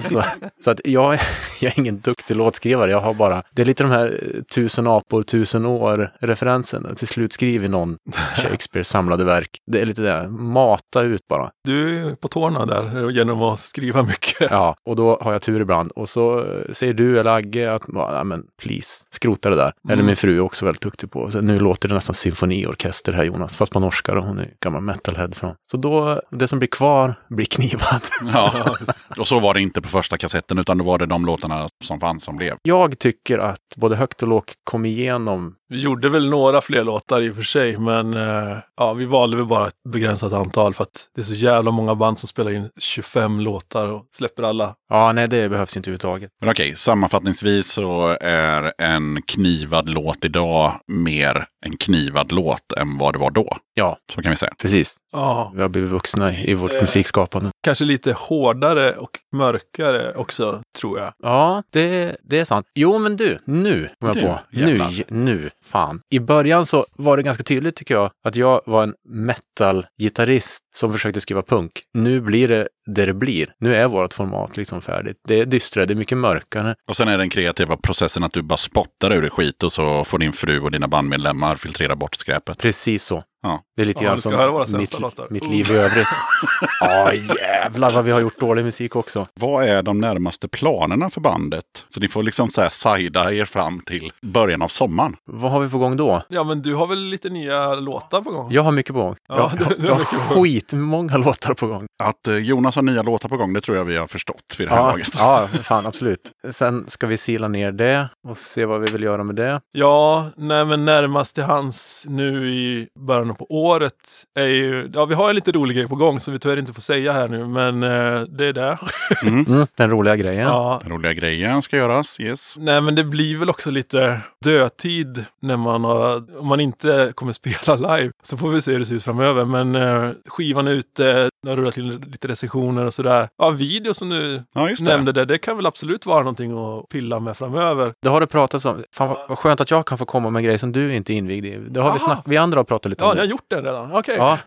[0.00, 0.24] så,
[0.60, 1.18] så att jag,
[1.60, 2.90] jag är ingen duktig låtskrivare.
[2.90, 6.94] Jag har bara, det är lite de här eh, tusen apor, tusen år-referensen.
[6.96, 7.96] Till slut skriver någon
[8.36, 9.50] Shakespeare samlade verk.
[9.66, 11.50] Det är lite det, mata ut bara.
[11.64, 14.50] Du är på tårna där genom att skriva mycket.
[14.50, 15.90] Ja, och då har jag tur ibland.
[15.92, 19.72] Och så eh, säger du eller Agge att, ja men please, skrota det där.
[19.84, 20.06] Eller Mm.
[20.06, 21.30] min fru är också väldigt duktig på.
[21.30, 24.20] Så nu låter det nästan symfoniorkester här Jonas, fast på norska då.
[24.20, 25.54] Hon är gammal metalhead från.
[25.70, 28.10] Så då, det som blir kvar blir knivat.
[28.34, 28.74] Ja.
[29.18, 32.00] Och så var det inte på första kassetten, utan då var det de låtarna som
[32.00, 32.56] fanns som blev.
[32.62, 35.54] Jag tycker att både högt och lågt kom igenom.
[35.68, 39.36] Vi gjorde väl några fler låtar i och för sig, men eh, ja, vi valde
[39.36, 42.50] väl bara ett begränsat antal för att det är så jävla många band som spelar
[42.54, 44.74] in 25 låtar och släpper alla.
[44.88, 46.30] Ja, nej, det behövs inte överhuvudtaget.
[46.40, 53.14] Men okej, sammanfattningsvis så är en knivad låt idag mer en knivad låt än vad
[53.14, 53.56] det var då.
[53.74, 54.52] Ja, Så kan vi säga.
[54.58, 54.96] precis.
[55.12, 56.80] Ja, Vi har blivit vuxna i vårt Eh.
[56.80, 57.50] musikskapande.
[57.64, 61.12] kanske lite hårdare och mörkare också, tror jag.
[61.22, 62.66] Ja, det, det är sant.
[62.74, 64.38] Jo, men du, nu kom jag Du, på.
[64.50, 64.92] Nu, jävlar.
[65.08, 66.00] nu, fan.
[66.10, 70.92] I början så var det ganska tydligt tycker jag att jag var en metal-gitarrist som
[70.92, 71.70] försökte skriva punk.
[71.94, 73.54] Nu blir det det det blir.
[73.58, 75.16] Nu är vårt format liksom färdigt.
[75.28, 76.74] Det är dystrare, det är mycket mörkare.
[76.88, 80.04] Och sen är den kreativa processen att du bara spottar ur dig skit och så
[80.04, 82.58] får din fru och dina bandmedlemmar filtrera bort skräpet.
[82.58, 83.22] Precis så.
[83.44, 83.62] Ja.
[83.76, 85.50] Det är lite Ja, grann som höra våra mitt, mitt Oh.
[85.50, 86.08] liv i övrigt.
[86.80, 89.26] Ja, jävlar vad vi har gjort dålig musik också.
[89.34, 91.64] Vad är de närmaste planerna för bandet?
[91.88, 95.16] Så ni får liksom så här sajda er fram till början av sommaren.
[95.24, 96.22] Vad har vi på gång då?
[96.28, 98.52] Ja, men du har väl lite nya låtar på gång?
[98.52, 99.16] Jag har mycket på gång.
[99.28, 101.86] Ja, jag, du- du har jag mycket har skitmånga låtar på gång.
[102.02, 104.68] Att eh, Jonas har nya låtar på gång, det tror jag vi har förstått vid
[104.68, 105.08] det här Ja, laget.
[105.18, 106.30] ja, fan absolut.
[106.50, 109.60] Sen ska vi sila ner det och se vad vi vill göra med det.
[109.72, 113.94] Ja, nej men närmast till hans nu i början på året
[114.34, 116.72] är ju, ja vi har en lite rolig grej på gång som vi tyvärr inte
[116.72, 118.78] får säga här nu, men eh, det är det.
[119.22, 120.42] Mm, den roliga grejen.
[120.48, 120.80] Ja.
[120.82, 122.54] Den roliga grejen ska göras, yes.
[122.58, 127.32] Nej men det blir väl också lite dödtid när man har, om man inte kommer
[127.42, 128.12] spela live.
[128.22, 129.44] Så får vi se hur det ser ut framöver.
[129.44, 133.28] Men eh, skivan är ute, det har rullat in lite recensioner och sådär.
[133.38, 134.90] Ja, video som du Ja, just det.
[134.90, 137.92] nämnde där, det kan väl absolut vara någonting att pilla med framöver.
[138.02, 138.82] Det har det pratats om.
[138.92, 141.14] Fan vad- skönt att jag kan få komma med en grej som du inte är
[141.14, 141.58] invigd i.
[141.70, 143.64] Det har vi, snack, vi andra har pratat lite Ja, om ni har gjort den
[143.64, 143.92] redan?
[143.92, 144.16] Okej.
[144.16, 144.38] Ja.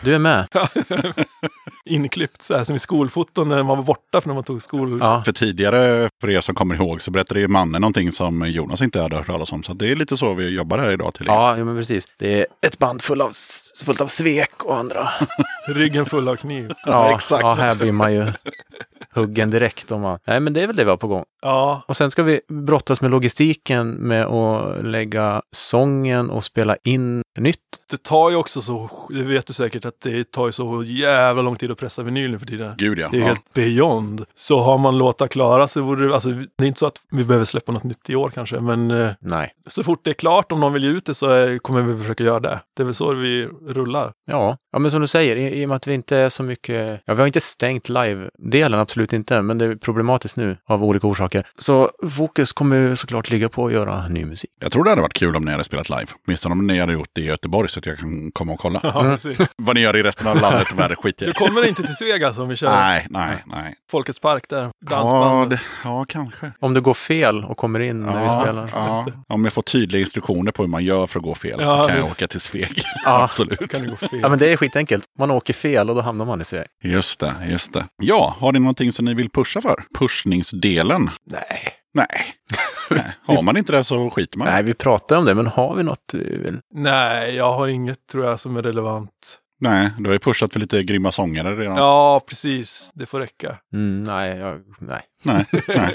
[0.00, 0.46] Du är med.
[1.84, 4.98] Inklippt så här som i skolfoton när man var borta för när man tog skol...
[5.00, 5.22] Ja.
[5.24, 9.00] För tidigare, för er som kommer ihåg, så berättade ju mannen någonting som Jonas inte
[9.00, 9.62] hade hört talas om.
[9.62, 11.32] Så det är lite så vi jobbar här idag till er.
[11.32, 12.06] Ja, men precis.
[12.18, 13.30] Det är ett band full av,
[13.84, 15.08] fullt av svek och andra.
[15.68, 16.70] Ryggen full av kniv.
[16.86, 17.42] Ja, exakt.
[17.42, 18.32] Ja, här blir man ju
[19.10, 20.18] huggen direkt om man...
[20.26, 21.24] Nej, men det är väl det vi har på gång.
[21.42, 27.22] Ja, Och sen ska vi brottas med logistiken med att lägga sången och spela in
[27.38, 27.58] nytt.
[27.90, 31.35] det tar ju också så, det vet du säkert, att det tar ju så jävla
[31.42, 32.74] lång tid att pressa vinyl nu för tiden.
[32.78, 33.08] Gud ja.
[33.10, 33.26] Det är ja.
[33.26, 34.24] helt beyond.
[34.34, 37.24] Så har man låtar klara så vore det, alltså det är inte så att vi
[37.24, 39.54] behöver släppa något nytt i år kanske, men eh, Nej.
[39.66, 42.02] så fort det är klart, om någon vill ge ut det så är, kommer vi
[42.02, 42.60] försöka göra det.
[42.76, 44.12] Det är väl så vi rullar.
[44.26, 44.56] Ja.
[44.72, 47.00] ja, men som du säger, i, i och med att vi inte är så mycket...
[47.04, 51.06] Ja, vi har inte stängt live-delen, absolut inte, men det är problematiskt nu av olika
[51.06, 51.46] orsaker.
[51.58, 54.50] Så fokus kommer ju såklart ligga på att göra ny musik.
[54.60, 56.06] Jag tror det hade varit kul om ni hade spelat live.
[56.26, 58.80] Åtminstone om ni hade gjort det i Göteborg så att jag kan komma och kolla.
[58.96, 59.38] Ja, precis.
[59.56, 61.24] Vad ni gör i resten av landet är det skit i.
[61.26, 63.74] Du kommer inte till Svega som vi kör Nej, nej, nej.
[63.90, 65.50] Folkets park där, Ja, dansbandet.
[65.58, 66.52] det, ja, kanske.
[66.60, 68.70] Om det går fel och kommer in när vi spelar.
[68.72, 71.66] Ja, om jag får tydliga instruktioner på hur man gör för att gå fel Ja,
[71.66, 72.82] så kan det- jag åka till Sveg.
[73.04, 73.22] Ja.
[73.22, 73.70] Absolut.
[73.70, 74.20] Kan det gå fel?
[74.22, 75.04] Ja, men det är skitenkelt.
[75.18, 76.66] Man åker fel och då hamnar man i Sveg.
[76.84, 77.84] Just det, just det.
[78.02, 79.84] Ja, har ni någonting som ni vill pusha för?
[79.98, 81.10] Pushningsdelen?
[81.30, 81.72] Nej.
[81.94, 82.06] Nej.
[82.90, 83.16] Nej.
[83.26, 84.48] Har man inte det så skiter man.
[84.48, 86.58] Nej, vi pratar om det, men har vi något vi vill?
[86.74, 89.10] Nej, jag har inget tror jag som är relevant.
[89.60, 91.76] Nej, du har ju pushat för lite grymma sångare redan.
[91.76, 92.90] Ja, precis.
[92.94, 93.56] Det får räcka.
[93.74, 95.02] Mm, nej, jag, nej.
[95.22, 95.94] Nej, nej.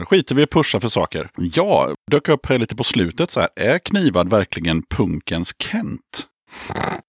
[0.00, 1.30] Då skiter vi i att pusha för saker.
[1.36, 3.48] Ja, dök upp här lite på slutet så här.
[3.56, 6.26] Är Knivad verkligen punkens Kent?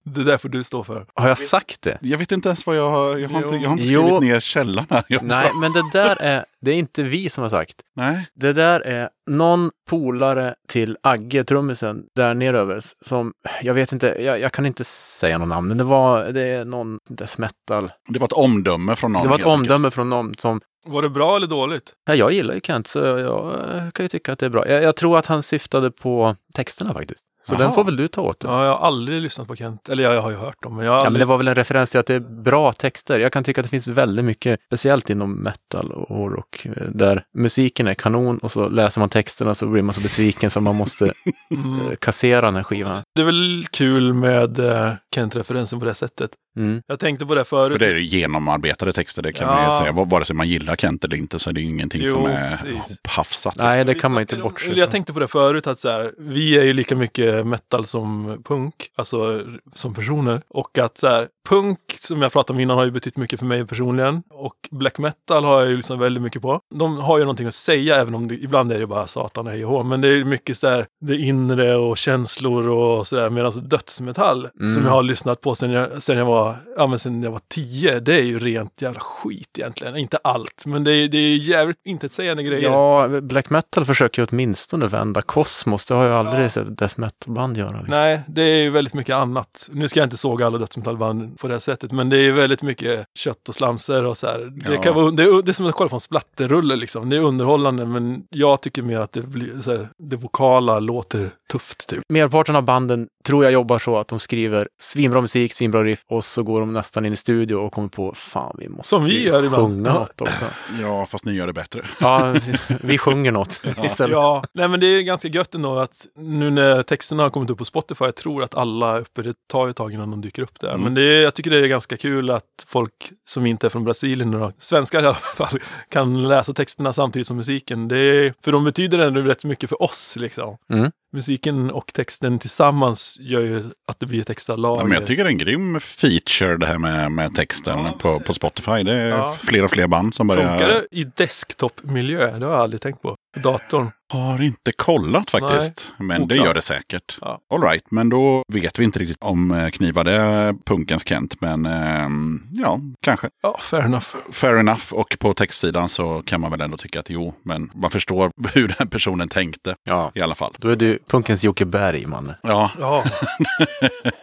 [0.03, 1.05] Det där får du stå för.
[1.13, 1.97] Har jag sagt det?
[2.01, 3.17] Jag vet inte ens vad jag har...
[3.17, 4.01] Jag har inte, jag har inte Jo.
[4.07, 5.03] skrivit ner källan här.
[5.07, 7.75] Jag, Nej, men det där är, det är inte vi som har sagt.
[7.95, 8.27] Nej.
[8.35, 14.39] Det där är någon polare till Agge, trummisen, där neröver, som, jag vet inte, jag,
[14.39, 17.91] jag kan inte säga någon namn, men det var, det är någon death metal.
[18.09, 19.23] Det var ett omdöme från någon.
[19.23, 19.71] Det var ett helt enkelt.
[19.71, 21.93] omdöme från någon som, Var det bra eller dåligt?
[22.05, 24.67] ja, jag gillar ju Kent, så jag kan ju tycka att det är bra.
[24.67, 27.25] Jag, jag tror att han syftade på texterna faktiskt.
[27.47, 27.59] Så Jaha.
[27.63, 28.51] den får väl du ta åt dig.
[28.51, 29.89] Ja, jag har aldrig lyssnat på Kent.
[29.89, 31.21] Eller jag, jag har ju hört dem, men jag har Ja, men aldrig...
[31.21, 33.19] det var väl en referens till att det är bra texter.
[33.19, 37.23] Jag kan tycka att det finns väldigt mycket, speciellt inom metal och hårdrock, eh, där
[37.37, 40.75] musiken är kanon och så läser man texterna så blir man så besviken så man
[40.75, 41.13] måste
[41.51, 41.95] Mm.
[42.01, 43.03] kassera den här skivan.
[43.15, 46.31] Det är väl kul med eh, Kent-referensen på det sättet.
[46.55, 46.81] Mm.
[46.87, 47.71] Jag tänkte på det förut.
[47.71, 49.53] För det är genomarbetade texter, det kan Ja.
[49.55, 50.05] man ju säga.
[50.05, 52.49] Vare sig man gillar Kent eller inte så är det ju ingenting Jo, som är
[52.51, 52.99] precis.
[53.07, 53.55] hafsat.
[53.57, 56.11] Nej, det kan man inte bortse eller Jag tänkte på det förut att så här,
[56.17, 59.41] vi är ju lika mycket metal som punk, alltså
[59.73, 60.41] som personer.
[60.49, 63.45] Och att så här, punk, som jag pratade om innan, har ju betytt mycket för
[63.47, 64.23] mig personligen.
[64.29, 66.59] Och black metal har jag ju liksom väldigt mycket på.
[66.75, 69.51] De har ju någonting att säga, även om det, ibland är det bara satan och
[69.53, 69.85] hej och.
[69.85, 73.29] Men det är mycket så här, det inre och känslor och sådär.
[73.29, 74.73] Medan dödsmetall, Mm.
[74.73, 76.44] som jag har lyssnat på sen jag, sen jag var,
[76.77, 79.97] ja men sen jag var tio, det är ju rent jävla skit egentligen.
[79.97, 82.69] Inte allt, men det är, det är jävligt intetsägande grejer.
[82.69, 85.85] Ja, black metal försöker ju åtminstone vända kosmos.
[85.85, 87.69] Det har jag aldrig sett ett death metal-band göra.
[87.71, 87.87] Liksom.
[87.89, 89.69] Nej, det är ju väldigt mycket annat.
[89.73, 92.61] Nu ska jag inte såga alla dödsmetallband på det sättet, men det är ju väldigt
[92.63, 94.39] mycket kött och slamser och så här.
[94.39, 94.81] Det, Ja.
[94.81, 97.09] kan vara, det, är, det är som att kolla på en splatterrulle liksom.
[97.09, 101.29] Det är underhållande, men jag tycker mer att det, blir, så här, det vokala låter
[101.51, 101.99] tufft typ.
[102.09, 106.23] Merparten av banden tror jag jobbar så att de skriver svinbra musik, svinbra riff och
[106.23, 109.23] så går de nästan in i studio och kommer på fan vi måste Som vi
[109.23, 109.63] gör ibland.
[109.63, 109.93] sjunga Ja.
[109.99, 110.45] något också.
[110.81, 111.81] Ja, fast ni gör det bättre.
[111.99, 112.35] Ja,
[112.81, 114.15] vi sjunger något istället.
[114.15, 117.57] Ja, nej men det är ganska gött ändå att nu när texterna har kommit upp
[117.57, 120.41] på Spotify, jag tror att alla uppe, det tar ju ett tag innan de dyker
[120.41, 120.69] upp där.
[120.69, 120.81] Mm.
[120.81, 123.83] Men det är, jag tycker det är ganska kul att folk som inte är från
[123.83, 127.87] Brasilien, då, svenskar i alla fall, kan läsa texterna samtidigt som musiken.
[127.87, 130.57] Det är, för de betyder ändå rätt mycket för oss liksom.
[130.73, 130.91] Mm.
[131.15, 134.79] Musiken och texten tillsammans gör ju att det blir ett extra lag.
[134.79, 137.95] Ja, men jag tycker det är en grym feature det här med, med texten Ja.
[137.99, 138.83] på, på Spotify.
[138.83, 139.37] Det är Ja.
[139.41, 140.49] fler och fler band som börjar...
[140.49, 142.39] Funkar det i desktop-miljö?
[142.39, 143.15] Det har jag aldrig tänkt på.
[143.43, 143.91] Datorn.
[144.15, 145.93] Har inte kollat faktiskt.
[145.97, 146.45] Men det Oklart.
[146.47, 147.17] gör det säkert.
[147.21, 147.39] Ja.
[147.49, 151.41] All right, men då vet vi inte riktigt om eh, knivade punkens Kent.
[151.41, 153.29] Men ehm, ja, kanske.
[153.43, 154.05] Ja, fair enough.
[154.31, 154.93] Fair enough.
[154.93, 158.75] Och på textsidan så kan man väl ändå tycka att jo, men man förstår hur
[158.77, 160.55] den personen tänkte Ja, i alla fall.
[160.57, 162.33] då är du punkens Jocke Berg, man.
[162.43, 163.03] Ja, Ja.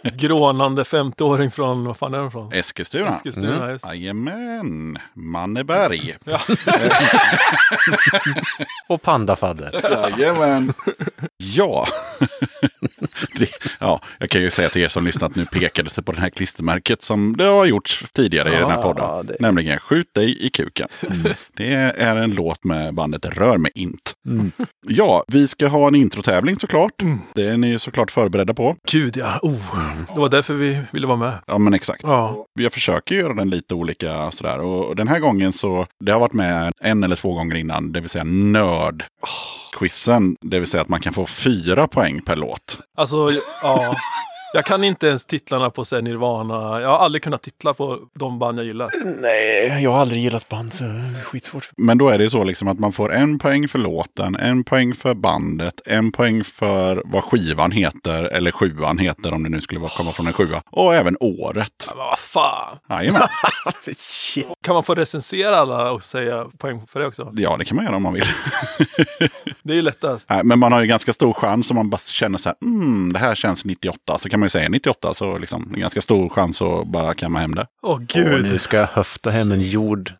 [0.15, 2.53] Grånande 50-åring från, vad fan är de från?
[2.53, 3.09] Eskilstuna.
[3.09, 3.71] Eskilstuna, Mm.
[3.71, 3.87] just.
[3.87, 6.15] Jajamän, Manneberg.
[6.25, 6.41] Ja.
[8.89, 9.82] Och Pandafadder.
[9.91, 10.73] Jajamän.
[11.37, 11.87] ja.
[13.39, 13.49] Det,
[13.81, 16.31] ja, jag kan ju säga till er som lyssnat nu pekades det på det här
[16.31, 19.27] klistermärket som det har gjorts tidigare i den här podden.
[19.27, 20.89] det- Nämligen Skjut dig i kuken.
[21.57, 24.13] Det är en låt med bandet Rör mig int.
[24.29, 24.53] Mm.
[24.87, 27.03] Ja, vi ska ha en introtävling såklart.
[27.35, 28.77] Det är ni såklart förberedda på.
[28.91, 29.79] Gud ja, oh.
[30.15, 31.33] det var därför vi ville vara med.
[31.47, 32.01] Ja, men exakt.
[32.03, 34.59] Ja, Jag försöker göra den lite olika sådär.
[34.61, 38.01] Och den här gången så, det har varit med en eller två gånger innan, det
[38.01, 39.05] vill säga nörd.
[39.73, 42.79] Quizen, det vill säga att man kan få fyra poäng per låt.
[42.97, 43.31] alltså
[43.63, 43.97] ja.
[44.55, 46.81] Jag kan inte ens titlarna på så här, Nirvana.
[46.81, 48.91] Jag har aldrig kunnat titla på de band jag gillar.
[49.21, 51.71] Nej, jag har aldrig gillat band så det är skitsvårt.
[51.77, 54.95] Men då är det så liksom att man får en poäng för låten, en poäng
[54.95, 59.81] för bandet, en poäng för vad skivan heter, eller sjuan heter om det nu skulle
[59.81, 60.63] vara- komma från en sjua.
[60.71, 61.85] Och även året.
[61.89, 62.79] Men vad fan.
[62.91, 63.23] Jajamän.
[63.99, 64.47] Shit.
[64.65, 67.31] Kan man få recensera alla och säga poäng för det också?
[67.37, 68.25] Ja, det kan man göra om man vill.
[69.63, 70.29] Det är ju lättast.
[70.45, 73.19] Men man har ju ganska stor chans om man bara känner så här, mm, det
[73.19, 74.19] här känns 98.
[74.19, 77.15] Så kan man ju säga 98, så liksom, det är ganska stor chans att bara
[77.15, 77.67] kamma hem det.
[77.83, 78.43] Åh Och gud.
[78.45, 80.13] nu ska jag höfta hem en jord.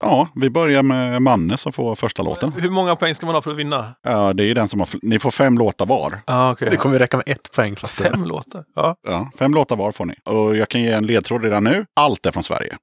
[0.00, 2.52] Ja, vi börjar med Manne som får första låten.
[2.56, 3.94] Hur många poäng ska man ha för att vinna?
[4.02, 6.20] Ja, det är den som har, ni får fem låtar var.
[6.26, 6.70] Ja, okej.
[6.70, 7.76] Det kommer räcka med ett poäng.
[7.76, 8.64] Fem låtar?
[8.74, 8.96] Ja.
[9.06, 10.14] Ja, fem låtar var får ni.
[10.24, 11.86] Och jag kan ge en ledtråd redan nu.
[11.96, 12.76] Allt är från Sverige.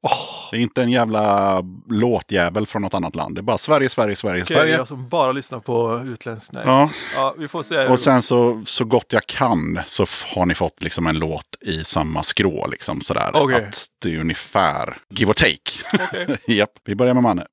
[0.51, 3.35] Det är inte en jävla låtjävel från något annat land.
[3.35, 4.75] Det är bara Sverige, Sverige, Sverige, Okej, Sverige.
[4.77, 6.53] jag som bara lyssnar på utländskt.
[6.53, 6.63] Nej.
[6.65, 7.87] Ja, ja, vi får se.
[7.87, 10.05] och sen så, så gott jag kan så
[10.35, 12.67] har ni fått liksom en låt i samma skrå.
[12.67, 13.31] Liksom sådär.
[13.33, 13.55] Okej.
[13.67, 16.03] Att det är ungefär give or take.
[16.09, 16.37] Okej.
[16.57, 17.45] Japp, vi börjar med Manne.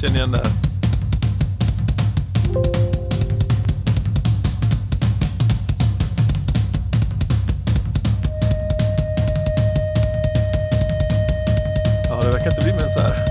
[0.00, 0.52] Känner igen det här.
[12.08, 13.24] Ja, det verkar inte bli mer än så här.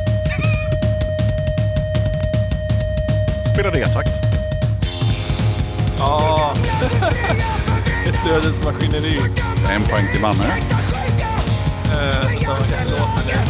[3.54, 4.12] spelar D-takt.
[6.00, 6.54] Ja.
[8.24, 9.18] Ett dödens maskineri.
[9.70, 10.58] En poäng till Manne.
[11.86, 13.43] Eh,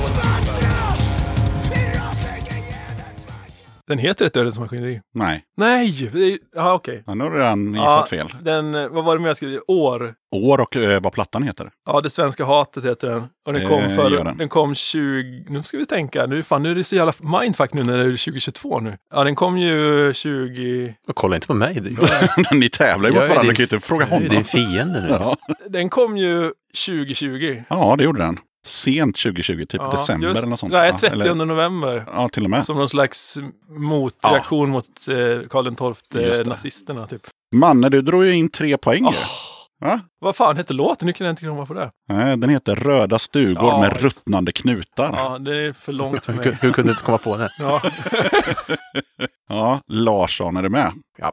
[3.88, 5.02] Den heter Ett dödens maskineri.
[5.14, 6.10] Nej, Nej!
[6.14, 7.04] det är- Ja, okej.
[7.08, 8.28] ja, nu har du redan gissat Ja, fel.
[8.42, 9.60] Den, eh, vad var det mer jag skrev?
[9.68, 10.14] År.
[10.36, 11.70] År och eh, vad plattan heter.
[11.86, 13.24] Ja, Det svenska hatet heter den.
[13.46, 14.38] Och den kom Eh, för, gör den.
[14.38, 14.50] den.
[14.50, 17.84] kom 20, nu ska vi tänka, nu, fan, nu är det så jävla mindfuck nu
[17.84, 18.98] när det är 2022 nu.
[19.14, 21.82] Ja, den kom ju 20, Och kolla inte på mig.
[22.52, 24.30] Ni tävlar ju Jag mot varandra, du kan ju inte fråga Jag är honom.
[24.30, 25.08] din fiende nu.
[25.10, 25.36] Ja.
[25.70, 26.52] den kom ju
[26.88, 27.64] 2020.
[27.70, 28.40] ja, det gjorde den.
[28.66, 30.72] Sent 2020, typ Ja, december just- eller något sånt.
[30.74, 30.98] Nej, va?
[30.98, 32.06] 30 Eller, november.
[32.14, 32.64] ja, till och med.
[32.64, 33.38] Som någon slags
[33.70, 35.16] motreaktion mot eh,
[35.50, 36.40] Karl XII, Just
[36.90, 37.08] eh, det.
[37.08, 37.22] typ.
[37.56, 39.06] Manne, du drog ju in tre poäng.
[39.06, 39.14] Åh,
[39.82, 40.00] Va?
[40.20, 41.06] vad fan hette låten?
[41.06, 41.92] Nu kan jag inte komma på det.
[42.10, 45.10] Nej, Den heter Röda stugor Ja, med just- ruttnande knutar.
[45.14, 45.32] Ja.
[45.34, 46.58] Ja, det är för långt för Hur, mig.
[46.62, 47.50] hur kunde du inte komma på det?
[47.60, 47.82] Ja.
[49.88, 50.92] Larsson, är du med?
[51.18, 51.32] Ja.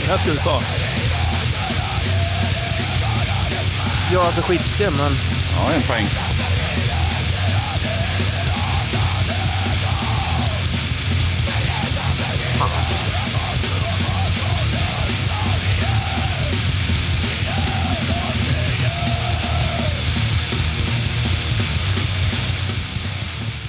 [0.00, 0.60] Den här ska du ta.
[4.12, 5.12] Ja, alltså skitsystem, men...
[5.56, 6.06] Ja, en poäng.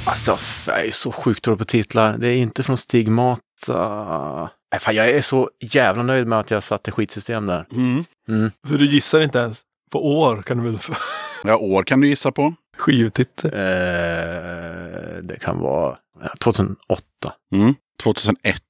[0.06, 0.38] Alltså,
[0.68, 2.18] jag är så sjukt dålig på titlar.
[2.18, 4.50] Det är inte från Stigmata.
[4.72, 7.66] Nej, fan, jag är så jävla nöjd med att jag satte skitsystem där.
[7.72, 8.52] Mm.
[8.68, 10.94] Så du gissar inte ens på år kan du väl få
[11.44, 12.54] Ja, år kan du gissa på.
[12.78, 13.52] skivtitel.
[13.54, 13.60] Eh,
[15.24, 17.04] det kan vara ja, 2008.
[17.54, 17.76] Mm.
[18.04, 18.62] 2001.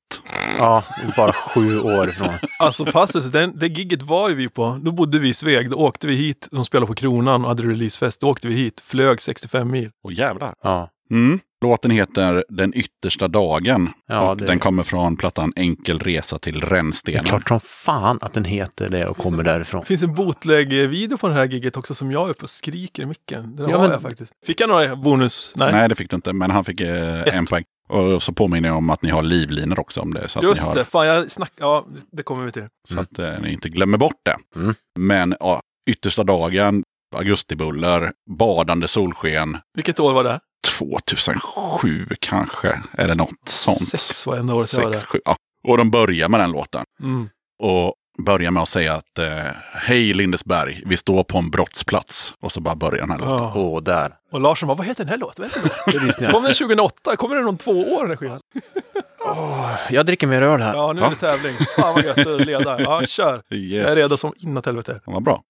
[0.59, 0.83] Ja,
[1.17, 2.29] bara sju år ifrån.
[2.59, 4.79] Alltså Passus, den, det gigget var ju vi på.
[4.81, 5.69] Då bodde vi i Sveg.
[5.69, 6.47] Då åkte vi hit.
[6.51, 8.21] De spelade på Kronan och hade releasefest.
[8.21, 8.81] Då åkte vi hit.
[8.85, 9.89] Flög 65 mil.
[10.03, 10.53] Åh jävlar.
[10.63, 11.39] Ja, Mm.
[11.65, 13.89] Låten heter Den yttersta dagen.
[14.07, 17.23] Ja, och det- Den kommer från plattan Enkel resa till det är rännstenen.
[17.23, 19.79] klart som fan att den heter det och kommer därifrån.
[19.81, 23.03] Det finns en bootleg-video på det här gigget också som jag är uppe och skriker
[23.03, 23.55] i micken.
[23.55, 24.33] Den Ja, har men- jag faktiskt.
[24.45, 25.53] Fick jag några bonus?
[25.55, 25.71] Nej.
[25.73, 25.89] Nej.
[25.89, 27.63] det fick du inte, men han fick eh, en poäng.
[27.89, 30.27] Och så påminner jag om att ni har livlinor också om det.
[30.29, 31.51] Så att ni Just har, det, fan jag snack...
[31.59, 32.65] Ja, det kommer vi till.
[32.89, 34.59] Så att eh, ni inte glömmer bort det.
[34.59, 34.75] Mm.
[34.99, 36.83] Men ja, yttersta dagen,
[37.15, 40.39] augustibuller, badande solsken, Vilket år var det?
[40.65, 43.77] 2007 kanske, eller något sånt.
[43.87, 44.99] Sex var enda året jag var där.
[44.99, 45.37] sju, ja.
[45.67, 46.83] Och de börjar med den låten.
[47.03, 47.29] Mm.
[47.63, 47.93] Och
[48.25, 49.51] börjar med att säga att eh,
[49.81, 52.33] Hej Lindesberg, vi står på en brottsplats.
[52.41, 53.33] Och så bara börjar den här låten.
[53.35, 53.53] Ja.
[53.55, 54.13] Åh, där.
[54.31, 55.45] Och Larsson bara, vad heter den här låten?
[55.45, 55.99] Heter den då?
[55.99, 56.33] Det lyssnar jag.
[56.33, 57.15] Kom den 2008?
[57.15, 58.39] Kommer den om två år den här skivan?
[59.89, 60.73] Jag dricker mer öl här.
[60.75, 61.53] Ja, nu är det tävling.
[61.75, 62.81] Fan vad gött att leda.
[62.81, 63.41] Ja, kör.
[63.51, 63.83] Yes.
[63.83, 65.01] Jag är redo som inåt helvete.
[65.05, 65.41] Ja, Vad bra.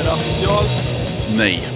[0.00, 0.64] Är det asocial?
[1.38, 1.68] Nej.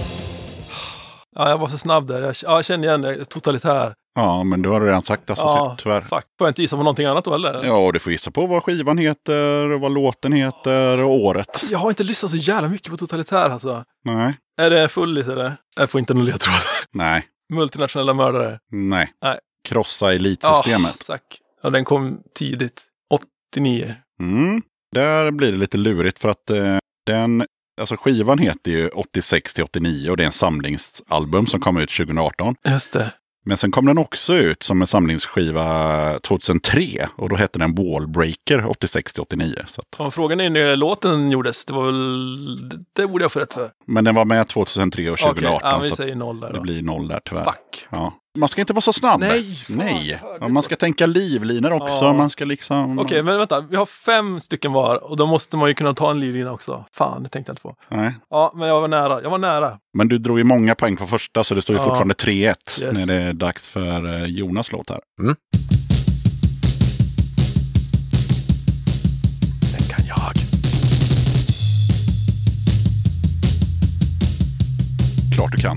[1.37, 2.21] Ja, jag var så snabb där.
[2.23, 3.25] Jag, ja, jag känner igen det.
[3.25, 3.95] Totalitär.
[4.15, 6.01] Ja, men du har redan sagt alltså, Ja, tyvärr.
[6.01, 6.11] fuck.
[6.11, 7.65] Får jag inte gissa på någonting annat då eller?
[7.65, 11.49] Ja, och du får gissa på vad skivan heter, vad låten heter och året.
[11.49, 13.85] Alltså, jag har inte lyssnat så jävla mycket på totalitär alltså.
[14.05, 15.53] Nej, Är det fullis eller?
[15.77, 16.55] Jag får inte någon ledtråd.
[16.93, 18.59] nej, Multinationella mördare.
[18.73, 19.09] nej.
[19.23, 19.39] Nej.
[19.69, 20.91] Krossa elitsystemet.
[20.91, 21.39] Ah, sack.
[21.63, 22.83] Ja, den kom tidigt.
[23.55, 23.95] 89.
[24.21, 24.63] Mm.
[24.95, 26.77] Där blir det lite lurigt för att eh,
[27.07, 27.47] den,
[27.81, 31.91] alltså skivan heter ju 86 till 89 och det är en samlingsalbum som kom ut
[31.91, 32.55] 2018.
[32.69, 33.13] Just det.
[33.45, 38.67] Men sen kom den också ut som en samlingsskiva 2003 och då hette den Wallbreaker
[38.67, 39.65] 86 till 89.
[39.69, 41.67] Så att, Ja, frågan är när låten gjordes.
[41.67, 42.57] Det var väl...
[42.93, 43.71] Det borde jag få rätt för.
[43.87, 46.61] men den var med 2003 och 2018 Okej, ja, vi säger noll där det då.
[46.63, 47.45] blir noll där tyvärr.
[47.45, 47.87] Fuck.
[47.91, 48.13] Ja.
[48.39, 49.21] Man ska inte vara så snabb.
[49.21, 50.21] Nej, fan, Nej.
[50.49, 52.05] man ska tänka livlinor också.
[52.05, 52.13] Ja.
[52.13, 52.99] Man ska liksom...
[52.99, 53.61] Okej, men vänta.
[53.61, 56.85] Vi har fem stycken var och då måste man ju kunna ta en livlina också.
[56.93, 57.75] Fan, det tänkte jag inte på.
[57.89, 58.15] Nej.
[58.31, 59.23] Ja, men jag var nära.
[59.23, 59.79] Jag var nära.
[59.95, 61.85] Men du drog ju många poäng på första så det står ju Ja.
[61.89, 63.07] fortfarande 3-1 Yes.
[63.07, 65.01] när det är dags för eh, Jonas låt här.
[69.73, 70.33] Den kan jag.
[75.35, 75.77] Klart du kan.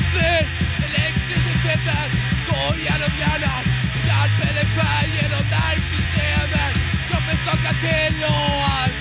[0.00, 0.48] Daphne,
[0.86, 2.08] elektriciteten
[2.48, 3.64] går genom hjärnan.
[4.08, 6.74] Hjärtpellen skär genom nervsystemet.
[7.08, 8.94] Kroppen skakar till och allt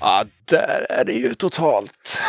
[0.00, 2.22] Ja, där är det ju totalt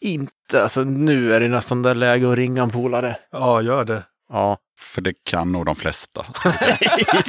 [0.00, 0.62] inte.
[0.62, 3.16] Alltså nu är det nästan där läge att ringa en polare.
[3.30, 4.02] Ja, gör det.
[4.32, 4.58] Ja.
[4.80, 6.26] För det kan nog de flesta.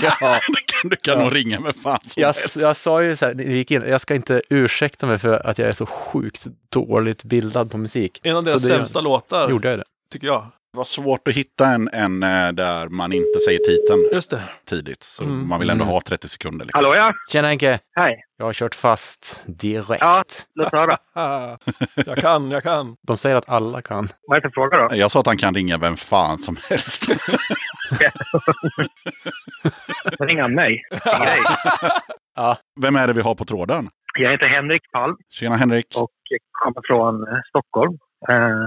[0.02, 0.40] ja.
[0.48, 1.24] det kan, du kan Ja.
[1.24, 2.56] nog ringa med fan som Jag, helst.
[2.56, 5.60] jag sa ju så här, ni gick in, jag ska inte ursäkta mig för att
[5.60, 8.20] jag är så sjukt dåligt bildad på musik.
[8.24, 9.84] En av Så deras det sämsta låtar, Gjorde jag det?
[10.12, 10.46] tycker jag.
[10.76, 14.41] Det var svårt att hitta en, en eh, där man inte säger titeln Just det.
[14.65, 15.03] tidigt.
[15.03, 15.47] Så Mm.
[15.47, 15.93] man vill ändå Mm.
[15.93, 16.65] ha 30 sekunder.
[16.65, 16.85] Liksom.
[16.85, 17.80] Hallå ja, Tjena Henke!
[17.95, 18.23] hej.
[18.38, 20.02] Jag har kört fast direkt.
[20.03, 20.23] Ja.
[20.56, 20.97] Låt höra.
[22.06, 22.95] Jag kan, jag kan.
[23.07, 24.07] De säger att alla kan.
[24.27, 24.95] Vad är det för fråga då?
[24.95, 27.07] Jag sa att han kan ringa vem fan som helst.
[30.19, 30.81] Ringa mig.
[30.91, 31.39] Ingen grej.
[32.81, 33.89] Vem är det vi har på tråden?
[34.19, 35.85] Jag heter Henrik Palm Tjena Henrik.
[35.95, 36.10] och
[36.52, 37.97] kommer från eh, Stockholm.
[38.30, 38.65] Eh,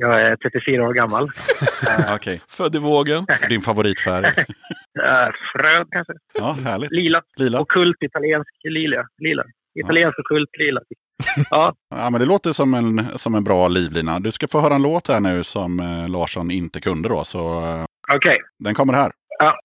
[0.00, 1.28] Jag är 34 år gammal.
[2.14, 3.26] Okej, Född i vågen.
[3.48, 4.26] din favoritfärg?
[5.04, 6.12] Eh, Fröd kanske.
[6.34, 6.90] Ja, härligt.
[6.90, 7.22] Lila.
[7.36, 7.60] Lila.
[7.60, 9.06] Okult italiensk lila.
[9.22, 9.44] lila.
[9.80, 10.80] Italiensk okult lila.
[11.50, 14.20] Ja, Ja, men det låter som en, som en bra livlina.
[14.20, 17.24] Du ska få höra en låt här nu som eh, Larsson inte kunde då.
[17.24, 17.84] Så eh,
[18.16, 18.38] okej.
[18.58, 19.12] den kommer här.
[19.38, 19.58] Ja.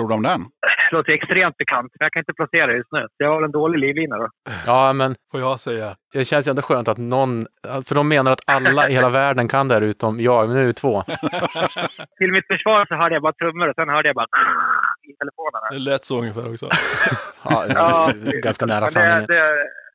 [0.00, 0.40] Tror du om den?
[0.90, 3.06] Det låter extremt bekant, men jag kan inte placera det just nu.
[3.16, 4.28] Jag har en dålig livlina då.
[4.66, 5.94] Ja, men Får jag säga.
[6.12, 7.46] det känns ju ändå skönt att någon,
[7.86, 10.62] för de menar att alla i hela världen kan det här utom jag, men nu
[10.62, 11.02] är det två.
[12.20, 14.26] Till mitt försvar så hörde jag bara trummor och sen hörde jag bara
[15.08, 15.62] i telefonen.
[15.84, 16.68] Det lät så ungefär också.
[17.44, 18.12] Ja, Ja,
[18.42, 19.26] ganska nära Men det, sanningen.
[19.26, 19.42] det,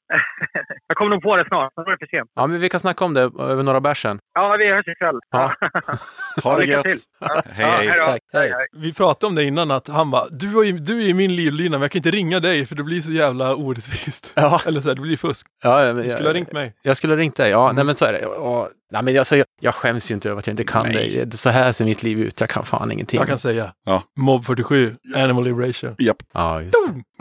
[0.88, 2.30] jag kommer nog på det snart, men det för sent.
[2.36, 4.20] Ja, men vi kan snacka om det över några bärsen.
[4.36, 5.20] Ja, vi hörs ikväll.
[5.32, 5.54] Ja.
[6.44, 6.84] Ha det gött!
[6.84, 6.98] till.
[7.20, 7.42] Ja.
[7.46, 7.88] Hej, Ja, hej.
[7.88, 8.42] Tack, hej.
[8.42, 8.68] Hej, hej.
[8.74, 11.78] Vi pratade om det innan att han bara, du ju- du är ju min livlina
[11.78, 14.32] men jag kan inte ringa dig för det blir så jävla orättvist.
[14.36, 15.48] Ja, Eller så här, det blir fusk.
[15.64, 16.74] ja men Du skulle ha ringt mig.
[16.82, 17.72] Jag skulle ha ringt dig, ja.
[17.72, 18.20] Nej, men så är det.
[18.22, 21.26] Ja, nej, men alltså, jag, skäms ju inte över att jag inte kan Nej.
[21.26, 21.38] det.
[21.38, 22.40] Så här ser mitt liv ut.
[22.40, 23.18] Jag kan fan ingenting.
[23.20, 23.74] Jag kan säga.
[23.86, 24.04] Ja.
[24.18, 25.96] Mob 47, Animal Liberation.
[25.98, 26.18] Japp.
[26.34, 26.62] Ja.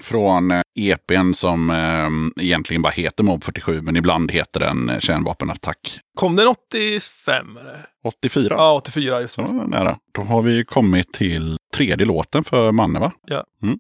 [0.03, 4.99] Från eh, EPn som eh, egentligen bara heter Mob 47, men ibland heter den eh,
[5.01, 7.57] Kärnvapenattack Kom den 85?
[7.61, 7.87] Eller?
[8.05, 8.55] 84.
[8.59, 9.53] Ja, 84 just Så det.
[9.53, 9.99] nära.
[10.13, 13.13] Då har vi kommit till tredje låten för Manne, va?
[13.27, 13.45] Ja.
[13.63, 13.79] Mm.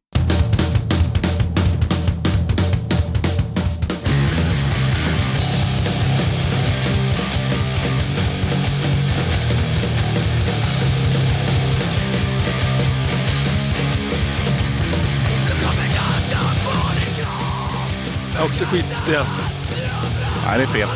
[18.45, 19.27] Också skitsystem.
[20.47, 20.89] Nej, det är fel.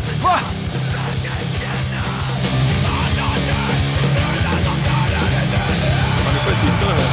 [6.25, 7.09] Ja, nu får jag gissa det här.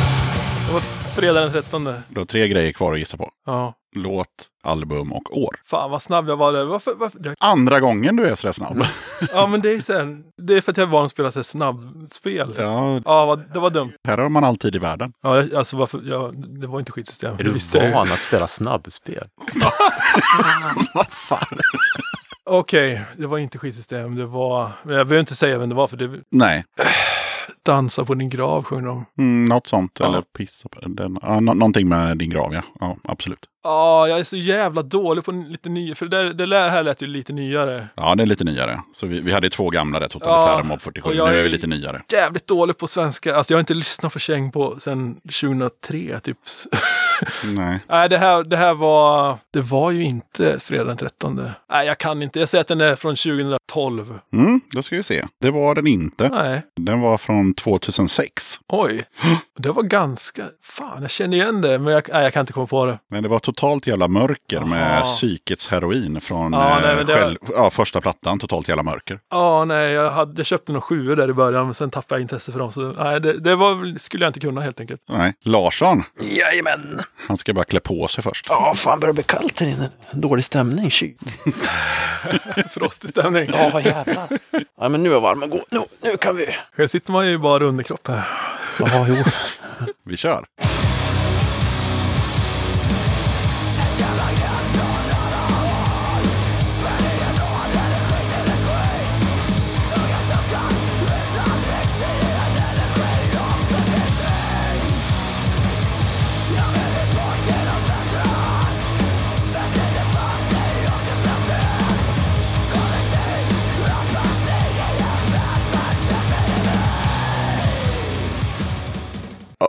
[0.68, 0.82] Det var
[1.16, 1.84] fredag den 13.
[2.08, 3.30] Du har tre grejer kvar att gissa på.
[3.46, 3.74] Ja.
[3.98, 4.28] Låt,
[4.64, 5.56] album och år.
[5.66, 6.64] Fan vad snabb jag var där.
[6.66, 7.20] Varför, varför?
[7.20, 8.86] det- Andra gången du är sådär snabb.
[9.34, 11.32] Ja, men det är, så här, det är för att jag är van att spela
[11.32, 12.54] så snabbspel.
[12.58, 13.92] Ja, Ja, vad- det var dumt.
[14.08, 15.14] här har man alltid i världen.
[15.22, 16.32] Ja, alltså varför, ja,
[16.62, 17.34] det var inte skitsystem.
[17.34, 17.44] Är Det
[17.80, 19.28] du van att spela snabbspel?
[20.94, 21.58] Vad fan?
[22.50, 24.16] Okej, det var inte skitsystem.
[24.16, 26.66] Det var, men jag behöver inte säga vem det var för det Nej,
[27.66, 29.06] Dansa på din grav sjunger de.
[29.18, 29.98] mm, något sånt.
[30.00, 30.08] Ja.
[30.08, 31.18] Eller pissa på den.
[31.22, 32.62] Ja, nå- någonting med din grav, ja.
[32.80, 33.40] Ja, absolut.
[33.66, 36.84] Ja, jag är så jävla dålig på lite nya, för det, där, det där här
[36.84, 37.88] lät ju lite nyare.
[37.96, 38.82] Ja, det är lite nyare.
[38.96, 41.10] Så vi, vi hade två gamla där, Totalitära Ja, Mob 47.
[41.10, 42.02] och jag Nu är är- vi lite nyare.
[42.12, 43.36] Jävligt dålig på svenska.
[43.36, 46.38] Alltså jag har inte lyssnat på Käng på sedan 2003 typ.
[47.56, 47.80] Nej.
[47.90, 49.38] Nej, det här, det här var...
[49.54, 51.42] Det var ju inte fredag den 13.
[51.72, 52.40] Nej, jag kan inte.
[52.40, 54.20] Jag säger att den är från 2012.
[54.34, 55.26] Mm, då ska vi se.
[55.42, 56.30] Det var den inte.
[56.30, 58.60] Nej, Den var från 2006.
[58.68, 59.06] oj.
[59.60, 60.46] Det var ganska...
[60.64, 63.00] Fan, jag känner igen det, men jag, nej, jag kan inte komma på det.
[63.10, 65.04] Men det var totalt jävla mörker med Aha.
[65.04, 68.40] psykets heroin från Ja, eh, nej, men det var- själv, ja, första plattan.
[68.40, 69.20] Totalt jävla mörker.
[69.32, 72.24] Ja, nej, jag, hade, jag köpte några sjuor där i början, men sen tappade jag
[72.24, 72.72] intresse för dem.
[72.72, 75.02] Så nej, det, det var, skulle jag inte kunna helt enkelt.
[75.10, 75.34] Nej.
[75.44, 77.00] Larsson, Jajamän.
[77.28, 78.46] han ska bara klä på sig först.
[78.50, 79.90] Ja, fan börjar bli kallt här inne.
[80.12, 81.14] Dålig stämning, kyl.
[82.72, 83.50] Frostig stämning.
[83.54, 84.28] Ja, vad jävlar.
[84.82, 85.62] Ja, men nu är varmen god.
[85.72, 86.48] Nu, nu kan vi.
[86.78, 88.24] Här sitter man ju bara underkropp här.
[88.80, 89.16] Ja, jo.
[90.06, 90.46] Vi kör.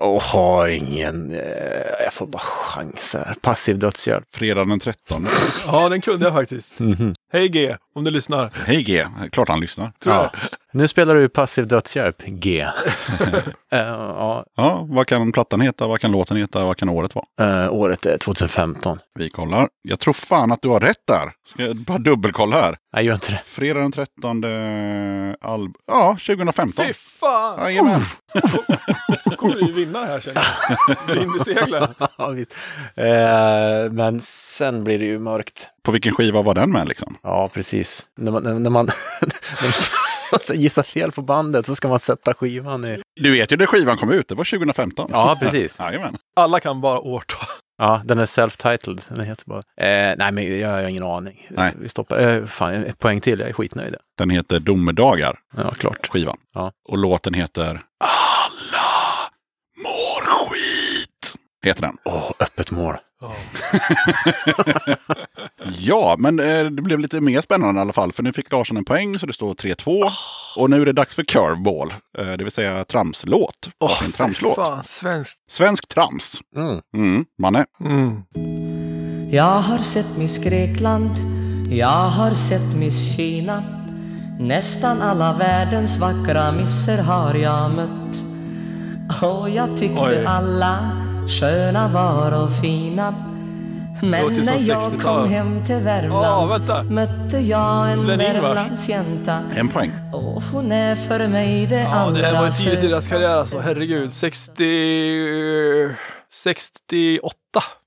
[0.01, 1.41] Jag har ingen, eh,
[2.05, 3.35] jag får bara chansa här.
[3.41, 4.25] Passiv dödshjälp.
[4.35, 5.29] Fredag den 13.
[5.67, 6.81] Ja, den kunde jag faktiskt.
[6.81, 7.15] Mhm.
[7.33, 8.51] Hej G, om du lyssnar.
[8.67, 9.93] Hej G, klart han lyssnar.
[10.03, 10.31] Tror Ja.
[10.77, 12.67] Nu spelar du passiv dödshjälp, G.
[13.73, 17.65] Eh, ja, Ja, vad kan plattan heta, vad kan låten heta, vad kan året vara?
[17.65, 18.99] eh, året är 2015.
[19.15, 19.69] Vi kollar.
[19.83, 21.33] Jag tror fan att du har rätt där.
[21.47, 22.77] Ska jag bara dubbelkolla här.
[22.93, 23.41] Nej, gör inte det.
[23.45, 24.45] Fredag den 13.
[25.41, 26.87] Alb ja, 2015.
[26.87, 27.59] Fy fan!
[27.61, 28.01] Jajamän.
[29.37, 30.43] kommer vi vinna här känner
[31.09, 31.15] jag.
[31.15, 31.89] Vind i seglen.
[32.19, 32.55] Ja, visst.
[32.95, 35.69] Eh, men sen blir det ju mörkt.
[35.85, 37.17] På vilken skiva var den med liksom?
[37.23, 38.07] Ja, precis.
[38.17, 38.87] När man, när, när man
[40.51, 43.03] man gissar fel på bandet så ska man sätta skivan i...
[43.21, 45.09] Du vet ju när skivan kom ut, det var 2015.
[45.13, 45.79] Ja, precis.
[45.81, 46.17] Jajamän.
[46.37, 47.47] Alla kan bara årtal.
[47.79, 49.15] Ja, den är self-titled.
[49.17, 49.59] Den heter bara...
[49.59, 51.47] Eh, nej, men jag har ingen aning.
[51.51, 51.73] Nej.
[51.81, 52.19] Vi stoppar.
[52.19, 53.41] Eh, fan, ett poäng till.
[53.41, 53.97] Jag är skitnöjd.
[54.19, 56.09] Den heter Domedagar, Ja, klart.
[56.13, 56.37] skivan.
[56.55, 56.73] Ja.
[56.89, 57.67] Och låten heter
[58.01, 59.31] Alla
[59.83, 61.35] mår skit.
[61.65, 61.97] Heter den.
[62.05, 62.95] Åh, öppet mål.
[63.27, 64.97] Ja.
[65.79, 68.13] Ja, men eh, det blev lite mer spännande i alla fall.
[68.13, 70.11] För nu fick Larsson en poäng så det står 3-2.
[70.57, 71.95] Och nu är det dags för curveball.
[72.19, 73.71] Eh, det vill säga tramslåt.
[73.81, 74.55] Åh, en tramslåt.
[74.55, 75.39] fan, svenskt.
[75.51, 76.41] Svensk trams.
[76.57, 76.81] Mm.
[76.97, 77.65] Mm, Manne.
[77.81, 78.23] Mm.
[79.31, 81.11] Jag har sett Miss Grekland,
[81.71, 83.63] jag har sett Miss Kina
[84.41, 88.23] Nästan alla världens vackra misser har jag mött
[89.23, 90.25] Och jag tyckte Oj.
[90.27, 93.15] alla sköna var och fina
[94.03, 94.99] Men när jag 60-tal.
[95.01, 96.83] kom hem till Värmland vänta.
[96.83, 98.07] mötte jag en.
[98.07, 99.93] Värmlandsjänta En poäng.
[100.13, 103.39] Och hon är för mig det Ja, allra det här var tidigt i deras karriär
[103.39, 103.59] alltså.
[103.59, 104.13] Herregud.
[104.13, 104.63] 60...
[106.33, 107.37] 68.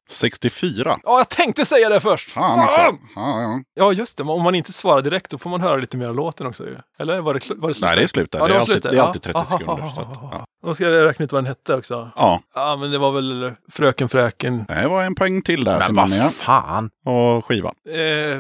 [0.10, 0.98] 64.
[1.04, 2.32] Ja, jag tänkte säga det först.
[2.32, 2.82] Fan också.
[3.16, 3.60] Ja, ja.
[3.76, 4.24] Ja, just det.
[4.24, 6.78] Om man inte svarar direkt, då får man höra lite mer av låten också ju.
[7.00, 7.88] Eller var det, var det slut?
[7.90, 8.40] Nej, det är slut där.
[8.40, 9.04] Ja, det, är var alltid, det är Ja.
[9.04, 9.74] alltid 30 Aha, sekunder.
[9.84, 10.74] aha, ja.
[10.74, 12.10] Ska jag räkna ut vad den hette också.
[12.16, 14.66] ja, Ja, men det var väl Fröken Fräken.
[14.68, 16.90] det var en poäng till där Men vad fan.
[17.06, 17.76] Och skivan.
[17.90, 18.00] Eh,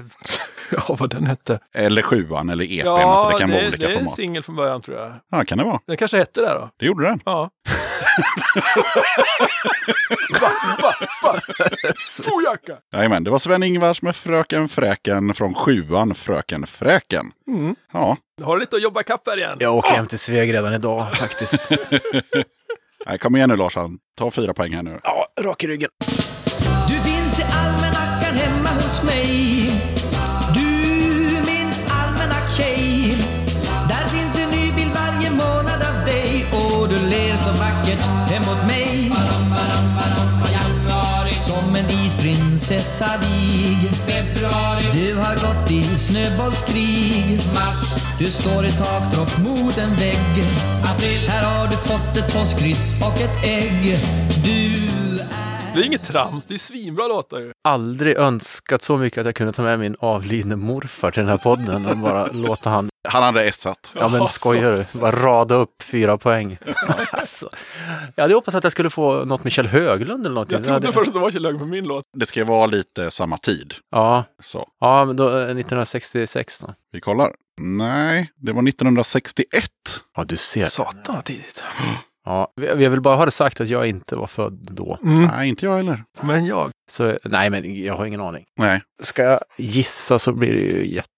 [0.72, 1.60] ja, vad den hette.
[1.76, 2.88] Eller sjuan eller EPn.
[2.88, 4.16] alltså det kan vara det, olika det är en format.
[4.16, 5.14] singel från början tror jag.
[5.32, 5.80] Ja, kan det vara.
[5.88, 6.70] Den kanske hette det då.
[6.80, 7.22] Det gjorde den.
[7.26, 7.50] Ja.
[12.23, 12.77] Fojaka!
[12.93, 17.31] Jajamän, det var Sven-Ingvars med Fröken Fräken från sjuan Fröken Fräken.
[17.47, 17.76] Mm.
[17.93, 19.57] Ja, Har du lite att jobba ikapp här igen?
[19.59, 21.69] Jag åker hem till Sveg redan idag faktiskt.
[23.05, 23.97] Nej, kom igen nu Larsson.
[24.17, 24.99] Ta fyra poäng här nu.
[25.03, 25.89] ja, rak i ryggen.
[26.88, 29.48] Du finns i almanackan hemma hos mig
[37.49, 39.11] så vackert emot mig.
[41.31, 43.91] Som en isprinsessa vig
[44.93, 47.41] Du har gått i snöbollskrig.
[48.19, 50.43] Du står i takdropp mot en vägg.
[51.27, 53.97] Här har du fått ett påskkryss och ett ägg.
[54.43, 54.76] Du
[55.19, 57.52] är Det är inget trams, det är svinbra låtar ju.
[57.64, 61.38] Aldrig önskat så mycket att jag kunde ta med min avlidne morfar till den här
[61.38, 63.91] podden och bara låta han, Han hade essat.
[63.96, 66.58] ja men Ja, skojar du, bara rada upp fyra poäng.
[67.12, 67.50] Alltså,
[68.16, 70.56] jag hade hoppats att jag skulle få något med Kjell Höglund eller någonting.
[70.56, 72.04] Jag trodde hade, först att det var Kjell Högh med min låt.
[72.18, 73.74] Det ska ju vara lite samma tid.
[73.91, 76.74] Ja, Så, ja men då, eh, 1966 då.
[76.91, 77.32] vi kollar.
[77.62, 79.70] Nej, det var 1961.
[80.18, 80.64] Ja, du ser.
[80.64, 81.64] Satan vad tidigt.
[82.30, 84.97] Ja, vi- jag vill bara ha det sagt att jag inte var född då.
[85.03, 85.23] Mm.
[85.26, 86.03] Nej, inte jag heller.
[86.22, 86.69] Men jag.
[86.89, 88.45] Så nej, men jag har ingen aning.
[88.57, 91.10] Nej, Ska jag gissa så blir det ju jätte...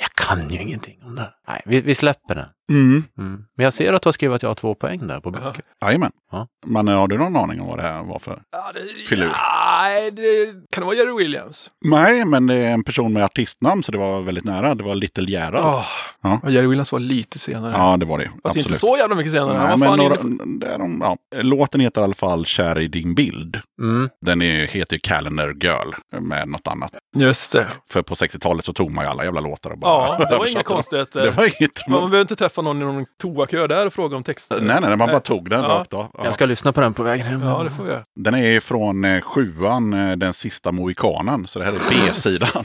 [0.00, 1.30] Jag kan ju ingenting om det.
[1.48, 2.48] Nej, vi, vi släpper det.
[2.70, 3.04] Mm.
[3.18, 3.44] Mm.
[3.56, 5.52] Men jag ser att du har skrivit att jag har två poäng där på boken.
[5.82, 6.12] Jajamän.
[6.32, 6.46] Ja.
[6.66, 8.42] Men har du någon aning om vad det här var för?
[8.52, 9.32] Ja, det, Filur.
[9.80, 11.70] Nej, det, kan det vara Jerry Williams?
[11.84, 14.74] Nej, men det är en person med artistnamn så det var väldigt nära.
[14.74, 15.54] Det var Little Gerhard.
[15.54, 15.84] Oh,
[16.24, 16.40] Ja.
[16.50, 17.72] Jerry Williams var lite senare.
[17.76, 18.24] Ja, det var det.
[18.24, 18.66] Fast Absolut.
[18.66, 19.68] inte så jävla mycket senare.
[19.68, 20.16] Nej, men några,
[20.60, 21.16] det de, ja.
[21.42, 23.60] Låten heter i alla fall Kär i din bild.
[23.82, 24.08] Mm.
[24.20, 26.92] Den är, heter ju Calendar Girl med något annat.
[27.16, 27.66] Just det.
[27.90, 30.46] För på 60-talet så tog man ju alla jävla låtar och bara Ja, det var
[30.46, 31.22] inga konstigheter.
[31.22, 31.88] Det var inget.
[31.88, 34.60] Man behöver inte träffa någon i någon toakö där och fråga om texter.
[34.60, 35.68] Nej, nej, man bara tog den Ja.
[35.68, 36.06] rakt av.
[36.14, 36.20] Ja.
[36.24, 37.42] Jag ska lyssna på den på vägen hem.
[37.42, 37.98] Ja, det får jag.
[38.16, 41.46] Den är från eh, sjuan, eh, Den sista mohikanen.
[41.46, 42.48] Så det här är B-sidan.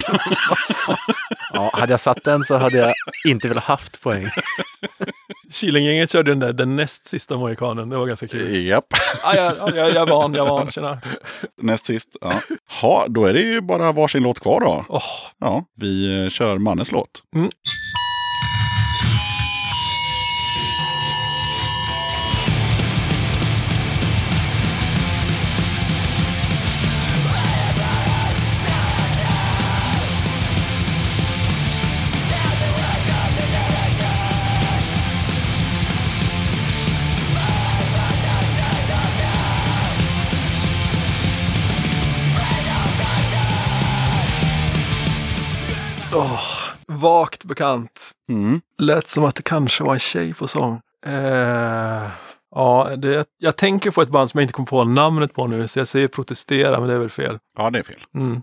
[1.57, 2.93] Ja, hade jag satt den så hade jag
[3.27, 4.27] inte velat haft poäng.
[5.53, 7.89] Killinggänget körde den där, den näst sista mohikanen.
[7.89, 8.65] Det var ganska kul.
[8.67, 8.85] Japp,
[9.23, 10.71] Ja, jag, ja, jag, jag är van, jag är van.
[10.71, 11.01] Tjena.
[11.61, 12.09] näst sist.
[12.21, 12.33] Ja.
[12.81, 14.85] Ha, då är det ju bara varsin låt kvar då.
[14.89, 15.01] Åh,
[15.39, 17.09] Ja, vi eh, kör Mannes låt.
[17.33, 17.53] Thank
[46.17, 46.41] Åh,
[46.87, 48.11] vagt bekant.
[48.29, 48.61] Mm.
[48.77, 50.81] Lät som att det kanske var en tjej på sång.
[51.05, 52.09] Eh,
[52.55, 55.67] ja, det, jag tänker på ett band som jag inte kommer på namnet på nu,
[55.67, 57.39] så jag säger protestera, men det är väl fel.
[57.57, 58.01] Ja, det är fel.
[58.15, 58.41] Mm.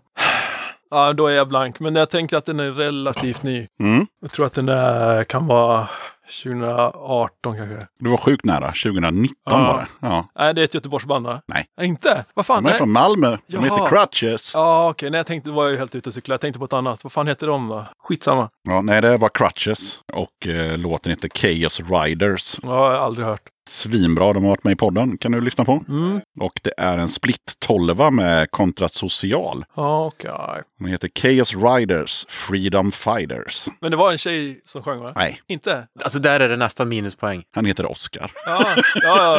[0.90, 3.66] Ja, då är jag blank, men jag tänker att den är relativt ny.
[3.80, 4.06] Mm.
[4.20, 5.88] Jag tror att den är, kan vara
[6.26, 7.86] 2018 kanske.
[7.98, 8.66] Du var sjukt nära.
[8.66, 9.58] 2019 Ja.
[9.58, 10.06] var det.
[10.06, 10.28] Ja.
[10.38, 11.40] Nej, det är ett Göteborgsband va?
[11.46, 11.66] Nej.
[11.80, 12.24] Inte?
[12.34, 12.62] Vad fan?
[12.62, 12.78] De är nej.
[12.78, 13.30] från Malmö.
[13.30, 13.62] De Jaha.
[13.64, 14.54] heter Crutches.
[14.54, 15.10] Ja, okej.
[15.10, 16.34] Nej, jag tänkte, var jag ju helt ute och cyklade.
[16.34, 17.04] Jag tänkte på ett annat.
[17.04, 17.84] Vad fan heter de då?
[17.98, 18.48] Skitsamma.
[18.68, 20.00] Ja, nej, det var Crutches.
[20.12, 22.56] Och eh, låten heter Chaos Riders.
[22.62, 23.40] Ja, jag har aldrig hört.
[23.68, 25.18] Svinbra, de har varit med i podden.
[25.18, 25.84] Kan du lyssna på.
[25.88, 26.20] Mm.
[26.40, 29.64] Och det är en split 12 med Kontrast Social.
[29.76, 30.30] Ja, okej.
[30.78, 33.66] Den heter Chaos Riders Freedom Fighters.
[33.80, 35.12] Men det var en tjej som sjöng va?
[35.16, 35.86] Nej, Inte?
[36.04, 37.42] Alltså där är det nästan minuspoäng.
[37.54, 38.32] han heter Oscar.
[38.46, 38.82] Ja, ja,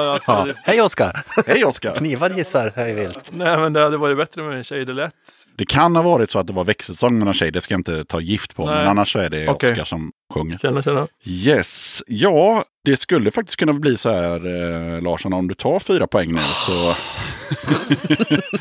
[0.03, 0.13] ja.
[0.13, 0.45] Alltså, Ja.
[0.45, 1.23] det- Hej Oskar!
[1.47, 1.91] Hej Oscar!
[1.95, 3.29] Knivad gissar hej vilt.
[3.31, 4.85] Nej, men det hade varit bättre med en tjej.
[4.85, 5.13] Det lät...
[5.57, 7.51] Det kan ha varit så att det var växelsång mellan tjej.
[7.51, 8.65] Det ska jag inte ta gift på.
[8.65, 8.75] Nej.
[8.75, 9.71] Men annars så är det Okej.
[9.71, 10.57] Oscar som sjunger.
[10.57, 11.07] Känna, känna.
[11.25, 14.45] Yes, ja, det skulle faktiskt kunna bli så här,
[14.95, 16.71] eh, Larsson, om du tar fyra poäng nu så...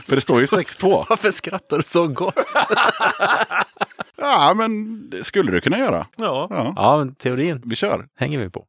[0.05, 1.05] För det står ju 6-2.
[1.09, 2.34] Varför skrattar du så gott?
[4.16, 6.06] Ja, men det skulle du kunna göra.
[6.16, 6.46] Ja.
[6.51, 8.06] Ja, Ja, teorin vi kör.
[8.18, 8.66] hänger vi på.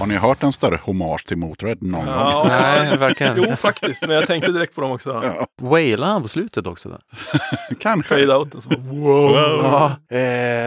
[0.00, 2.14] Har ni hört en större hommage till Motörhead någon gång?
[2.14, 2.44] ja.
[2.48, 3.34] Nej, verkligen.
[3.36, 4.06] Jo, faktiskt.
[4.06, 5.20] Men jag tänkte direkt på dem också.
[5.24, 6.88] Ja, Wailade han på slutet också?
[6.88, 7.00] Där?
[7.80, 8.08] kanske.
[8.14, 8.60] Fade outen.
[8.60, 9.30] Så bara, wow.
[9.62, 10.20] Ja, eh,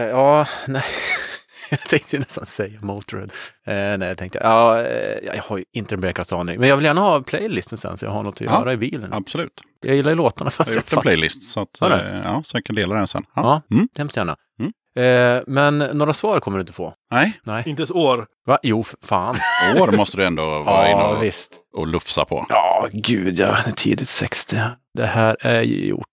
[0.08, 0.82] ja, nej.
[1.70, 3.28] Jag tänkte nästan säga Motörhead.
[3.66, 6.60] Eh, nej, jag tänkte, ja, eh, jag har ju inte en blekaste aning.
[6.60, 8.76] Men jag vill gärna ha playlisten sen så jag har något att Ja, göra i
[8.76, 9.12] bilen.
[9.12, 9.52] Absolut.
[9.80, 12.20] Jag gillar ju låtarna Jag fast har jag gjort en playlist så, att, Har eh,
[12.24, 13.22] ja, så jag kan dela den sen.
[13.34, 13.42] Ja.
[13.70, 13.88] Ja, Mm.
[13.98, 14.36] hemskt gärna.
[14.60, 14.72] Mm.
[14.98, 16.94] Eh, men några svar kommer du inte få.
[17.10, 17.62] Nej, Nej.
[17.66, 18.26] Inte ens år.
[18.46, 18.58] Va?
[18.62, 19.36] Jo, fan.
[19.80, 21.60] år måste du ändå vara inne Ja, och, visst.
[21.76, 22.46] och lufsa på.
[22.48, 23.56] Ja, gud ja.
[23.76, 24.56] Tidigt 60.
[24.94, 26.06] Det här är ju gjort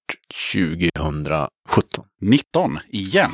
[1.74, 2.06] 2017.
[2.24, 3.30] 19 igen.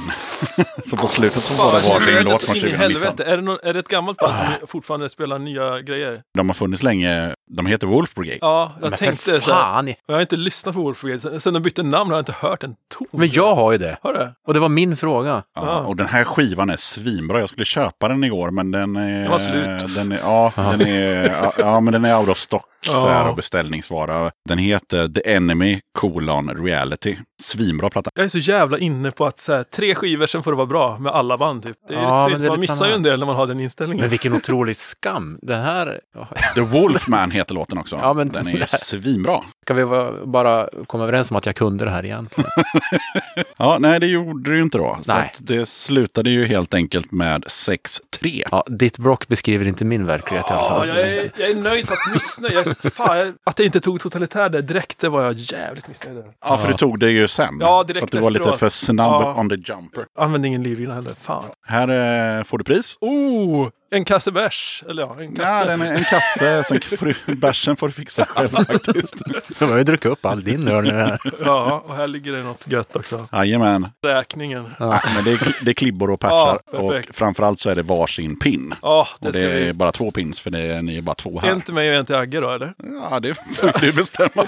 [0.90, 2.80] så på slutet så var det varsin låt från in i 2019.
[2.80, 3.24] helvete.
[3.24, 6.22] Är det, nå- är det ett gammalt band som fortfarande spelar nya grejer?
[6.38, 7.36] De har funnits länge.
[7.50, 8.38] De heter Wolf Brigade.
[8.42, 9.96] Ja, jag Men tänkte för så här.
[10.08, 11.20] Jag har inte lyssnat på Wolf Brigade.
[11.22, 13.08] Sen- Sen de bytte namn har jag inte hört en ton.
[13.12, 13.98] Men jag har ju det.
[14.02, 14.30] Har du?
[14.48, 15.30] Och det var min fråga.
[15.56, 15.80] Ja, Ja.
[15.80, 17.40] och den här skivan är svinbra.
[17.40, 19.22] Jag skulle köpa den igår men den är...
[19.22, 19.96] Den var slut.
[19.96, 23.24] Den är, ja, den är, ja, ja, men den är out of stock så här,
[23.24, 23.30] Ja.
[23.30, 24.32] och beställningsvara.
[24.50, 27.16] Den heter The Enemy colon reality.
[27.42, 28.10] Svinbra platta.
[28.16, 30.68] Jag är så jävla inne på att så här, tre skivor sen får det vara
[30.68, 31.78] bra med alla band typ.
[31.88, 32.42] Det är Ja, lite men fint.
[32.42, 32.90] det är Man missar samma.
[32.90, 34.02] ju en del när man har den inställningen.
[34.02, 35.40] Men vilken otrolig skam.
[35.42, 36.00] Den här...
[36.16, 37.96] ja, The Wolfman heter låten också.
[37.96, 39.44] Ja, men- den är svinbra.
[39.68, 39.86] Ska vi
[40.26, 42.30] bara komma överens om att jag kunde det här igen?
[43.58, 45.00] Ja, nej det gjorde det ju inte då.
[45.08, 45.34] Nej.
[45.38, 48.44] det slutade ju helt enkelt med 6-3.
[48.52, 50.88] Ja, ditt Brock beskriver inte min verklighet i alla Ja, fall.
[50.88, 52.56] jag, är, jag är nöjd fast missnöjd.
[52.56, 56.32] Jag, fan, att jag inte tog totalitär där direkt, det var jag jävligt missnöjd över.
[56.46, 57.58] Ja, för du tog det ju sen.
[57.60, 59.36] Ja, direkt För att du var lite för snabb Ja.
[59.40, 60.06] on the jumper.
[60.20, 61.12] Använde ingen livlina heller.
[61.22, 61.44] Fan.
[61.68, 62.98] Här eh, får du pris.
[63.02, 64.84] Oh, en kasse bärs.
[64.90, 65.66] Eller ja, en kasse.
[65.66, 66.64] den är en kasse.
[66.64, 69.16] Sen får du, bärsen får du fixa själv faktiskt.
[69.60, 71.18] Jag har ju druckit upp all din öl nu.
[71.40, 73.28] Ja, och här ligger det något gött också.
[73.32, 73.88] Jajamän.
[74.04, 74.70] Räkningen.
[74.80, 76.60] Ja, men det, är, det är klibbor och patchar.
[76.72, 78.74] Ja, och framförallt så är det varsin pin.
[78.82, 79.74] Ja, det Och det är vi.
[79.74, 81.50] bara två pins för det är, ni är bara två här.
[81.50, 82.74] En till mig och en till Agge då, eller?
[83.12, 84.48] Ja, det får du bestämma.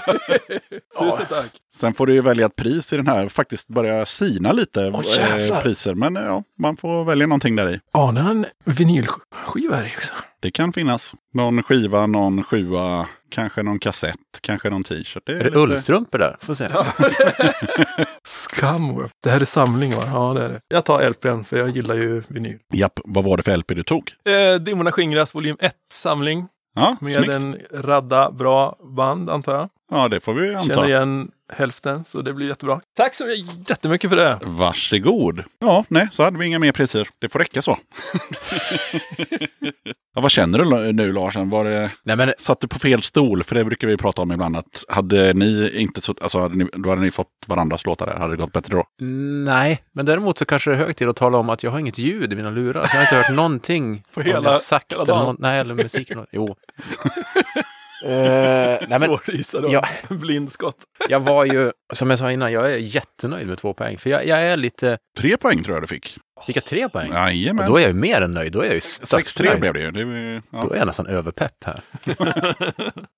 [0.98, 1.50] Tusen tack.
[1.74, 3.28] Sen får du ju välja ett pris i den här.
[3.28, 5.60] Faktiskt börja sina lite eh, jävlar.
[5.62, 5.94] priser.
[5.94, 7.80] Men ja, man får välja någonting där i.
[7.92, 8.46] Anar han
[9.34, 10.12] vinylskiva här också?
[10.40, 11.14] Det kan finnas.
[11.34, 15.22] Någon skiva, någon sjua, kanske någon kassett, kanske någon t-shirt.
[15.26, 16.36] Det är Är det lite- ullstrumpor där?
[16.40, 16.68] Får se.
[18.24, 19.10] Scumweb.
[19.22, 20.02] Det här är samling va?
[20.06, 20.60] Ja, det är det.
[20.68, 22.58] Jag tar LPn för jag gillar ju vinyl.
[22.74, 24.12] Japp, vad var det för LP du tog?
[24.24, 26.46] Eh, Dimmorna skingras volym 1 samling.
[26.74, 27.30] Ja, Med snyggt.
[27.30, 29.68] en radda bra band antar jag.
[29.90, 30.88] Ja, det får vi Känner anta.
[30.88, 32.80] igen hälften så det blir jättebra.
[32.96, 33.24] Tack så
[33.68, 34.38] jättemycket för det.
[34.42, 35.44] Varsågod.
[35.58, 37.08] Ja, nej, så hade vi inga mer priser.
[37.18, 37.78] Det får räcka så.
[40.14, 41.50] ja, vad känner du nu Larsen?
[41.50, 43.42] Var det, Nej, men satt du på fel stol?
[43.44, 44.56] För det brukar vi prata om ibland.
[44.56, 48.16] Att hade ni inte så, alltså, hade ni, då hade ni fått varandras låtar där.
[48.16, 48.84] Hade det gått bättre då?
[49.44, 51.78] nej, men däremot så kanske det är hög tid att tala om att jag har
[51.78, 52.80] inget ljud i mina lurar.
[52.82, 54.02] Jag har inte hört någonting.
[54.14, 55.24] På hela- jag sagt hela eller dagen.
[55.26, 56.26] någon, Nej, eller musiken.
[56.32, 56.56] Jo.
[58.04, 59.72] Eh, nej, men Svår att gissa då.
[59.72, 59.84] Ja.
[60.08, 60.76] Blindskott.
[61.08, 63.98] jag var ju, som jag sa innan, jag är jättenöjd med två poäng.
[63.98, 66.18] För jag, jag är lite, Tre poäng tror jag du fick.
[66.46, 67.10] Vilka tre poäng?
[67.10, 67.66] Och Jajamän.
[67.66, 68.52] då är jag ju mer än nöjd.
[68.52, 69.60] Då är jag ju 6-3 störtnöjd.
[69.60, 69.90] blev det ju.
[69.90, 70.60] Det, ja.
[70.62, 71.80] Då är jag nästan överpepp här.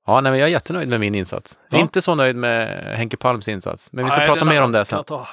[0.07, 1.59] ja, nej, men jag är jättenöjd med min insats.
[1.71, 1.79] Ja.
[1.79, 3.93] Inte så nöjd med Henke Palms insats.
[3.93, 5.05] Men vi ska Nej, prata mer om det sen.
[5.05, 5.29] ta.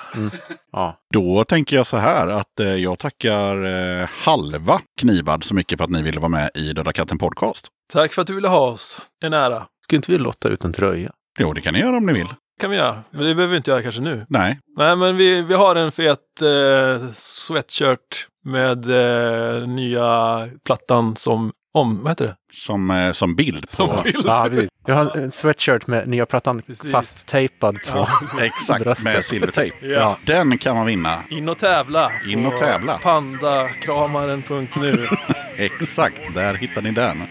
[0.71, 0.97] Ja.
[1.13, 3.65] Då tänker jag så här att eh, jag tackar
[4.01, 7.67] eh, halva Knivad så mycket för att ni ville vara med i Döda katten podcast.
[7.93, 9.01] Tack för att du ville ha oss.
[9.23, 9.65] En ära.
[9.83, 11.11] Skulle inte vi lotta ut en tröja?
[11.39, 12.27] Jo, det kan ni göra om ni vill.
[12.59, 13.03] Kan vi göra.
[13.11, 14.25] Men det behöver vi inte göra kanske nu.
[14.29, 21.51] Nej, Nej, men vi, vi har en fet eh, sweatshirt med eh, nya plattan som
[21.73, 22.35] om, vad heter det?
[22.53, 23.75] som, eh, som bild på...
[23.75, 24.25] Som bild.
[24.25, 24.49] Ja.
[24.85, 26.91] Jag har en sweatshirt med nya plattan Precis.
[26.91, 28.07] fasttejpad på.
[28.41, 29.13] Exakt, Bröstet.
[29.13, 29.75] med silvertejp.
[29.87, 30.17] Ja.
[30.25, 31.23] Den kan man vinna.
[31.29, 32.11] In och tävla.
[32.27, 32.97] In och tävla.
[32.97, 35.07] Pandakramaren.nu.
[35.57, 37.23] Exakt, där hittar ni den.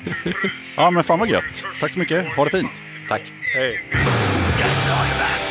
[0.76, 1.44] Ja, men fan vad gött.
[1.80, 2.36] Tack så mycket.
[2.36, 2.72] Ha det fint.
[3.08, 3.32] Tack.
[3.54, 3.80] Hej.
[4.58, 5.47] can your about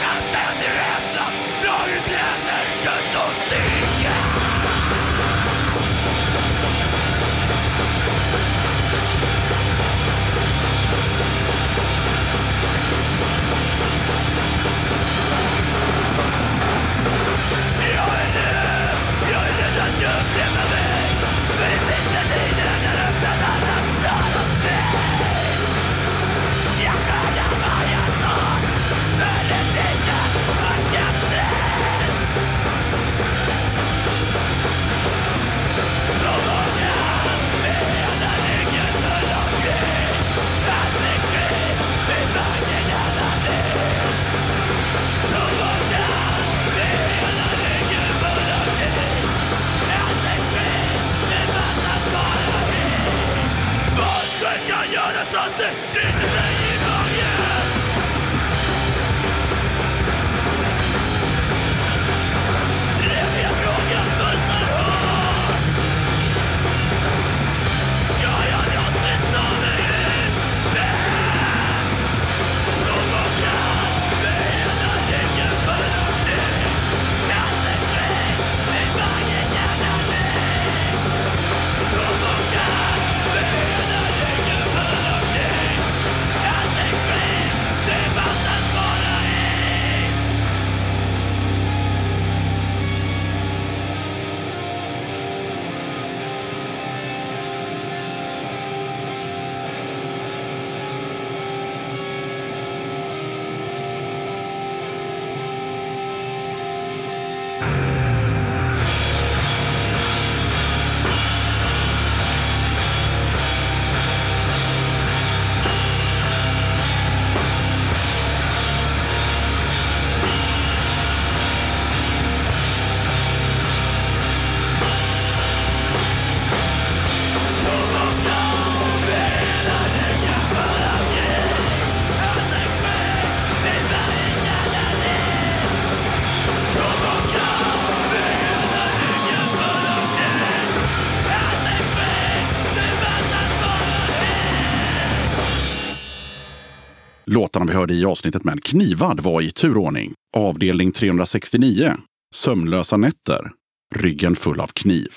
[147.48, 150.14] Låtarna vi hörde i avsnittet med Knivad var i turordning.
[150.38, 151.94] Avdelning 369.
[152.36, 153.52] Sömnlösa nätter.
[153.96, 155.08] Ryggen full av kniv.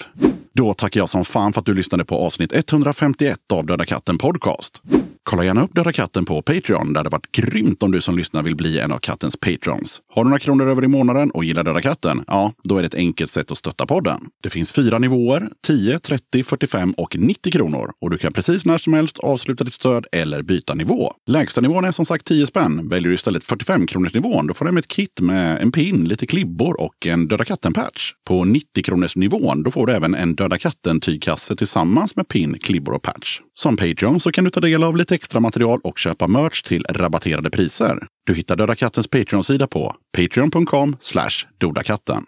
[0.53, 4.19] Då tackar jag som fan för att du lyssnade på avsnitt 151 av Döda katten
[4.19, 4.83] Podcast.
[5.23, 6.93] Kolla gärna upp Döda katten på Patreon.
[6.93, 10.01] Där det varit grymt om du som lyssnar vill bli en av kattens patrons.
[10.15, 12.25] Har du några kronor över i månaden och gillar Döda katten?
[12.27, 14.21] Ja, då är det ett enkelt sätt att stötta podden.
[14.43, 17.93] Det finns fyra nivåer, 10, 30, 45 och 90 kronor.
[18.01, 21.13] Och du kan precis när som helst avsluta ditt stöd eller byta nivå.
[21.27, 22.89] Lägsta nivån är som sagt 10 spänn.
[22.89, 26.05] Väljer du istället 45 kronors nivån, då får du med ett kit med en pin,
[26.05, 28.13] lite klibbor och en Döda katten-patch.
[28.27, 32.95] På 90 kronors nivån, då får du även en Döda katten-tygkasse tillsammans med pin, klibbor
[32.95, 33.41] och patch.
[33.55, 36.85] Som Patreon så kan du ta del av lite extra material och köpa merch till
[36.89, 38.07] rabatterade priser.
[38.27, 40.97] Du hittar Döda kattens Patreon-sida på patreon.com
[41.59, 42.27] dodakatten.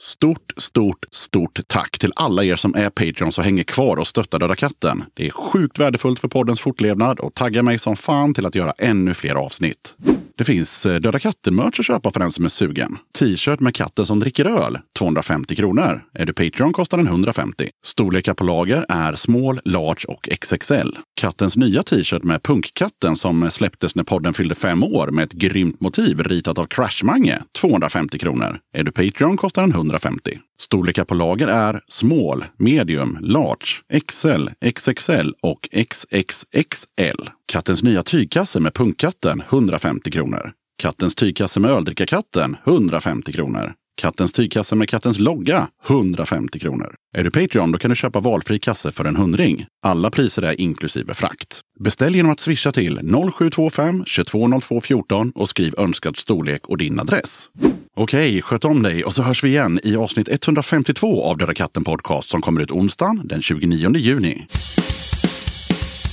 [0.00, 4.38] Stort, stort, stort tack till alla er som är Patreons och hänger kvar och stöttar
[4.38, 5.04] Döda katten.
[5.14, 8.72] Det är sjukt värdefullt för poddens fortlevnad och taggar mig som fan till att göra
[8.78, 9.96] ännu fler avsnitt.
[10.38, 12.98] Det finns eh, Döda katten-merch att köpa för den som är sugen.
[13.18, 16.04] T-shirt med katten som dricker öl, 250 kronor.
[16.14, 17.70] Är du Patreon kostar den 150.
[17.84, 20.98] Storlekar på lager är small, large och XXL.
[21.20, 25.80] Kattens nya t-shirt med punkkatten som släpptes när podden fyllde fem år med ett grymt
[25.80, 28.58] motiv ritat av Crashmange, 250 kronor.
[28.74, 29.87] Är du Patreon kostar den 100.
[29.88, 30.38] 150.
[30.58, 37.28] Storlekar på lager är small, medium, large, XL, XXL och XXXL.
[37.46, 40.52] Kattens nya tygkasse med punkkatten 150 kronor.
[40.78, 43.74] Kattens tygkasse med öldrickarkatten 150 kronor.
[43.98, 46.94] Kattens tygkasse med kattens logga 150 kronor.
[47.16, 49.66] Är du Patreon då kan du köpa valfri kasse för en hundring.
[49.82, 51.60] Alla priser är inklusive frakt.
[51.80, 53.00] Beställ genom att swisha till
[53.32, 57.50] 0725 220214 och skriv önskad storlek och din adress.
[57.96, 61.84] Okej, sköt om dig och så hörs vi igen i avsnitt 152 av Döda katten
[61.84, 64.46] podcast som kommer ut onsdagen den 29 juni.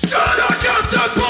[0.01, 1.24] Döda katten